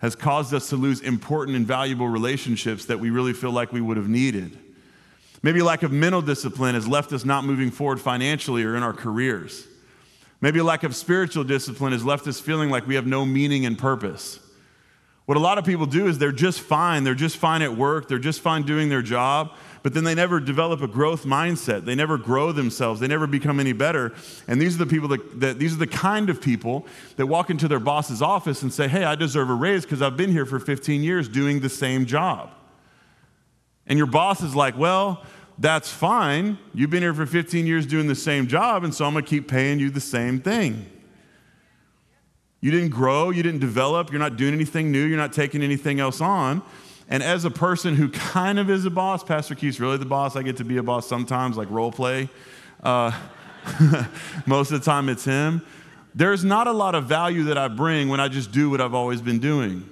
has 0.00 0.14
caused 0.14 0.52
us 0.52 0.68
to 0.68 0.76
lose 0.76 1.00
important 1.00 1.56
and 1.56 1.66
valuable 1.66 2.06
relationships 2.06 2.84
that 2.84 3.00
we 3.00 3.08
really 3.08 3.32
feel 3.32 3.50
like 3.50 3.72
we 3.72 3.80
would 3.80 3.96
have 3.96 4.10
needed. 4.10 4.58
Maybe 5.42 5.60
a 5.60 5.64
lack 5.64 5.82
of 5.82 5.90
mental 5.90 6.20
discipline 6.20 6.74
has 6.74 6.86
left 6.86 7.14
us 7.14 7.24
not 7.24 7.44
moving 7.44 7.70
forward 7.70 7.98
financially 7.98 8.62
or 8.62 8.76
in 8.76 8.82
our 8.82 8.92
careers. 8.92 9.66
Maybe 10.42 10.58
a 10.58 10.64
lack 10.64 10.84
of 10.84 10.94
spiritual 10.94 11.44
discipline 11.44 11.92
has 11.92 12.04
left 12.04 12.26
us 12.26 12.38
feeling 12.38 12.68
like 12.68 12.86
we 12.86 12.96
have 12.96 13.06
no 13.06 13.24
meaning 13.24 13.64
and 13.64 13.78
purpose. 13.78 14.38
What 15.26 15.36
a 15.36 15.40
lot 15.40 15.58
of 15.58 15.64
people 15.64 15.86
do 15.86 16.06
is 16.06 16.18
they're 16.18 16.30
just 16.30 16.60
fine. 16.60 17.02
They're 17.02 17.14
just 17.14 17.36
fine 17.36 17.60
at 17.60 17.76
work. 17.76 18.08
They're 18.08 18.20
just 18.20 18.40
fine 18.40 18.62
doing 18.62 18.88
their 18.88 19.02
job, 19.02 19.52
but 19.82 19.92
then 19.92 20.04
they 20.04 20.14
never 20.14 20.38
develop 20.38 20.82
a 20.82 20.86
growth 20.86 21.24
mindset. 21.24 21.84
They 21.84 21.96
never 21.96 22.16
grow 22.16 22.52
themselves. 22.52 23.00
They 23.00 23.08
never 23.08 23.26
become 23.26 23.58
any 23.58 23.72
better. 23.72 24.14
And 24.46 24.62
these 24.62 24.76
are 24.76 24.78
the 24.78 24.86
people 24.86 25.08
that, 25.08 25.40
that 25.40 25.58
these 25.58 25.74
are 25.74 25.78
the 25.78 25.86
kind 25.88 26.30
of 26.30 26.40
people 26.40 26.86
that 27.16 27.26
walk 27.26 27.50
into 27.50 27.66
their 27.66 27.80
boss's 27.80 28.22
office 28.22 28.62
and 28.62 28.72
say, 28.72 28.86
Hey, 28.86 29.02
I 29.02 29.16
deserve 29.16 29.50
a 29.50 29.54
raise 29.54 29.82
because 29.82 30.00
I've 30.00 30.16
been 30.16 30.30
here 30.30 30.46
for 30.46 30.60
15 30.60 31.02
years 31.02 31.28
doing 31.28 31.58
the 31.58 31.68
same 31.68 32.06
job. 32.06 32.50
And 33.88 33.98
your 33.98 34.06
boss 34.06 34.42
is 34.42 34.54
like, 34.54 34.76
well, 34.76 35.24
that's 35.58 35.90
fine. 35.90 36.58
You've 36.74 36.90
been 36.90 37.02
here 37.02 37.14
for 37.14 37.26
15 37.26 37.66
years 37.66 37.86
doing 37.86 38.08
the 38.08 38.14
same 38.14 38.46
job, 38.46 38.84
and 38.84 38.94
so 38.94 39.06
I'm 39.06 39.12
going 39.12 39.24
to 39.24 39.30
keep 39.30 39.48
paying 39.48 39.78
you 39.78 39.90
the 39.90 40.00
same 40.00 40.40
thing. 40.40 40.86
You 42.60 42.70
didn't 42.70 42.90
grow, 42.90 43.30
you 43.30 43.42
didn't 43.42 43.60
develop, 43.60 44.10
you're 44.10 44.18
not 44.18 44.36
doing 44.36 44.54
anything 44.54 44.90
new, 44.90 45.04
you're 45.04 45.18
not 45.18 45.32
taking 45.32 45.62
anything 45.62 46.00
else 46.00 46.20
on. 46.20 46.62
And 47.08 47.22
as 47.22 47.44
a 47.44 47.50
person 47.50 47.94
who 47.94 48.08
kind 48.08 48.58
of 48.58 48.68
is 48.68 48.84
a 48.84 48.90
boss, 48.90 49.22
Pastor 49.22 49.54
Keith's 49.54 49.78
really 49.78 49.96
the 49.96 50.04
boss. 50.04 50.34
I 50.34 50.42
get 50.42 50.56
to 50.56 50.64
be 50.64 50.76
a 50.78 50.82
boss 50.82 51.06
sometimes, 51.06 51.56
like 51.56 51.70
role 51.70 51.92
play. 51.92 52.28
Uh, 52.82 53.12
most 54.46 54.72
of 54.72 54.80
the 54.80 54.84
time, 54.84 55.08
it's 55.08 55.24
him. 55.24 55.62
There's 56.14 56.44
not 56.44 56.66
a 56.66 56.72
lot 56.72 56.94
of 56.94 57.04
value 57.04 57.44
that 57.44 57.58
I 57.58 57.68
bring 57.68 58.08
when 58.08 58.20
I 58.20 58.28
just 58.28 58.50
do 58.50 58.70
what 58.70 58.80
I've 58.80 58.94
always 58.94 59.20
been 59.20 59.38
doing. 59.38 59.88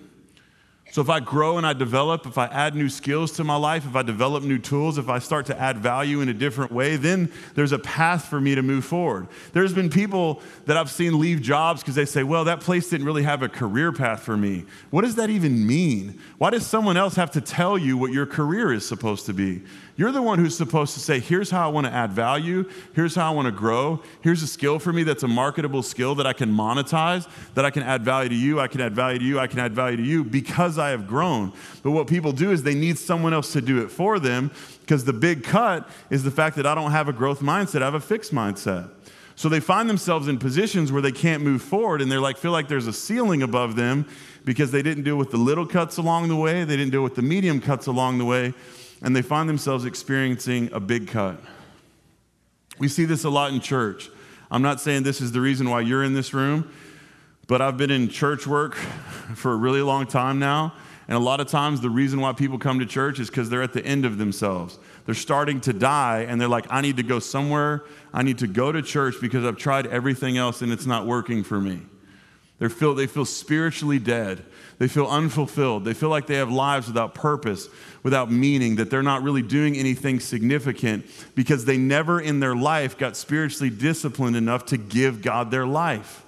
So 0.95 1.01
if 1.01 1.11
I 1.11 1.19
grow 1.19 1.59
and 1.59 1.67
I 1.67 1.73
develop, 1.73 2.25
if 2.25 2.39
I 2.39 2.47
add 2.47 2.77
new 2.77 2.89
skills 2.89 3.33
to 3.33 3.43
my 3.43 3.57
life, 3.57 3.85
if 3.85 3.97
I 3.97 4.03
develop 4.03 4.45
new 4.45 4.61
tools, 4.61 4.97
if 4.97 5.09
I 5.09 5.19
start 5.19 5.45
to 5.47 5.61
add 5.61 5.79
value 5.79 6.21
in 6.21 6.29
a 6.29 6.33
different 6.33 6.71
way, 6.71 6.95
then 6.95 7.33
there's 7.57 7.73
a 7.73 7.81
path 7.81 8.27
for 8.27 8.41
me 8.41 8.55
to 8.55 8.63
move 8.63 8.85
forward. 8.85 9.27
There's 9.53 9.73
been 9.73 9.91
people 9.91 10.41
that 10.67 10.77
I've 10.77 10.89
seen 10.89 11.19
leave 11.19 11.43
jobs 11.43 11.81
because 11.81 11.97
they 11.97 12.05
say, 12.05 12.23
well, 12.23 12.45
that 12.45 12.61
place 12.61 12.91
didn't 12.91 13.07
really 13.07 13.25
have 13.25 13.43
a 13.43 13.49
career 13.49 13.91
path 13.91 14.23
for 14.23 14.37
me. 14.37 14.67
What 14.91 15.03
does 15.03 15.17
that 15.17 15.31
even 15.31 15.67
mean? 15.67 16.21
Why 16.39 16.51
does 16.51 16.65
someone 16.65 16.97
else 16.97 17.17
have 17.17 17.33
to 17.33 17.41
tell 17.41 17.77
you 17.77 17.99
what 17.99 18.13
your 18.13 18.25
career 18.25 18.73
is 18.73 18.87
supposed 18.87 19.27
to 19.27 19.33
be? 19.33 19.63
You're 19.97 20.11
the 20.11 20.23
one 20.23 20.41
who's 20.41 20.57
supposed 20.57 20.95
to 20.95 21.01
say, 21.01 21.21
here's 21.21 21.51
how 21.51 21.69
I 21.69 21.71
want 21.71 21.87
to 21.87 21.93
add 21.93 22.11
value, 22.11 22.69
here's 22.95 23.15
how 23.15 23.31
I 23.31 23.35
want 23.35 23.47
to 23.47 23.53
grow, 23.53 24.03
here's 24.23 24.43
a 24.43 24.47
skill 24.49 24.81
for 24.81 24.93
me 24.93 25.05
that's 25.05 25.23
a 25.23 25.29
marketable 25.29 25.85
skill 25.85 26.17
that 26.17 26.27
I 26.27 26.33
can 26.33 26.53
monetize, 26.53 27.29
that 27.55 27.65
I 27.65 27.71
can 27.71 27.85
add 27.85 28.05
value 28.05 28.29
to 28.29 28.35
you, 28.35 28.59
I 28.59 28.67
can 28.67 28.81
add 28.81 28.97
value 28.97 29.21
to 29.21 29.25
you, 29.25 29.39
I 29.39 29.47
can 29.47 29.61
add 29.61 29.73
value 29.73 29.97
to 29.99 30.03
you 30.03 30.25
because 30.25 30.79
I 30.79 30.89
have 30.89 31.07
grown. 31.07 31.53
But 31.85 31.93
what 31.93 32.09
people 32.09 32.33
do 32.33 32.51
is 32.51 32.65
they 32.65 32.75
need 32.75 32.99
someone 32.99 33.33
else 33.33 33.53
to 33.53 33.61
do 33.61 33.85
it 33.85 33.91
for 33.91 34.19
them 34.19 34.51
because 34.81 35.05
the 35.05 35.13
big 35.13 35.45
cut 35.45 35.89
is 36.11 36.25
the 36.25 36.31
fact 36.33 36.57
that 36.57 36.67
I 36.67 36.75
don't 36.75 36.91
have 36.91 37.09
a 37.09 37.13
growth 37.13 37.39
mindset, 37.39 37.81
I 37.81 37.85
have 37.85 37.95
a 37.95 38.01
fixed 38.01 38.35
mindset. 38.35 38.91
So 39.37 39.49
they 39.49 39.61
find 39.61 39.89
themselves 39.89 40.27
in 40.27 40.39
positions 40.39 40.91
where 40.91 41.03
they 41.03 41.13
can't 41.13 41.43
move 41.43 41.63
forward 41.63 42.03
and 42.03 42.11
they're 42.11 42.21
like 42.21 42.37
feel 42.37 42.53
like 42.53 42.67
there's 42.67 42.89
a 42.89 42.93
ceiling 42.93 43.45
above 43.45 43.77
them 43.77 44.07
because 44.45 44.73
they 44.73 44.83
didn't 44.83 45.05
deal 45.05 45.17
with 45.17 45.31
the 45.31 45.37
little 45.37 45.67
cuts 45.67 45.99
along 45.99 46.29
the 46.29 46.37
way, 46.37 46.65
they 46.65 46.77
didn't 46.77 46.91
deal 46.91 47.03
with 47.03 47.15
the 47.15 47.23
medium 47.23 47.61
cuts 47.61 47.87
along 47.87 48.19
the 48.19 48.25
way 48.25 48.55
and 49.05 49.15
they 49.15 49.23
find 49.23 49.49
themselves 49.49 49.85
experiencing 49.85 50.71
a 50.73 50.81
big 50.81 51.07
cut. 51.07 51.39
We 52.79 52.89
see 52.89 53.05
this 53.05 53.25
a 53.25 53.31
lot 53.31 53.53
in 53.53 53.61
church. 53.61 54.09
I'm 54.51 54.63
not 54.63 54.81
saying 54.81 55.03
this 55.03 55.21
is 55.21 55.31
the 55.31 55.43
reason 55.43 55.69
why 55.69 55.83
you're 55.83 56.03
in 56.03 56.15
this 56.15 56.33
room, 56.33 56.73
but 57.47 57.61
I've 57.61 57.77
been 57.77 57.91
in 57.91 58.09
church 58.09 58.47
work 58.47 58.75
for 59.35 59.53
a 59.53 59.57
really 59.57 59.83
long 59.83 60.07
time 60.07 60.39
now. 60.39 60.73
And 61.07 61.17
a 61.19 61.21
lot 61.21 61.39
of 61.39 61.49
times, 61.49 61.83
the 61.83 61.91
reason 61.91 62.19
why 62.19 62.33
people 62.33 62.59
come 62.59 62.79
to 62.79 62.87
church 62.87 63.21
is 63.21 63.29
because 63.29 63.51
they're 63.51 63.63
at 63.63 63.75
the 63.75 63.85
end 63.85 64.07
of 64.07 64.17
themselves. 64.17 64.79
They're 65.05 65.15
starting 65.15 65.61
to 65.61 65.75
die, 65.75 66.25
and 66.27 66.41
they're 66.41 66.49
like, 66.49 66.65
I 66.71 66.81
need 66.81 66.97
to 66.97 67.03
go 67.03 67.19
somewhere. 67.19 67.85
I 68.15 68.23
need 68.23 68.39
to 68.39 68.47
go 68.47 68.73
to 68.73 68.81
church 68.81 69.17
because 69.21 69.45
I've 69.45 69.59
tried 69.59 69.87
everything 69.89 70.39
else 70.39 70.63
and 70.63 70.73
it's 70.73 70.87
not 70.87 71.07
working 71.07 71.45
for 71.45 71.61
me. 71.61 71.83
They 72.59 72.69
feel, 72.69 72.95
they 72.95 73.07
feel 73.07 73.27
spiritually 73.27 73.99
dead. 73.99 74.45
They 74.79 74.89
feel 74.89 75.07
unfulfilled. 75.07 75.85
They 75.85 75.95
feel 75.95 76.09
like 76.09 76.27
they 76.27 76.37
have 76.37 76.51
lives 76.51 76.87
without 76.87 77.15
purpose, 77.15 77.69
without 78.05 78.31
meaning, 78.31 78.77
that 78.77 78.91
they're 78.91 79.03
not 79.03 79.23
really 79.25 79.43
doing 79.43 79.77
anything 79.77 80.21
significant 80.21 81.05
because 81.35 81.65
they 81.65 81.77
never 81.77 82.21
in 82.21 82.39
their 82.39 82.55
life 82.55 82.97
got 82.97 83.17
spiritually 83.17 83.71
disciplined 83.71 84.37
enough 84.37 84.67
to 84.67 84.77
give 84.77 85.23
God 85.23 85.51
their 85.51 85.67
life. 85.67 86.25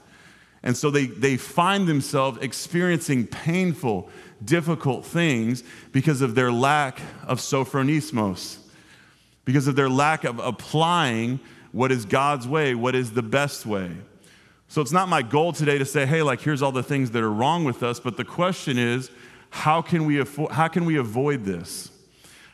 And 0.65 0.77
so 0.77 0.91
they, 0.91 1.07
they 1.07 1.37
find 1.37 1.87
themselves 1.87 2.39
experiencing 2.41 3.29
painful, 3.29 4.09
difficult 4.45 5.05
things 5.05 5.63
because 5.93 6.23
of 6.23 6.35
their 6.35 6.51
lack 6.51 6.99
of 7.25 7.39
sophronismos, 7.39 8.57
because 9.45 9.69
of 9.69 9.77
their 9.77 9.91
lack 9.91 10.25
of 10.25 10.41
applying 10.41 11.39
what 11.73 11.93
is 11.93 12.07
God's 12.07 12.49
way, 12.49 12.75
what 12.75 12.95
is 12.95 13.13
the 13.13 13.23
best 13.23 13.67
way. 13.67 13.93
So 14.69 14.81
it's 14.81 14.93
not 14.93 15.09
my 15.09 15.23
goal 15.23 15.53
today 15.53 15.79
to 15.79 15.85
say, 15.85 16.07
hey, 16.07 16.23
like, 16.23 16.41
here's 16.41 16.63
all 16.63 16.73
the 16.73 16.83
things 16.83 17.11
that 17.13 17.23
are 17.23 17.33
wrong 17.33 17.65
with 17.65 17.83
us, 17.83 18.01
but 18.01 18.17
the 18.17 18.25
question 18.25 18.79
is, 18.79 19.11
how 19.51 19.83
can 19.83 20.05
we, 20.05 20.23
how 20.51 20.69
can 20.69 20.85
we 20.85 20.97
avoid 20.97 21.45
this? 21.45 21.91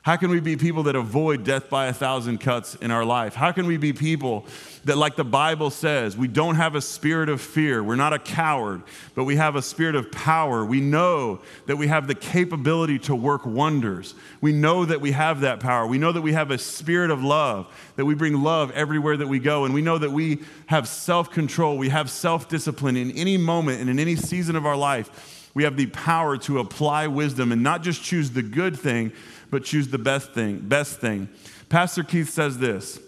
How 0.02 0.16
can 0.16 0.30
we 0.30 0.40
be 0.40 0.56
people 0.56 0.82
that 0.84 0.96
avoid 0.96 1.44
death 1.44 1.70
by 1.70 1.86
a 1.86 1.92
thousand 1.92 2.38
cuts 2.38 2.74
in 2.74 2.90
our 2.90 3.04
life? 3.04 3.36
How 3.36 3.52
can 3.52 3.66
we 3.66 3.76
be 3.76 3.92
people 3.92 4.46
that, 4.84 4.98
like 4.98 5.14
the 5.14 5.22
Bible 5.22 5.70
says, 5.70 6.16
we 6.16 6.26
don't 6.26 6.56
have 6.56 6.74
a 6.74 6.80
spirit 6.80 7.28
of 7.28 7.40
fear? 7.40 7.84
We're 7.84 7.94
not 7.94 8.12
a 8.12 8.18
coward, 8.18 8.82
but 9.14 9.24
we 9.24 9.36
have 9.36 9.54
a 9.54 9.62
spirit 9.62 9.94
of 9.94 10.10
power. 10.10 10.64
We 10.64 10.80
know 10.80 11.40
that 11.66 11.76
we 11.76 11.86
have 11.86 12.08
the 12.08 12.16
capability 12.16 12.98
to 13.00 13.14
work 13.14 13.46
wonders. 13.46 14.16
We 14.40 14.50
know 14.52 14.84
that 14.84 15.00
we 15.00 15.12
have 15.12 15.42
that 15.42 15.60
power. 15.60 15.86
We 15.86 15.98
know 15.98 16.10
that 16.10 16.22
we 16.22 16.32
have 16.32 16.50
a 16.50 16.58
spirit 16.58 17.12
of 17.12 17.22
love, 17.22 17.68
that 17.94 18.04
we 18.04 18.16
bring 18.16 18.42
love 18.42 18.72
everywhere 18.72 19.16
that 19.16 19.28
we 19.28 19.38
go. 19.38 19.66
And 19.66 19.72
we 19.72 19.82
know 19.82 19.98
that 19.98 20.10
we 20.10 20.42
have 20.66 20.88
self 20.88 21.30
control, 21.30 21.78
we 21.78 21.90
have 21.90 22.10
self 22.10 22.48
discipline 22.48 22.96
in 22.96 23.12
any 23.12 23.36
moment 23.36 23.80
and 23.80 23.88
in 23.88 24.00
any 24.00 24.16
season 24.16 24.56
of 24.56 24.66
our 24.66 24.76
life. 24.76 25.41
We 25.54 25.64
have 25.64 25.76
the 25.76 25.86
power 25.86 26.36
to 26.38 26.58
apply 26.58 27.08
wisdom 27.08 27.52
and 27.52 27.62
not 27.62 27.82
just 27.82 28.02
choose 28.02 28.30
the 28.30 28.42
good 28.42 28.78
thing, 28.78 29.12
but 29.50 29.64
choose 29.64 29.88
the 29.88 29.98
best 29.98 30.32
thing, 30.32 30.60
best 30.60 30.98
thing. 30.98 31.28
Pastor 31.68 32.02
Keith 32.02 32.30
says 32.30 32.58
this. 32.58 32.98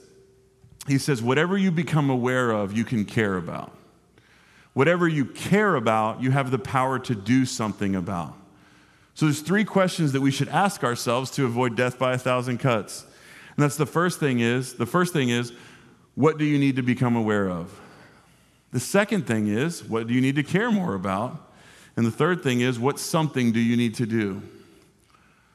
He 0.87 0.99
says, 0.99 1.23
whatever 1.23 1.57
you 1.57 1.71
become 1.71 2.11
aware 2.11 2.51
of, 2.51 2.77
you 2.77 2.85
can 2.85 3.07
care 3.07 3.37
about. 3.37 3.75
Whatever 4.75 5.09
you 5.09 5.25
care 5.25 5.77
about, 5.77 6.21
you 6.23 6.31
have 6.33 6.51
the 6.51 6.59
power 6.59 6.99
to 6.99 7.15
do 7.15 7.47
something 7.47 7.95
about. 7.95 8.35
So 9.15 9.27
there's 9.27 9.41
three 9.41 9.65
questions 9.65 10.13
that 10.13 10.21
we 10.21 10.31
should 10.31 10.49
ask 10.49 10.83
ourselves 10.83 11.31
to 11.33 11.47
avoid 11.47 11.77
death 11.77 11.99
by 11.99 12.15
a 12.15 12.19
thousand 12.19 12.59
cuts. 12.59 13.07
And 13.57 13.63
that's 13.63 13.77
the 13.77 13.87
first 13.87 14.19
thing 14.19 14.41
is, 14.41 14.75
the 14.75 14.87
first 14.87 15.13
thing 15.13 15.29
is, 15.29 15.53
what 16.17 16.39
do 16.39 16.45
you 16.45 16.59
need 16.59 16.77
to 16.77 16.83
become 16.83 17.17
aware 17.17 17.49
of? 17.49 17.81
The 18.73 18.81
second 18.81 19.27
thing 19.27 19.47
is, 19.47 19.85
what 19.85 20.09
do 20.09 20.15
you 20.15 20.21
need 20.21 20.35
to 20.35 20.43
care 20.43 20.71
more 20.71 20.95
about? 20.95 21.53
And 21.97 22.05
the 22.05 22.11
third 22.11 22.43
thing 22.43 22.61
is, 22.61 22.79
what 22.79 22.99
something 22.99 23.53
do 23.53 23.61
you 23.61 23.77
need 23.77 23.95
to 23.97 24.07
do? 24.07 24.43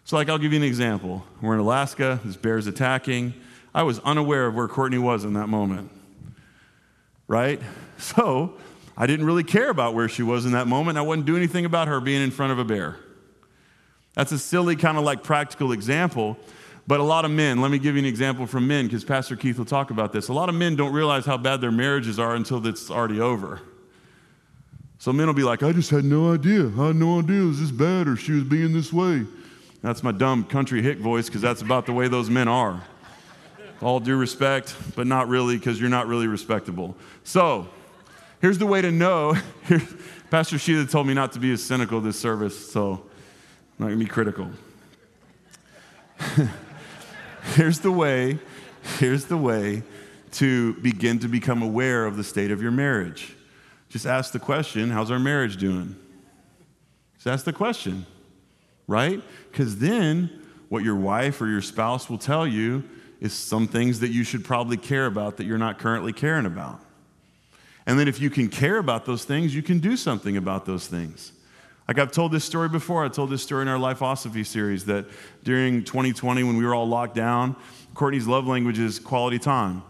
So, 0.06 0.16
like, 0.16 0.30
I'll 0.30 0.38
give 0.38 0.54
you 0.54 0.60
an 0.60 0.66
example. 0.66 1.26
We're 1.42 1.54
in 1.54 1.60
Alaska, 1.60 2.20
this 2.24 2.36
bear's 2.36 2.66
attacking. 2.66 3.34
I 3.76 3.84
was 3.84 4.00
unaware 4.00 4.48
of 4.48 4.56
where 4.56 4.68
Courtney 4.68 4.98
was 4.98 5.24
in 5.24 5.34
that 5.34 5.48
moment, 5.48 5.92
right? 7.28 7.62
So, 8.02 8.54
I 8.96 9.08
didn't 9.08 9.26
really 9.26 9.44
care 9.44 9.70
about 9.70 9.94
where 9.94 10.08
she 10.08 10.24
was 10.24 10.46
in 10.46 10.54
that 10.54 10.68
moment. 10.68 10.98
I 10.98 11.02
wouldn't 11.02 11.26
do 11.26 11.36
anything 11.36 11.66
about 11.66 11.90
her 11.90 12.00
being 12.00 12.22
in 12.22 12.32
front 12.32 12.54
of 12.54 12.60
a 12.60 12.64
bear. 12.64 12.96
That's 14.14 14.32
a 14.32 14.40
silly, 14.40 14.78
kind 14.78 14.98
of 14.98 15.04
like 15.04 15.22
practical 15.22 15.74
example. 15.74 16.38
But 16.88 17.02
a 17.02 17.04
lot 17.04 17.24
of 17.24 17.32
men, 17.32 17.62
let 17.62 17.72
me 17.72 17.78
give 17.78 17.96
you 17.96 18.00
an 18.00 18.06
example 18.06 18.48
from 18.48 18.68
men 18.68 18.86
because 18.86 19.04
Pastor 19.04 19.36
Keith 19.36 19.58
will 19.58 19.66
talk 19.66 19.92
about 19.92 20.12
this. 20.12 20.30
A 20.30 20.34
lot 20.34 20.50
of 20.50 20.56
men 20.56 20.76
don't 20.76 20.92
realize 20.92 21.26
how 21.26 21.38
bad 21.38 21.62
their 21.62 21.72
marriages 21.72 22.20
are 22.20 22.36
until 22.36 22.66
it's 22.66 22.90
already 22.90 23.20
over. 23.20 23.62
So 25.00 25.14
men 25.14 25.28
will 25.28 25.34
be 25.34 25.44
like, 25.44 25.64
I 25.64 25.72
just 25.72 25.90
had 25.90 26.04
no 26.04 26.34
idea. 26.34 26.66
I 26.78 26.88
had 26.88 26.98
no 26.98 27.20
idea 27.20 27.42
it 27.42 27.46
was 27.46 27.62
this 27.62 27.72
bad 27.72 28.10
or 28.10 28.18
she 28.18 28.34
was 28.34 28.44
being 28.44 28.74
this 28.74 28.92
way. 28.92 29.26
That's 29.82 30.04
my 30.04 30.12
dumb 30.12 30.44
country 30.44 30.82
hick 30.82 31.00
voice 31.00 31.28
because 31.28 31.42
that's 31.42 31.62
about 31.62 31.86
the 31.86 31.94
way 31.94 32.10
those 32.10 32.30
men 32.30 32.50
are. 32.50 32.84
All 33.82 34.02
due 34.02 34.18
respect, 34.18 34.76
but 34.98 35.08
not 35.08 35.30
really 35.30 35.58
because 35.58 35.80
you're 35.80 35.90
not 35.90 36.08
really 36.08 36.28
respectable. 36.28 36.98
So, 37.24 37.70
here's 38.42 38.58
the 38.58 38.66
way 38.66 38.82
to 38.82 38.92
know. 38.92 39.38
Pastor 40.30 40.60
Sheila 40.60 40.86
told 40.86 41.08
me 41.08 41.14
not 41.14 41.32
to 41.32 41.40
be 41.40 41.54
as 41.54 41.64
cynical 41.64 42.02
this 42.02 42.20
service, 42.20 42.70
so 42.70 42.92
I'm 42.92 43.00
not 43.80 43.86
going 43.86 44.00
to 44.00 44.06
be 44.06 44.12
critical. 44.12 44.52
here's 47.56 47.80
the 47.80 47.92
way, 47.92 48.38
here's 48.98 49.26
the 49.26 49.38
way 49.38 49.82
to 50.34 50.74
begin 50.82 51.20
to 51.20 51.30
become 51.30 51.62
aware 51.62 52.06
of 52.06 52.18
the 52.18 52.24
state 52.26 52.52
of 52.52 52.62
your 52.62 52.72
marriage. 52.72 53.34
Just 53.90 54.06
ask 54.06 54.32
the 54.32 54.40
question, 54.40 54.90
how's 54.90 55.12
our 55.12 55.20
marriage 55.20 55.58
doing? 55.58 55.96
Just 57.16 57.28
ask 57.28 57.46
the 57.46 57.54
question 57.54 58.06
right? 58.90 59.22
Because 59.52 59.78
then 59.78 60.30
what 60.68 60.84
your 60.84 60.96
wife 60.96 61.40
or 61.42 61.48
your 61.48 61.62
spouse 61.62 62.10
will 62.10 62.18
tell 62.18 62.46
you 62.46 62.84
is 63.22 63.34
some 63.34 63.68
things 63.68 64.00
that 64.00 64.10
you 64.10 64.24
should 64.24 64.44
probably 64.44 64.78
care 64.78 65.06
about 65.06 65.38
that 65.38 65.46
you're 65.46 65.60
not 65.60 65.78
currently 65.78 66.12
caring 66.12 66.46
about. 66.46 66.82
And 67.86 68.00
then 68.00 68.08
if 68.08 68.20
you 68.20 68.30
can 68.30 68.50
care 68.50 68.78
about 68.78 69.06
those 69.06 69.26
things, 69.26 69.56
you 69.56 69.62
can 69.62 69.80
do 69.80 69.96
something 69.96 70.38
about 70.38 70.66
those 70.66 70.88
things. 70.88 71.32
Like 71.88 72.00
I've 72.00 72.12
told 72.12 72.32
this 72.32 72.44
story 72.44 72.68
before. 72.68 73.06
I 73.06 73.10
told 73.10 73.30
this 73.30 73.44
story 73.44 73.62
in 73.62 73.68
our 73.68 73.78
Lifeosophy 73.78 74.46
series 74.46 74.86
that 74.86 75.06
during 75.44 75.84
2020, 75.84 76.44
when 76.44 76.58
we 76.58 76.66
were 76.66 76.74
all 76.74 76.88
locked 76.88 77.16
down, 77.16 77.56
Courtney's 77.94 78.28
love 78.28 78.48
language 78.48 78.80
is 78.80 79.00
quality 79.00 79.40
time. 79.40 79.84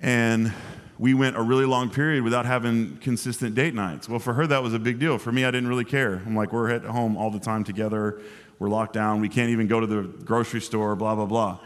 And 0.00 0.52
we 0.98 1.14
went 1.14 1.36
a 1.36 1.42
really 1.42 1.64
long 1.64 1.90
period 1.90 2.24
without 2.24 2.44
having 2.44 2.96
consistent 2.98 3.54
date 3.54 3.74
nights. 3.74 4.08
Well, 4.08 4.18
for 4.18 4.34
her, 4.34 4.46
that 4.48 4.62
was 4.62 4.74
a 4.74 4.78
big 4.78 4.98
deal. 4.98 5.16
For 5.18 5.30
me, 5.30 5.44
I 5.44 5.50
didn't 5.50 5.68
really 5.68 5.84
care. 5.84 6.22
I'm 6.26 6.34
like, 6.34 6.52
we're 6.52 6.70
at 6.70 6.84
home 6.84 7.16
all 7.16 7.30
the 7.30 7.38
time 7.38 7.62
together. 7.62 8.20
We're 8.58 8.68
locked 8.68 8.94
down. 8.94 9.20
We 9.20 9.28
can't 9.28 9.50
even 9.50 9.68
go 9.68 9.78
to 9.78 9.86
the 9.86 10.02
grocery 10.02 10.60
store, 10.60 10.96
blah, 10.96 11.14
blah, 11.14 11.26
blah. 11.26 11.60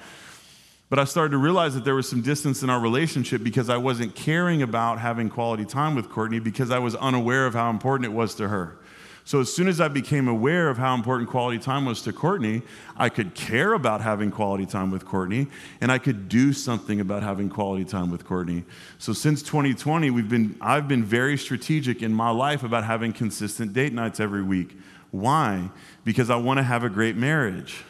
But 0.90 0.98
I 0.98 1.04
started 1.04 1.30
to 1.30 1.38
realize 1.38 1.74
that 1.74 1.86
there 1.86 1.94
was 1.94 2.06
some 2.06 2.20
distance 2.20 2.62
in 2.62 2.68
our 2.68 2.78
relationship 2.78 3.42
because 3.42 3.70
I 3.70 3.78
wasn't 3.78 4.14
caring 4.14 4.60
about 4.60 4.98
having 4.98 5.30
quality 5.30 5.64
time 5.64 5.94
with 5.94 6.10
Courtney 6.10 6.38
because 6.38 6.70
I 6.70 6.80
was 6.80 6.94
unaware 6.96 7.46
of 7.46 7.54
how 7.54 7.70
important 7.70 8.04
it 8.04 8.14
was 8.14 8.34
to 8.34 8.48
her. 8.48 8.76
So 9.24 9.40
as 9.40 9.54
soon 9.54 9.68
as 9.68 9.80
I 9.80 9.88
became 9.88 10.26
aware 10.26 10.68
of 10.68 10.78
how 10.78 10.94
important 10.94 11.30
quality 11.30 11.58
time 11.58 11.84
was 11.84 12.02
to 12.02 12.12
Courtney, 12.12 12.62
I 12.96 13.08
could 13.08 13.34
care 13.34 13.72
about 13.72 14.00
having 14.00 14.30
quality 14.30 14.66
time 14.66 14.90
with 14.90 15.04
Courtney 15.04 15.46
and 15.80 15.92
I 15.92 15.98
could 15.98 16.28
do 16.28 16.52
something 16.52 17.00
about 17.00 17.22
having 17.22 17.48
quality 17.48 17.84
time 17.84 18.10
with 18.10 18.24
Courtney. 18.24 18.64
So 18.98 19.12
since 19.12 19.42
2020, 19.42 20.10
we've 20.10 20.28
been 20.28 20.56
I've 20.60 20.88
been 20.88 21.04
very 21.04 21.38
strategic 21.38 22.02
in 22.02 22.12
my 22.12 22.30
life 22.30 22.64
about 22.64 22.84
having 22.84 23.12
consistent 23.12 23.72
date 23.72 23.92
nights 23.92 24.18
every 24.18 24.42
week 24.42 24.76
Why? 25.12 25.70
Because 26.04 26.30
I 26.30 26.36
want 26.36 26.58
to 26.58 26.64
have 26.64 26.82
a 26.82 26.88
great 26.88 27.16
marriage. 27.16 27.84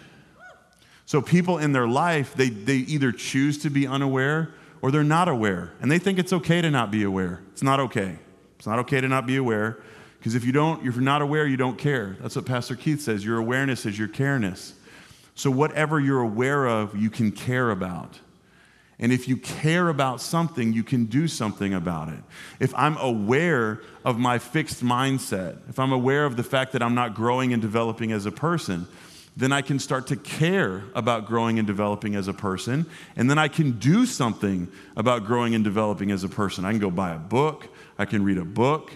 So 1.06 1.22
people 1.22 1.58
in 1.58 1.72
their 1.72 1.86
life, 1.86 2.34
they, 2.34 2.48
they 2.48 2.76
either 2.76 3.12
choose 3.12 3.58
to 3.58 3.70
be 3.70 3.86
unaware 3.86 4.52
or 4.82 4.90
they're 4.90 5.04
not 5.04 5.28
aware. 5.28 5.72
And 5.80 5.90
they 5.90 5.98
think 5.98 6.18
it's 6.18 6.32
okay 6.32 6.60
to 6.60 6.70
not 6.70 6.90
be 6.90 7.04
aware. 7.04 7.40
It's 7.52 7.62
not 7.62 7.80
okay. 7.80 8.18
It's 8.58 8.66
not 8.66 8.78
okay 8.80 9.00
to 9.00 9.08
not 9.08 9.26
be 9.26 9.36
aware. 9.36 9.78
Because 10.22 10.36
if 10.36 10.44
you 10.44 10.52
don't, 10.52 10.86
if 10.86 10.94
you're 10.94 11.02
not 11.02 11.20
aware, 11.20 11.48
you 11.48 11.56
don't 11.56 11.76
care. 11.76 12.16
That's 12.20 12.36
what 12.36 12.46
Pastor 12.46 12.76
Keith 12.76 13.00
says. 13.00 13.24
Your 13.24 13.38
awareness 13.38 13.84
is 13.86 13.98
your 13.98 14.06
careness. 14.06 14.70
So 15.34 15.50
whatever 15.50 15.98
you're 15.98 16.20
aware 16.20 16.64
of, 16.64 16.96
you 16.96 17.10
can 17.10 17.32
care 17.32 17.72
about. 17.72 18.20
And 19.00 19.12
if 19.12 19.26
you 19.26 19.36
care 19.36 19.88
about 19.88 20.20
something, 20.20 20.72
you 20.72 20.84
can 20.84 21.06
do 21.06 21.26
something 21.26 21.74
about 21.74 22.08
it. 22.08 22.20
If 22.60 22.72
I'm 22.76 22.96
aware 22.98 23.80
of 24.04 24.16
my 24.16 24.38
fixed 24.38 24.84
mindset, 24.84 25.58
if 25.68 25.80
I'm 25.80 25.90
aware 25.90 26.24
of 26.24 26.36
the 26.36 26.44
fact 26.44 26.70
that 26.74 26.84
I'm 26.84 26.94
not 26.94 27.16
growing 27.16 27.52
and 27.52 27.60
developing 27.60 28.12
as 28.12 28.24
a 28.24 28.30
person, 28.30 28.86
then 29.36 29.50
I 29.50 29.60
can 29.60 29.80
start 29.80 30.06
to 30.06 30.16
care 30.16 30.84
about 30.94 31.26
growing 31.26 31.58
and 31.58 31.66
developing 31.66 32.14
as 32.14 32.28
a 32.28 32.32
person. 32.32 32.86
And 33.16 33.28
then 33.28 33.38
I 33.38 33.48
can 33.48 33.72
do 33.72 34.06
something 34.06 34.70
about 34.96 35.24
growing 35.24 35.56
and 35.56 35.64
developing 35.64 36.12
as 36.12 36.22
a 36.22 36.28
person. 36.28 36.64
I 36.64 36.70
can 36.70 36.78
go 36.78 36.92
buy 36.92 37.12
a 37.12 37.18
book, 37.18 37.66
I 37.98 38.04
can 38.04 38.22
read 38.22 38.38
a 38.38 38.44
book, 38.44 38.92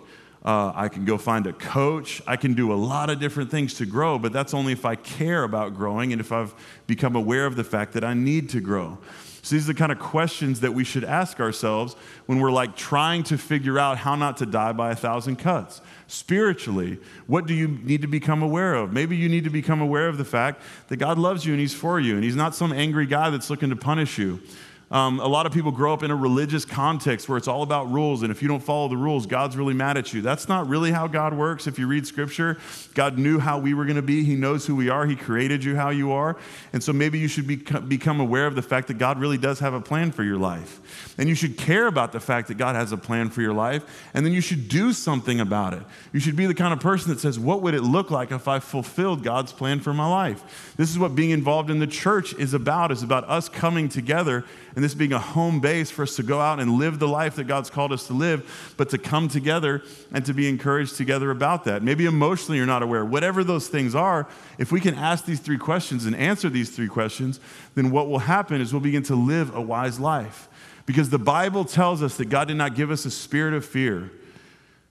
uh, 0.47 0.72
I 0.76 0.88
can 0.88 1.05
go 1.05 1.18
find 1.18 1.47
a 1.49 1.53
coach. 1.53 2.22
I 2.26 2.36
can 2.36 2.55
do 2.55 2.72
a 2.72 2.78
lot 2.78 3.11
of 3.11 3.18
different 3.18 3.51
things 3.51 3.74
to 3.74 3.86
grow, 3.86 4.16
but 4.16 4.32
that's 4.32 4.55
only 4.55 4.72
if 4.72 4.84
I 4.84 4.94
care 4.94 5.42
about 5.42 5.74
growing 5.74 6.12
and 6.12 6.20
if 6.20 6.30
I've 6.30 6.55
become 6.86 7.16
aware 7.16 7.47
of 7.47 7.57
the 7.57 7.64
fact 7.64 7.94
that 7.94 8.05
I 8.05 8.14
need 8.14 8.49
to 8.51 8.61
grow. 8.61 8.99
So 9.42 9.55
these 9.55 9.68
are 9.68 9.72
the 9.72 9.78
kind 9.78 9.92
of 9.92 10.01
questions 10.01 10.61
that 10.61 10.74
we 10.74 10.82
should 10.82 11.05
ask 11.05 11.38
ourselves 11.38 11.94
when 12.26 12.40
we're 12.40 12.51
like 12.51 12.76
trying 12.76 13.22
to 13.24 13.38
figure 13.38 13.78
out 13.78 13.99
how 13.99 14.16
not 14.16 14.38
to 14.38 14.47
die 14.47 14.72
by 14.72 14.90
a 14.90 14.97
thousand 14.97 15.36
cuts. 15.36 15.80
Spiritually, 16.09 16.99
what 17.28 17.47
do 17.47 17.55
you 17.55 17.68
need 17.68 18.03
to 18.03 18.09
become 18.09 18.42
aware 18.42 18.74
of? 18.74 18.92
Maybe 18.92 19.16
you 19.16 19.28
need 19.28 19.44
to 19.44 19.51
become 19.51 19.80
aware 19.80 20.09
of 20.09 20.18
the 20.18 20.24
fact 20.24 20.62
that 20.88 20.97
God 20.97 21.16
loves 21.18 21.44
you 21.44 21.53
and 21.53 21.61
He's 21.61 21.74
for 21.74 22.01
you, 22.01 22.14
and 22.14 22.24
He's 22.24 22.34
not 22.34 22.57
some 22.57 22.72
angry 22.72 23.07
guy 23.07 23.30
that's 23.30 23.49
looking 23.49 23.70
to 23.70 23.76
punish 23.76 24.18
you. 24.18 24.40
Um, 24.89 25.18
a 25.18 25.26
lot 25.26 25.47
of 25.47 25.53
people 25.53 25.72
grow 25.72 25.93
up 25.93 26.05
in 26.05 26.12
a 26.12 26.16
religious 26.16 26.64
context 26.64 27.28
where 27.28 27.37
it's 27.37 27.49
all 27.49 27.62
about 27.62 27.91
rules, 27.91 28.22
and 28.22 28.30
if 28.30 28.41
you 28.41 28.47
don't 28.47 28.62
follow 28.62 28.87
the 28.87 28.97
rules, 28.97 29.26
God's 29.26 29.57
really 29.57 29.74
mad 29.74 29.97
at 29.97 30.12
you. 30.14 30.22
That's 30.22 30.49
not 30.49 30.68
really 30.68 30.93
how 30.93 31.09
God 31.09 31.34
works. 31.34 31.66
If 31.66 31.76
you 31.76 31.89
read 31.89 32.07
scripture, 32.07 32.59
God 32.95 33.18
knew 33.18 33.41
how 33.41 33.59
we 33.59 33.74
were 33.74 33.84
going 33.84 33.97
to 33.97 34.03
be, 34.03 34.22
He 34.22 34.37
knows 34.37 34.64
who 34.64 34.76
we 34.76 34.89
are, 34.89 35.05
He 35.05 35.16
created 35.16 35.64
you 35.64 35.74
how 35.74 35.91
you 35.91 36.12
are. 36.12 36.37
And 36.72 36.82
so 36.82 36.93
maybe 36.93 37.18
you 37.18 37.26
should 37.26 37.49
be, 37.49 37.57
become 37.57 38.20
aware 38.20 38.47
of 38.47 38.55
the 38.55 38.62
fact 38.62 38.87
that 38.89 38.99
God 38.99 39.18
really 39.18 39.39
does 39.39 39.59
have 39.59 39.74
a 39.74 39.80
plan 39.80 40.12
for 40.12 40.22
your 40.22 40.39
life. 40.39 41.06
And 41.19 41.29
you 41.31 41.35
should 41.35 41.57
care 41.57 41.87
about 41.87 42.12
the 42.12 42.21
fact 42.21 42.49
that 42.49 42.59
God 42.59 42.77
has 42.77 42.93
a 42.93 42.97
plan 42.97 43.31
for 43.31 43.41
your 43.41 43.55
life, 43.55 44.09
and 44.12 44.27
then 44.27 44.35
you 44.35 44.43
should 44.43 44.69
do 44.69 44.93
something 44.93 45.41
about 45.41 45.73
it. 45.73 45.83
You 46.12 46.21
should 46.21 46.37
be 46.37 46.45
the 46.45 46.55
kind 46.55 46.75
of 46.75 46.81
person 46.81 47.11
that 47.11 47.21
says, 47.21 47.39
What 47.39 47.62
would 47.62 47.73
it 47.73 47.83
look 47.83 48.11
like 48.11 48.31
if 48.33 48.47
I 48.47 48.59
fulfilled 48.59 49.23
God's 49.23 49.53
plan 49.53 49.81
for 49.81 49.95
my 49.95 50.07
life? 50.07 50.75
This 50.77 50.91
is 50.91 50.99
what 50.99 51.14
being 51.14 51.31
involved 51.31 51.71
in 51.71 51.79
the 51.79 51.87
church 51.87 52.35
is 52.35 52.53
about, 52.53 52.93
is 52.93 53.03
about 53.03 53.29
us 53.29 53.49
coming 53.49 53.89
together 53.89 54.45
and 54.75 54.85
this 54.85 54.95
being 54.95 55.14
a 55.14 55.19
home 55.19 55.59
base 55.59 55.91
for 55.91 56.03
us 56.03 56.17
to 56.17 56.23
go 56.23 56.39
out 56.39 56.61
and 56.61 56.73
live 56.73 56.99
the 56.99 57.09
life 57.09 57.37
that 57.37 57.45
God's 57.45 57.71
called 57.71 57.93
us 57.93 58.07
to 58.09 58.12
live, 58.12 58.75
but 58.77 58.91
to 58.91 58.99
come 58.99 59.29
together 59.29 59.83
and 60.12 60.25
to 60.27 60.35
be 60.35 60.47
encouraged 60.49 60.97
together 60.97 61.31
about 61.31 61.64
that. 61.64 61.83
Maybe 61.83 62.05
emotionally 62.05 62.59
you're 62.59 62.67
not 62.67 62.83
aware. 62.83 63.03
Whatever 63.03 63.43
those 63.43 63.69
things 63.69 63.95
are, 63.95 64.29
if 64.59 64.71
we 64.71 64.81
can 64.83 64.95
ask 64.95 65.25
these 65.25 65.41
three 65.41 65.57
questions 65.57 66.05
and 66.05 66.14
answer 66.14 66.51
these 66.51 66.77
three 66.77 66.89
questions, 66.89 67.41
then 67.75 67.91
what 67.91 68.09
will 68.09 68.19
happen 68.19 68.61
is 68.61 68.75
we'll 68.75 68.83
begin 68.83 69.03
to 69.05 69.14
live 69.14 69.55
a 69.55 69.62
wise 69.62 69.99
life. 69.99 70.49
Because 70.87 71.11
the 71.11 71.18
Bible 71.18 71.64
tells 71.64 72.03
us 72.03 72.16
that 72.16 72.26
God 72.26 72.49
did 72.49 72.57
not 72.57 72.74
give 72.74 72.91
us 72.91 73.05
a 73.05 73.11
spirit 73.11 73.55
of 73.55 73.64
fear. 73.64 74.11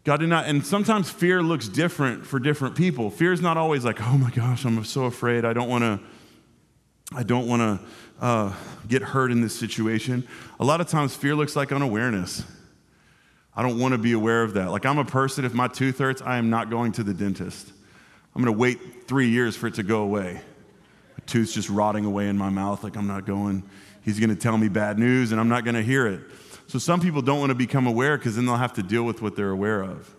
God 0.03 0.19
did 0.19 0.29
not, 0.29 0.45
and 0.45 0.63
sometimes 0.63 1.09
fear 1.09 1.41
looks 1.41 1.67
different 1.67 2.27
for 2.27 2.37
different 2.37 2.75
people. 2.75 3.09
Fear 3.09 3.33
is 3.33 3.41
not 3.41 3.57
always 3.57 3.83
like, 3.83 3.99
oh 4.01 4.17
my 4.17 4.29
gosh, 4.29 4.65
I'm 4.65 4.83
so 4.83 5.05
afraid. 5.05 5.45
I 5.45 5.53
don't 5.53 5.67
want 5.67 5.83
to, 5.83 5.99
I 7.15 7.23
don't 7.23 7.47
want 7.47 7.61
to 7.61 7.79
uh, 8.23 8.53
get 8.87 9.01
hurt 9.01 9.31
in 9.31 9.41
this 9.41 9.57
situation. 9.57 10.27
A 10.59 10.65
lot 10.65 10.79
of 10.79 10.87
times, 10.87 11.15
fear 11.15 11.33
looks 11.33 11.55
like 11.55 11.71
unawareness. 11.71 12.43
I 13.55 13.63
don't 13.63 13.79
want 13.79 13.93
to 13.93 13.97
be 13.97 14.11
aware 14.11 14.43
of 14.43 14.53
that. 14.55 14.69
Like, 14.69 14.85
I'm 14.85 14.97
a 14.97 15.05
person, 15.05 15.45
if 15.45 15.53
my 15.53 15.69
tooth 15.69 15.97
hurts, 15.97 16.21
I 16.21 16.37
am 16.37 16.49
not 16.49 16.69
going 16.69 16.91
to 16.93 17.03
the 17.03 17.13
dentist. 17.13 17.71
I'm 18.35 18.43
going 18.43 18.53
to 18.53 18.59
wait 18.59 19.07
three 19.07 19.29
years 19.29 19.55
for 19.55 19.67
it 19.67 19.75
to 19.75 19.83
go 19.83 20.01
away. 20.01 20.33
My 20.33 21.25
tooth's 21.25 21.53
just 21.53 21.69
rotting 21.69 22.03
away 22.05 22.27
in 22.27 22.37
my 22.37 22.49
mouth, 22.49 22.83
like, 22.83 22.97
I'm 22.97 23.07
not 23.07 23.25
going. 23.25 23.63
He's 24.05 24.19
going 24.19 24.29
to 24.29 24.35
tell 24.35 24.55
me 24.55 24.69
bad 24.69 24.99
news, 24.99 25.31
and 25.31 25.41
I'm 25.41 25.49
not 25.49 25.63
going 25.63 25.73
to 25.73 25.81
hear 25.81 26.05
it. 26.05 26.21
So, 26.67 26.77
some 26.77 27.01
people 27.01 27.23
don't 27.23 27.39
want 27.39 27.49
to 27.49 27.55
become 27.55 27.87
aware 27.87 28.17
because 28.17 28.35
then 28.35 28.45
they'll 28.45 28.55
have 28.55 28.73
to 28.73 28.83
deal 28.83 29.03
with 29.03 29.21
what 29.21 29.35
they're 29.35 29.49
aware 29.49 29.81
of. 29.81 30.15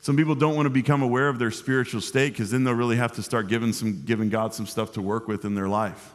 Some 0.00 0.16
people 0.16 0.34
don't 0.34 0.54
want 0.54 0.66
to 0.66 0.70
become 0.70 1.02
aware 1.02 1.28
of 1.28 1.38
their 1.38 1.50
spiritual 1.50 2.02
state 2.02 2.32
because 2.32 2.50
then 2.50 2.64
they'll 2.64 2.74
really 2.74 2.96
have 2.96 3.12
to 3.12 3.22
start 3.22 3.48
giving, 3.48 3.72
some, 3.72 4.02
giving 4.04 4.28
God 4.28 4.54
some 4.54 4.66
stuff 4.66 4.92
to 4.92 5.02
work 5.02 5.26
with 5.26 5.44
in 5.44 5.54
their 5.54 5.68
life. 5.68 6.12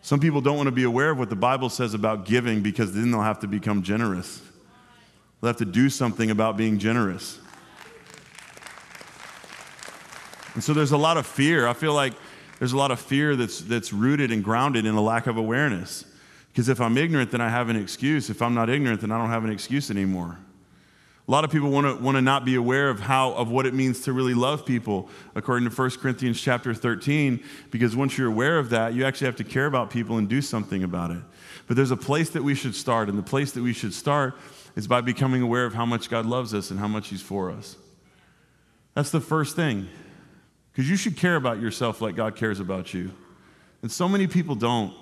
Some 0.00 0.18
people 0.18 0.40
don't 0.40 0.56
want 0.56 0.66
to 0.68 0.72
be 0.72 0.84
aware 0.84 1.10
of 1.10 1.18
what 1.18 1.28
the 1.28 1.36
Bible 1.36 1.68
says 1.68 1.92
about 1.92 2.24
giving 2.24 2.62
because 2.62 2.94
then 2.94 3.10
they'll 3.10 3.20
have 3.20 3.40
to 3.40 3.46
become 3.46 3.82
generous. 3.82 4.40
They'll 5.40 5.48
have 5.48 5.58
to 5.58 5.64
do 5.64 5.90
something 5.90 6.30
about 6.30 6.56
being 6.56 6.78
generous. 6.78 7.38
And 10.54 10.64
so 10.64 10.72
there's 10.72 10.92
a 10.92 10.98
lot 10.98 11.18
of 11.18 11.26
fear. 11.26 11.68
I 11.68 11.72
feel 11.74 11.92
like 11.92 12.14
there's 12.58 12.72
a 12.72 12.76
lot 12.76 12.90
of 12.90 13.00
fear 13.00 13.36
that's, 13.36 13.60
that's 13.60 13.92
rooted 13.92 14.32
and 14.32 14.42
grounded 14.42 14.86
in 14.86 14.94
a 14.94 15.00
lack 15.00 15.26
of 15.26 15.36
awareness. 15.36 16.04
Because 16.52 16.68
if 16.68 16.80
I'm 16.80 16.96
ignorant, 16.98 17.30
then 17.30 17.40
I 17.40 17.48
have 17.48 17.68
an 17.68 17.76
excuse. 17.76 18.30
If 18.30 18.42
I'm 18.42 18.54
not 18.54 18.68
ignorant, 18.68 19.00
then 19.00 19.12
I 19.12 19.18
don't 19.18 19.30
have 19.30 19.44
an 19.44 19.50
excuse 19.50 19.90
anymore. 19.90 20.38
A 21.28 21.30
lot 21.30 21.44
of 21.44 21.50
people 21.50 21.70
want 21.70 21.86
to, 21.86 22.02
want 22.02 22.16
to 22.16 22.22
not 22.22 22.46
be 22.46 22.54
aware 22.54 22.88
of 22.88 23.00
how 23.00 23.32
of 23.34 23.50
what 23.50 23.66
it 23.66 23.74
means 23.74 24.00
to 24.02 24.14
really 24.14 24.32
love 24.32 24.64
people, 24.64 25.10
according 25.34 25.68
to 25.68 25.74
1 25.74 25.90
Corinthians 25.90 26.40
chapter 26.40 26.72
13, 26.72 27.44
because 27.70 27.94
once 27.94 28.16
you're 28.16 28.28
aware 28.28 28.58
of 28.58 28.70
that, 28.70 28.94
you 28.94 29.04
actually 29.04 29.26
have 29.26 29.36
to 29.36 29.44
care 29.44 29.66
about 29.66 29.90
people 29.90 30.16
and 30.16 30.26
do 30.26 30.40
something 30.40 30.82
about 30.82 31.10
it. 31.10 31.22
But 31.66 31.76
there's 31.76 31.90
a 31.90 31.98
place 31.98 32.30
that 32.30 32.42
we 32.42 32.54
should 32.54 32.74
start, 32.74 33.10
and 33.10 33.18
the 33.18 33.22
place 33.22 33.52
that 33.52 33.62
we 33.62 33.74
should 33.74 33.92
start 33.92 34.38
is 34.74 34.88
by 34.88 35.02
becoming 35.02 35.42
aware 35.42 35.66
of 35.66 35.74
how 35.74 35.84
much 35.84 36.08
God 36.08 36.24
loves 36.24 36.54
us 36.54 36.70
and 36.70 36.80
how 36.80 36.88
much 36.88 37.08
He's 37.08 37.20
for 37.20 37.50
us. 37.50 37.76
That's 38.94 39.10
the 39.10 39.20
first 39.20 39.54
thing. 39.54 39.88
Because 40.78 40.88
you 40.88 40.96
should 40.96 41.16
care 41.16 41.34
about 41.34 41.60
yourself 41.60 42.00
like 42.00 42.14
God 42.14 42.36
cares 42.36 42.60
about 42.60 42.94
you. 42.94 43.10
And 43.82 43.90
so 43.90 44.08
many 44.08 44.28
people 44.28 44.54
don't. 44.54 44.94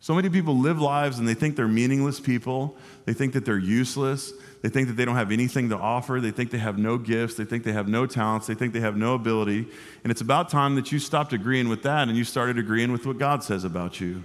So 0.00 0.14
many 0.14 0.28
people 0.28 0.58
live 0.58 0.82
lives 0.82 1.18
and 1.18 1.26
they 1.26 1.32
think 1.32 1.56
they're 1.56 1.66
meaningless 1.66 2.20
people. 2.20 2.76
They 3.06 3.14
think 3.14 3.32
that 3.32 3.46
they're 3.46 3.56
useless. 3.56 4.34
They 4.60 4.68
think 4.68 4.88
that 4.88 4.98
they 4.98 5.06
don't 5.06 5.16
have 5.16 5.32
anything 5.32 5.70
to 5.70 5.78
offer. 5.78 6.20
They 6.20 6.30
think 6.30 6.50
they 6.50 6.58
have 6.58 6.76
no 6.76 6.98
gifts. 6.98 7.36
They 7.36 7.46
think 7.46 7.64
they 7.64 7.72
have 7.72 7.88
no 7.88 8.04
talents. 8.04 8.46
They 8.46 8.52
think 8.52 8.74
they 8.74 8.80
have 8.80 8.94
no 8.94 9.14
ability. 9.14 9.66
And 10.04 10.10
it's 10.10 10.20
about 10.20 10.50
time 10.50 10.74
that 10.74 10.92
you 10.92 10.98
stopped 10.98 11.32
agreeing 11.32 11.70
with 11.70 11.84
that 11.84 12.08
and 12.08 12.14
you 12.14 12.24
started 12.24 12.58
agreeing 12.58 12.92
with 12.92 13.06
what 13.06 13.16
God 13.16 13.42
says 13.42 13.64
about 13.64 13.98
you. 13.98 14.22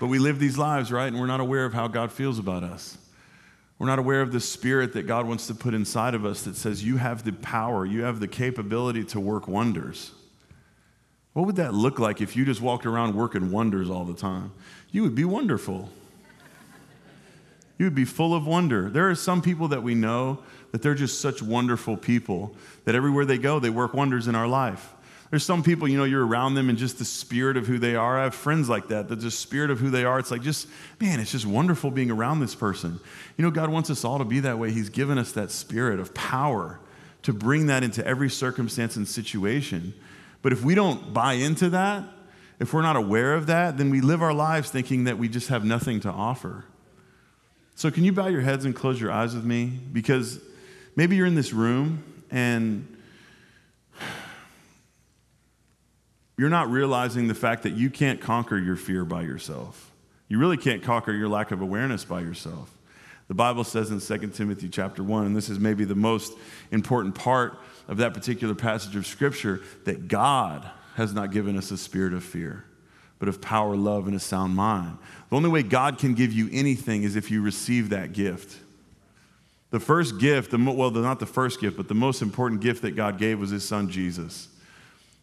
But 0.00 0.06
we 0.06 0.18
live 0.18 0.38
these 0.38 0.56
lives, 0.56 0.90
right? 0.90 1.08
And 1.08 1.20
we're 1.20 1.26
not 1.26 1.40
aware 1.40 1.66
of 1.66 1.74
how 1.74 1.88
God 1.88 2.10
feels 2.10 2.38
about 2.38 2.62
us. 2.62 2.96
We're 3.78 3.86
not 3.86 3.98
aware 3.98 4.22
of 4.22 4.32
the 4.32 4.40
spirit 4.40 4.92
that 4.92 5.06
God 5.06 5.26
wants 5.26 5.46
to 5.48 5.54
put 5.54 5.74
inside 5.74 6.14
of 6.14 6.24
us 6.24 6.42
that 6.42 6.56
says, 6.56 6.84
You 6.84 6.96
have 6.96 7.24
the 7.24 7.32
power, 7.32 7.84
you 7.84 8.02
have 8.02 8.20
the 8.20 8.28
capability 8.28 9.04
to 9.04 9.20
work 9.20 9.48
wonders. 9.48 10.12
What 11.32 11.46
would 11.46 11.56
that 11.56 11.74
look 11.74 11.98
like 11.98 12.20
if 12.20 12.36
you 12.36 12.44
just 12.44 12.60
walked 12.60 12.86
around 12.86 13.16
working 13.16 13.50
wonders 13.50 13.90
all 13.90 14.04
the 14.04 14.14
time? 14.14 14.52
You 14.92 15.02
would 15.02 15.16
be 15.16 15.24
wonderful. 15.24 15.90
You 17.76 17.86
would 17.86 17.94
be 17.94 18.04
full 18.04 18.34
of 18.34 18.46
wonder. 18.46 18.88
There 18.88 19.10
are 19.10 19.16
some 19.16 19.42
people 19.42 19.66
that 19.68 19.82
we 19.82 19.96
know 19.96 20.38
that 20.70 20.80
they're 20.80 20.94
just 20.94 21.20
such 21.20 21.42
wonderful 21.42 21.96
people 21.96 22.54
that 22.84 22.94
everywhere 22.94 23.24
they 23.24 23.38
go, 23.38 23.58
they 23.58 23.70
work 23.70 23.94
wonders 23.94 24.28
in 24.28 24.36
our 24.36 24.46
life. 24.46 24.93
There's 25.34 25.44
some 25.44 25.64
people, 25.64 25.88
you 25.88 25.98
know, 25.98 26.04
you're 26.04 26.24
around 26.24 26.54
them 26.54 26.68
and 26.68 26.78
just 26.78 27.00
the 27.00 27.04
spirit 27.04 27.56
of 27.56 27.66
who 27.66 27.76
they 27.76 27.96
are. 27.96 28.20
I 28.20 28.22
have 28.22 28.36
friends 28.36 28.68
like 28.68 28.86
that, 28.86 29.08
that 29.08 29.16
the 29.16 29.32
spirit 29.32 29.68
of 29.68 29.80
who 29.80 29.90
they 29.90 30.04
are, 30.04 30.20
it's 30.20 30.30
like 30.30 30.42
just, 30.42 30.68
man, 31.00 31.18
it's 31.18 31.32
just 31.32 31.44
wonderful 31.44 31.90
being 31.90 32.08
around 32.08 32.38
this 32.38 32.54
person. 32.54 33.00
You 33.36 33.44
know, 33.44 33.50
God 33.50 33.68
wants 33.68 33.90
us 33.90 34.04
all 34.04 34.18
to 34.18 34.24
be 34.24 34.38
that 34.38 34.60
way. 34.60 34.70
He's 34.70 34.90
given 34.90 35.18
us 35.18 35.32
that 35.32 35.50
spirit 35.50 35.98
of 35.98 36.14
power 36.14 36.78
to 37.22 37.32
bring 37.32 37.66
that 37.66 37.82
into 37.82 38.06
every 38.06 38.30
circumstance 38.30 38.94
and 38.94 39.08
situation. 39.08 39.92
But 40.40 40.52
if 40.52 40.62
we 40.62 40.76
don't 40.76 41.12
buy 41.12 41.32
into 41.32 41.68
that, 41.70 42.04
if 42.60 42.72
we're 42.72 42.82
not 42.82 42.94
aware 42.94 43.34
of 43.34 43.48
that, 43.48 43.76
then 43.76 43.90
we 43.90 44.00
live 44.00 44.22
our 44.22 44.32
lives 44.32 44.70
thinking 44.70 45.02
that 45.02 45.18
we 45.18 45.28
just 45.28 45.48
have 45.48 45.64
nothing 45.64 45.98
to 46.02 46.10
offer. 46.10 46.64
So, 47.74 47.90
can 47.90 48.04
you 48.04 48.12
bow 48.12 48.28
your 48.28 48.42
heads 48.42 48.64
and 48.64 48.72
close 48.72 49.00
your 49.00 49.10
eyes 49.10 49.34
with 49.34 49.44
me? 49.44 49.64
Because 49.66 50.38
maybe 50.94 51.16
you're 51.16 51.26
in 51.26 51.34
this 51.34 51.52
room 51.52 52.04
and 52.30 52.86
you're 56.36 56.50
not 56.50 56.70
realizing 56.70 57.28
the 57.28 57.34
fact 57.34 57.62
that 57.62 57.74
you 57.74 57.90
can't 57.90 58.20
conquer 58.20 58.58
your 58.58 58.76
fear 58.76 59.04
by 59.04 59.22
yourself. 59.22 59.92
You 60.28 60.38
really 60.38 60.56
can't 60.56 60.82
conquer 60.82 61.12
your 61.12 61.28
lack 61.28 61.50
of 61.50 61.60
awareness 61.60 62.04
by 62.04 62.20
yourself. 62.20 62.70
The 63.28 63.34
Bible 63.34 63.64
says 63.64 63.90
in 63.90 64.00
2 64.00 64.28
Timothy 64.28 64.68
chapter 64.68 65.02
1, 65.02 65.26
and 65.26 65.36
this 65.36 65.48
is 65.48 65.58
maybe 65.58 65.84
the 65.84 65.94
most 65.94 66.34
important 66.70 67.14
part 67.14 67.58
of 67.88 67.98
that 67.98 68.14
particular 68.14 68.54
passage 68.54 68.96
of 68.96 69.06
Scripture, 69.06 69.62
that 69.84 70.08
God 70.08 70.68
has 70.96 71.14
not 71.14 71.32
given 71.32 71.56
us 71.56 71.70
a 71.70 71.78
spirit 71.78 72.12
of 72.12 72.22
fear, 72.22 72.64
but 73.18 73.28
of 73.28 73.40
power, 73.40 73.76
love, 73.76 74.06
and 74.06 74.16
a 74.16 74.20
sound 74.20 74.54
mind. 74.54 74.98
The 75.30 75.36
only 75.36 75.48
way 75.48 75.62
God 75.62 75.98
can 75.98 76.14
give 76.14 76.32
you 76.32 76.48
anything 76.52 77.02
is 77.02 77.16
if 77.16 77.30
you 77.30 77.42
receive 77.42 77.90
that 77.90 78.12
gift. 78.12 78.58
The 79.70 79.80
first 79.80 80.18
gift, 80.18 80.50
the, 80.50 80.58
well, 80.58 80.90
not 80.90 81.18
the 81.18 81.26
first 81.26 81.60
gift, 81.60 81.76
but 81.76 81.88
the 81.88 81.94
most 81.94 82.22
important 82.22 82.60
gift 82.60 82.82
that 82.82 82.94
God 82.94 83.18
gave 83.18 83.40
was 83.40 83.50
his 83.50 83.66
son 83.66 83.90
Jesus, 83.90 84.48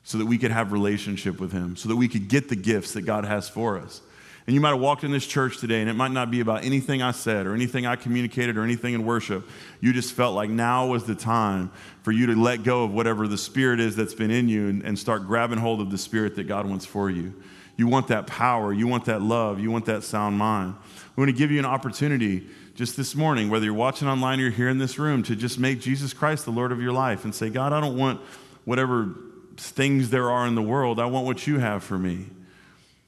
so 0.03 0.17
that 0.17 0.25
we 0.25 0.37
could 0.37 0.51
have 0.51 0.71
relationship 0.71 1.39
with 1.39 1.51
him, 1.51 1.75
so 1.75 1.89
that 1.89 1.95
we 1.95 2.07
could 2.07 2.27
get 2.27 2.49
the 2.49 2.55
gifts 2.55 2.93
that 2.93 3.01
God 3.03 3.25
has 3.25 3.47
for 3.47 3.77
us. 3.77 4.01
And 4.47 4.55
you 4.55 4.61
might 4.61 4.69
have 4.69 4.79
walked 4.79 5.03
in 5.03 5.11
this 5.11 5.27
church 5.27 5.59
today, 5.59 5.81
and 5.81 5.89
it 5.89 5.93
might 5.93 6.11
not 6.11 6.31
be 6.31 6.39
about 6.39 6.65
anything 6.65 7.01
I 7.01 7.11
said 7.11 7.45
or 7.45 7.53
anything 7.53 7.85
I 7.85 7.95
communicated 7.95 8.57
or 8.57 8.63
anything 8.63 8.95
in 8.95 9.05
worship. 9.05 9.47
You 9.79 9.93
just 9.93 10.13
felt 10.13 10.33
like 10.33 10.49
now 10.49 10.87
was 10.87 11.03
the 11.03 11.13
time 11.13 11.71
for 12.01 12.11
you 12.11 12.25
to 12.25 12.35
let 12.35 12.63
go 12.63 12.83
of 12.83 12.91
whatever 12.91 13.27
the 13.27 13.37
spirit 13.37 13.79
is 13.79 13.95
that's 13.95 14.15
been 14.15 14.31
in 14.31 14.49
you 14.49 14.67
and, 14.67 14.83
and 14.83 14.97
start 14.97 15.27
grabbing 15.27 15.59
hold 15.59 15.79
of 15.79 15.91
the 15.91 15.97
spirit 15.97 16.35
that 16.37 16.45
God 16.45 16.65
wants 16.65 16.85
for 16.85 17.09
you. 17.09 17.33
You 17.77 17.87
want 17.87 18.07
that 18.07 18.27
power, 18.27 18.73
you 18.73 18.87
want 18.87 19.05
that 19.05 19.21
love, 19.21 19.59
you 19.59 19.69
want 19.69 19.85
that 19.85 20.03
sound 20.03 20.37
mind. 20.37 20.75
We 21.15 21.21
want 21.21 21.29
to 21.29 21.37
give 21.37 21.51
you 21.51 21.59
an 21.59 21.65
opportunity 21.65 22.47
just 22.73 22.97
this 22.97 23.15
morning, 23.15 23.49
whether 23.49 23.65
you're 23.65 23.73
watching 23.73 24.07
online 24.07 24.39
or 24.39 24.43
you're 24.43 24.51
here 24.51 24.69
in 24.69 24.79
this 24.79 24.97
room, 24.97 25.21
to 25.23 25.35
just 25.35 25.59
make 25.59 25.79
Jesus 25.79 26.13
Christ 26.13 26.45
the 26.45 26.51
Lord 26.51 26.71
of 26.71 26.81
your 26.81 26.93
life 26.93 27.25
and 27.25 27.33
say, 27.33 27.49
God, 27.49 27.73
I 27.73 27.79
don't 27.79 27.97
want 27.97 28.19
whatever 28.65 29.15
things 29.57 30.09
there 30.09 30.29
are 30.29 30.47
in 30.47 30.55
the 30.55 30.61
world, 30.61 30.99
I 30.99 31.05
want 31.05 31.25
what 31.25 31.47
you 31.47 31.59
have 31.59 31.83
for 31.83 31.97
me. 31.97 32.27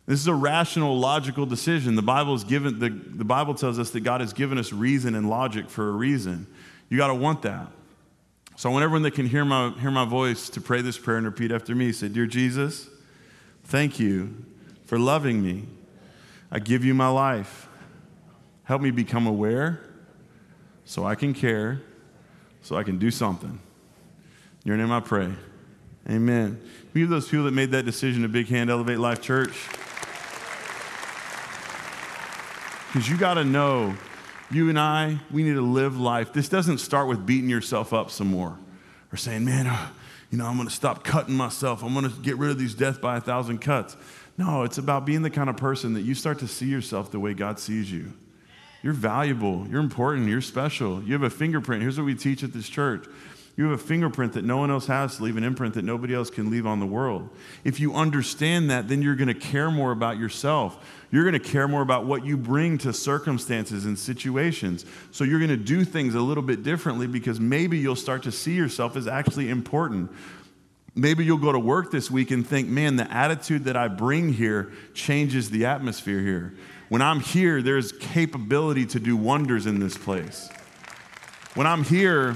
This 0.05 0.19
is 0.19 0.27
a 0.27 0.33
rational, 0.33 0.99
logical 0.99 1.45
decision. 1.45 1.95
The 1.95 2.01
Bible, 2.01 2.35
is 2.35 2.43
given, 2.43 2.79
the, 2.79 2.89
the 2.89 3.23
Bible 3.23 3.53
tells 3.53 3.79
us 3.79 3.91
that 3.91 4.01
God 4.01 4.19
has 4.19 4.33
given 4.33 4.57
us 4.57 4.73
reason 4.73 5.15
and 5.15 5.29
logic 5.29 5.69
for 5.69 5.87
a 5.87 5.91
reason. 5.91 6.47
You 6.89 6.97
got 6.97 7.07
to 7.07 7.15
want 7.15 7.41
that. 7.43 7.67
So 8.55 8.69
I 8.69 8.73
want 8.73 8.83
everyone 8.83 9.03
that 9.03 9.11
can 9.11 9.25
hear 9.25 9.45
my, 9.45 9.69
hear 9.79 9.91
my 9.91 10.05
voice 10.05 10.49
to 10.49 10.61
pray 10.61 10.81
this 10.81 10.97
prayer 10.97 11.17
and 11.17 11.25
repeat 11.25 11.51
after 11.51 11.73
me. 11.73 11.91
Say, 11.91 12.09
Dear 12.09 12.27
Jesus, 12.27 12.89
thank 13.63 13.99
you 13.99 14.45
for 14.85 14.99
loving 14.99 15.41
me. 15.41 15.63
I 16.51 16.59
give 16.59 16.85
you 16.85 16.93
my 16.93 17.07
life. 17.07 17.67
Help 18.65 18.81
me 18.81 18.91
become 18.91 19.25
aware 19.25 19.81
so 20.85 21.05
I 21.05 21.15
can 21.15 21.33
care, 21.33 21.81
so 22.61 22.75
I 22.75 22.83
can 22.83 22.99
do 22.99 23.09
something. 23.09 23.49
In 23.49 24.67
your 24.67 24.77
name 24.77 24.91
I 24.91 24.99
pray. 24.99 25.33
Amen. 26.09 26.59
We 26.93 27.01
give 27.01 27.09
those 27.09 27.29
people 27.29 27.45
that 27.45 27.51
made 27.51 27.71
that 27.71 27.85
decision 27.85 28.25
a 28.25 28.27
big 28.27 28.47
hand, 28.47 28.69
Elevate 28.69 28.99
Life 28.99 29.21
Church. 29.21 29.69
Because 32.87 33.09
you 33.09 33.17
got 33.17 33.35
to 33.35 33.45
know, 33.45 33.95
you 34.51 34.69
and 34.69 34.77
I, 34.77 35.17
we 35.31 35.43
need 35.43 35.53
to 35.53 35.61
live 35.61 35.97
life. 35.97 36.33
This 36.33 36.49
doesn't 36.49 36.79
start 36.79 37.07
with 37.07 37.25
beating 37.25 37.49
yourself 37.49 37.93
up 37.93 38.11
some 38.11 38.27
more 38.27 38.57
or 39.11 39.17
saying, 39.17 39.45
man, 39.45 39.65
uh, 39.65 39.89
you 40.29 40.37
know, 40.37 40.45
I'm 40.45 40.57
going 40.57 40.67
to 40.67 40.73
stop 40.73 41.03
cutting 41.03 41.35
myself. 41.35 41.83
I'm 41.83 41.93
going 41.93 42.09
to 42.09 42.19
get 42.21 42.37
rid 42.37 42.51
of 42.51 42.59
these 42.59 42.75
death 42.75 42.99
by 42.99 43.17
a 43.17 43.21
thousand 43.21 43.59
cuts. 43.59 43.95
No, 44.37 44.63
it's 44.63 44.77
about 44.77 45.05
being 45.05 45.21
the 45.21 45.29
kind 45.29 45.49
of 45.49 45.57
person 45.57 45.93
that 45.93 46.01
you 46.01 46.15
start 46.15 46.39
to 46.39 46.47
see 46.47 46.65
yourself 46.65 47.11
the 47.11 47.19
way 47.19 47.33
God 47.33 47.59
sees 47.59 47.91
you. 47.91 48.13
You're 48.81 48.93
valuable, 48.93 49.65
you're 49.69 49.79
important, 49.79 50.27
you're 50.27 50.41
special. 50.41 51.01
You 51.03 51.13
have 51.13 51.23
a 51.23 51.29
fingerprint. 51.29 51.81
Here's 51.81 51.97
what 51.97 52.05
we 52.05 52.15
teach 52.15 52.43
at 52.43 52.51
this 52.51 52.67
church 52.67 53.07
you 53.55 53.65
have 53.65 53.79
a 53.79 53.83
fingerprint 53.83 54.33
that 54.33 54.43
no 54.43 54.57
one 54.57 54.71
else 54.71 54.87
has 54.87 55.17
to 55.17 55.23
leave 55.23 55.37
an 55.37 55.43
imprint 55.43 55.75
that 55.75 55.85
nobody 55.85 56.15
else 56.15 56.31
can 56.31 56.49
leave 56.49 56.65
on 56.65 56.79
the 56.79 56.87
world. 56.87 57.29
If 57.63 57.79
you 57.79 57.93
understand 57.93 58.71
that, 58.71 58.87
then 58.87 59.03
you're 59.03 59.15
going 59.15 59.27
to 59.27 59.35
care 59.35 59.69
more 59.69 59.91
about 59.91 60.17
yourself. 60.17 60.83
You're 61.11 61.23
going 61.23 61.39
to 61.39 61.51
care 61.51 61.67
more 61.67 61.83
about 61.83 62.05
what 62.05 62.25
you 62.25 62.35
bring 62.35 62.79
to 62.79 62.91
circumstances 62.91 63.85
and 63.85 63.97
situations. 63.97 64.85
So 65.11 65.23
you're 65.23 65.37
going 65.37 65.51
to 65.51 65.57
do 65.57 65.85
things 65.85 66.15
a 66.15 66.19
little 66.19 66.41
bit 66.41 66.63
differently 66.63 67.05
because 67.05 67.39
maybe 67.39 67.77
you'll 67.77 67.95
start 67.95 68.23
to 68.23 68.31
see 68.31 68.55
yourself 68.55 68.95
as 68.95 69.07
actually 69.07 69.49
important. 69.49 70.11
Maybe 70.95 71.23
you'll 71.23 71.37
go 71.37 71.51
to 71.51 71.59
work 71.59 71.91
this 71.91 72.09
week 72.09 72.31
and 72.31 72.45
think, 72.45 72.67
man, 72.69 72.95
the 72.95 73.11
attitude 73.11 73.65
that 73.65 73.77
I 73.77 73.87
bring 73.87 74.33
here 74.33 74.71
changes 74.95 75.51
the 75.51 75.65
atmosphere 75.65 76.21
here. 76.21 76.55
When 76.89 77.03
I'm 77.03 77.19
here, 77.19 77.61
there's 77.61 77.91
capability 77.91 78.87
to 78.87 78.99
do 78.99 79.15
wonders 79.15 79.67
in 79.67 79.79
this 79.79 79.95
place. 79.95 80.49
When 81.53 81.67
I'm 81.67 81.83
here, 81.83 82.35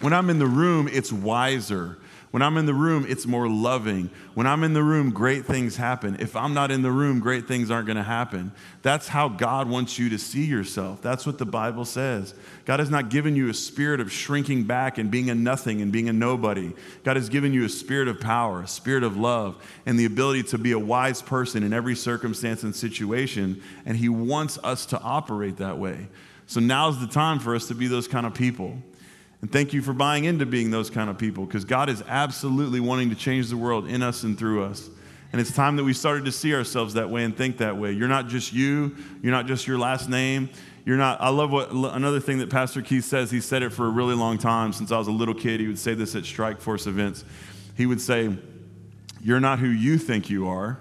when 0.00 0.12
I'm 0.12 0.30
in 0.30 0.38
the 0.38 0.46
room, 0.46 0.88
it's 0.90 1.12
wiser. 1.12 1.98
When 2.36 2.42
I'm 2.42 2.58
in 2.58 2.66
the 2.66 2.74
room, 2.74 3.06
it's 3.08 3.24
more 3.24 3.48
loving. 3.48 4.10
When 4.34 4.46
I'm 4.46 4.62
in 4.62 4.74
the 4.74 4.82
room, 4.82 5.10
great 5.10 5.46
things 5.46 5.76
happen. 5.76 6.18
If 6.20 6.36
I'm 6.36 6.52
not 6.52 6.70
in 6.70 6.82
the 6.82 6.90
room, 6.90 7.18
great 7.18 7.48
things 7.48 7.70
aren't 7.70 7.86
going 7.86 7.96
to 7.96 8.02
happen. 8.02 8.52
That's 8.82 9.08
how 9.08 9.30
God 9.30 9.70
wants 9.70 9.98
you 9.98 10.10
to 10.10 10.18
see 10.18 10.44
yourself. 10.44 11.00
That's 11.00 11.24
what 11.24 11.38
the 11.38 11.46
Bible 11.46 11.86
says. 11.86 12.34
God 12.66 12.80
has 12.80 12.90
not 12.90 13.08
given 13.08 13.36
you 13.36 13.48
a 13.48 13.54
spirit 13.54 14.00
of 14.00 14.12
shrinking 14.12 14.64
back 14.64 14.98
and 14.98 15.10
being 15.10 15.30
a 15.30 15.34
nothing 15.34 15.80
and 15.80 15.90
being 15.90 16.10
a 16.10 16.12
nobody. 16.12 16.74
God 17.04 17.16
has 17.16 17.30
given 17.30 17.54
you 17.54 17.64
a 17.64 17.70
spirit 17.70 18.06
of 18.06 18.20
power, 18.20 18.60
a 18.60 18.68
spirit 18.68 19.02
of 19.02 19.16
love, 19.16 19.56
and 19.86 19.98
the 19.98 20.04
ability 20.04 20.42
to 20.42 20.58
be 20.58 20.72
a 20.72 20.78
wise 20.78 21.22
person 21.22 21.62
in 21.62 21.72
every 21.72 21.94
circumstance 21.94 22.64
and 22.64 22.76
situation. 22.76 23.62
And 23.86 23.96
He 23.96 24.10
wants 24.10 24.58
us 24.62 24.84
to 24.86 25.00
operate 25.00 25.56
that 25.56 25.78
way. 25.78 26.08
So 26.46 26.60
now's 26.60 27.00
the 27.00 27.06
time 27.06 27.38
for 27.38 27.54
us 27.54 27.68
to 27.68 27.74
be 27.74 27.86
those 27.86 28.08
kind 28.08 28.26
of 28.26 28.34
people. 28.34 28.76
And 29.42 29.52
thank 29.52 29.72
you 29.72 29.82
for 29.82 29.92
buying 29.92 30.24
into 30.24 30.46
being 30.46 30.70
those 30.70 30.90
kind 30.90 31.10
of 31.10 31.18
people 31.18 31.44
because 31.44 31.64
God 31.64 31.88
is 31.88 32.02
absolutely 32.08 32.80
wanting 32.80 33.10
to 33.10 33.16
change 33.16 33.48
the 33.48 33.56
world 33.56 33.86
in 33.86 34.02
us 34.02 34.22
and 34.22 34.38
through 34.38 34.64
us. 34.64 34.88
And 35.32 35.40
it's 35.40 35.52
time 35.52 35.76
that 35.76 35.84
we 35.84 35.92
started 35.92 36.24
to 36.24 36.32
see 36.32 36.54
ourselves 36.54 36.94
that 36.94 37.10
way 37.10 37.24
and 37.24 37.36
think 37.36 37.58
that 37.58 37.76
way. 37.76 37.92
You're 37.92 38.08
not 38.08 38.28
just 38.28 38.52
you, 38.52 38.96
you're 39.22 39.32
not 39.32 39.46
just 39.46 39.66
your 39.66 39.78
last 39.78 40.08
name. 40.08 40.48
You're 40.86 40.96
not, 40.96 41.20
I 41.20 41.30
love 41.30 41.50
what 41.50 41.72
another 41.72 42.20
thing 42.20 42.38
that 42.38 42.48
Pastor 42.48 42.80
Keith 42.80 43.04
says. 43.04 43.30
He 43.30 43.40
said 43.40 43.62
it 43.62 43.70
for 43.70 43.86
a 43.86 43.90
really 43.90 44.14
long 44.14 44.38
time. 44.38 44.72
Since 44.72 44.92
I 44.92 44.98
was 44.98 45.08
a 45.08 45.12
little 45.12 45.34
kid, 45.34 45.58
he 45.58 45.66
would 45.66 45.78
say 45.78 45.94
this 45.94 46.14
at 46.14 46.24
Strike 46.24 46.60
Force 46.60 46.86
events. 46.86 47.24
He 47.76 47.86
would 47.86 48.00
say, 48.00 48.36
You're 49.20 49.40
not 49.40 49.58
who 49.58 49.66
you 49.66 49.98
think 49.98 50.30
you 50.30 50.48
are. 50.48 50.78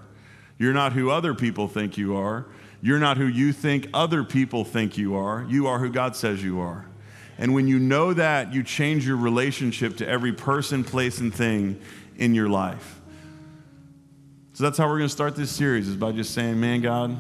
You're 0.60 0.74
not 0.74 0.94
who 0.94 1.10
other 1.10 1.34
people 1.34 1.68
think 1.68 1.98
you 1.98 2.16
are. 2.16 2.46
You're 2.82 3.00
not 3.00 3.18
who 3.18 3.26
you 3.26 3.52
think 3.52 3.90
other 3.96 4.24
people 4.24 4.64
think 4.64 4.96
you 4.96 5.16
are. 5.16 5.44
You 5.50 5.66
are 5.68 5.80
who 5.80 5.90
God 5.90 6.16
says 6.16 6.44
you 6.44 6.60
are. 6.60 6.86
And 7.38 7.54
when 7.54 7.68
you 7.68 7.80
know 7.80 8.14
that, 8.14 8.54
you 8.54 8.64
change 8.64 9.06
your 9.06 9.18
relationship 9.18 9.98
to 9.98 10.08
every 10.08 10.32
person, 10.32 10.84
place, 10.84 11.20
and 11.20 11.34
thing 11.34 11.80
in 12.18 12.34
your 12.34 12.48
life. 12.48 13.02
So 14.54 14.64
that's 14.64 14.78
how 14.78 14.88
we're 14.88 15.00
going 15.00 15.10
to 15.10 15.14
start 15.14 15.36
this 15.36 15.52
series 15.52 15.90
is 15.90 15.98
by 15.98 16.14
just 16.14 16.34
saying, 16.34 16.60
man, 16.60 16.82
God, 16.82 17.12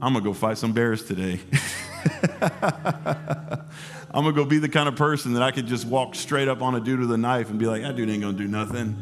I'm 0.00 0.12
going 0.12 0.14
to 0.14 0.20
go 0.20 0.32
fight 0.32 0.58
some 0.58 0.72
bears 0.72 1.04
today. 1.04 1.40
I'm 4.10 4.22
going 4.22 4.34
to 4.34 4.42
go 4.42 4.44
be 4.44 4.58
the 4.58 4.68
kind 4.68 4.88
of 4.88 4.94
person 4.94 5.34
that 5.34 5.42
I 5.42 5.50
could 5.50 5.66
just 5.66 5.84
walk 5.86 6.14
straight 6.14 6.46
up 6.46 6.62
on 6.62 6.76
a 6.76 6.80
dude 6.80 7.00
with 7.00 7.10
a 7.10 7.18
knife 7.18 7.50
and 7.50 7.58
be 7.58 7.66
like, 7.66 7.82
that 7.82 7.96
dude 7.96 8.08
ain't 8.08 8.22
going 8.22 8.36
to 8.36 8.42
do 8.42 8.48
nothing. 8.48 8.96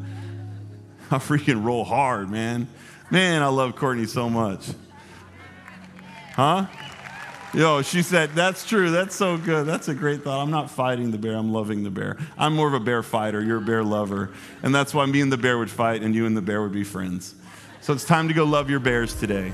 I 1.10 1.18
freaking 1.18 1.64
roll 1.64 1.84
hard, 1.84 2.30
man. 2.30 2.66
Man, 3.10 3.42
I 3.42 3.48
love 3.48 3.76
Courtney 3.76 4.06
so 4.06 4.30
much. 4.30 4.66
Huh? 6.32 6.66
Yo, 7.54 7.82
she 7.82 8.02
said, 8.02 8.30
That's 8.34 8.66
true. 8.66 8.90
That's 8.90 9.14
so 9.14 9.38
good. 9.38 9.66
That's 9.66 9.88
a 9.88 9.94
great 9.94 10.22
thought. 10.22 10.42
I'm 10.42 10.50
not 10.50 10.70
fighting 10.70 11.10
the 11.10 11.18
bear, 11.18 11.36
I'm 11.36 11.52
loving 11.52 11.84
the 11.84 11.90
bear. 11.90 12.16
I'm 12.36 12.54
more 12.54 12.68
of 12.68 12.74
a 12.74 12.80
bear 12.80 13.02
fighter. 13.02 13.42
You're 13.42 13.58
a 13.58 13.62
bear 13.62 13.82
lover. 13.82 14.30
And 14.62 14.74
that's 14.74 14.92
why 14.92 15.06
me 15.06 15.20
and 15.20 15.32
the 15.32 15.38
bear 15.38 15.58
would 15.58 15.70
fight, 15.70 16.02
and 16.02 16.14
you 16.14 16.26
and 16.26 16.36
the 16.36 16.42
bear 16.42 16.62
would 16.62 16.72
be 16.72 16.84
friends. 16.84 17.34
So 17.80 17.92
it's 17.92 18.04
time 18.04 18.28
to 18.28 18.34
go 18.34 18.44
love 18.44 18.68
your 18.68 18.80
bears 18.80 19.14
today. 19.14 19.52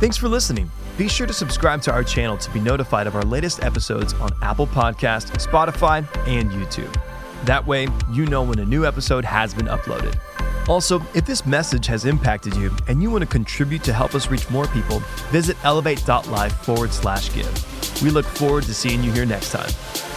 Thanks 0.00 0.16
for 0.16 0.28
listening. 0.28 0.70
Be 0.96 1.08
sure 1.08 1.26
to 1.26 1.32
subscribe 1.32 1.82
to 1.82 1.92
our 1.92 2.04
channel 2.04 2.36
to 2.38 2.50
be 2.52 2.60
notified 2.60 3.06
of 3.06 3.16
our 3.16 3.22
latest 3.22 3.62
episodes 3.62 4.12
on 4.14 4.30
Apple 4.42 4.66
Podcast, 4.66 5.32
Spotify, 5.44 6.06
and 6.26 6.50
YouTube. 6.50 6.92
That 7.44 7.66
way, 7.66 7.88
you 8.12 8.26
know 8.26 8.42
when 8.42 8.58
a 8.58 8.64
new 8.64 8.86
episode 8.86 9.24
has 9.24 9.52
been 9.52 9.66
uploaded. 9.66 10.18
Also, 10.68 11.00
if 11.14 11.26
this 11.26 11.44
message 11.44 11.86
has 11.86 12.04
impacted 12.04 12.56
you 12.56 12.74
and 12.88 13.02
you 13.02 13.10
want 13.10 13.22
to 13.22 13.28
contribute 13.28 13.82
to 13.84 13.92
help 13.92 14.14
us 14.14 14.28
reach 14.28 14.48
more 14.50 14.66
people, 14.68 15.00
visit 15.30 15.56
elevate.life 15.64 16.54
forward 16.64 16.92
slash 16.92 17.32
give. 17.34 18.02
We 18.02 18.10
look 18.10 18.24
forward 18.24 18.64
to 18.64 18.74
seeing 18.74 19.02
you 19.04 19.12
here 19.12 19.26
next 19.26 19.52
time. 19.52 20.13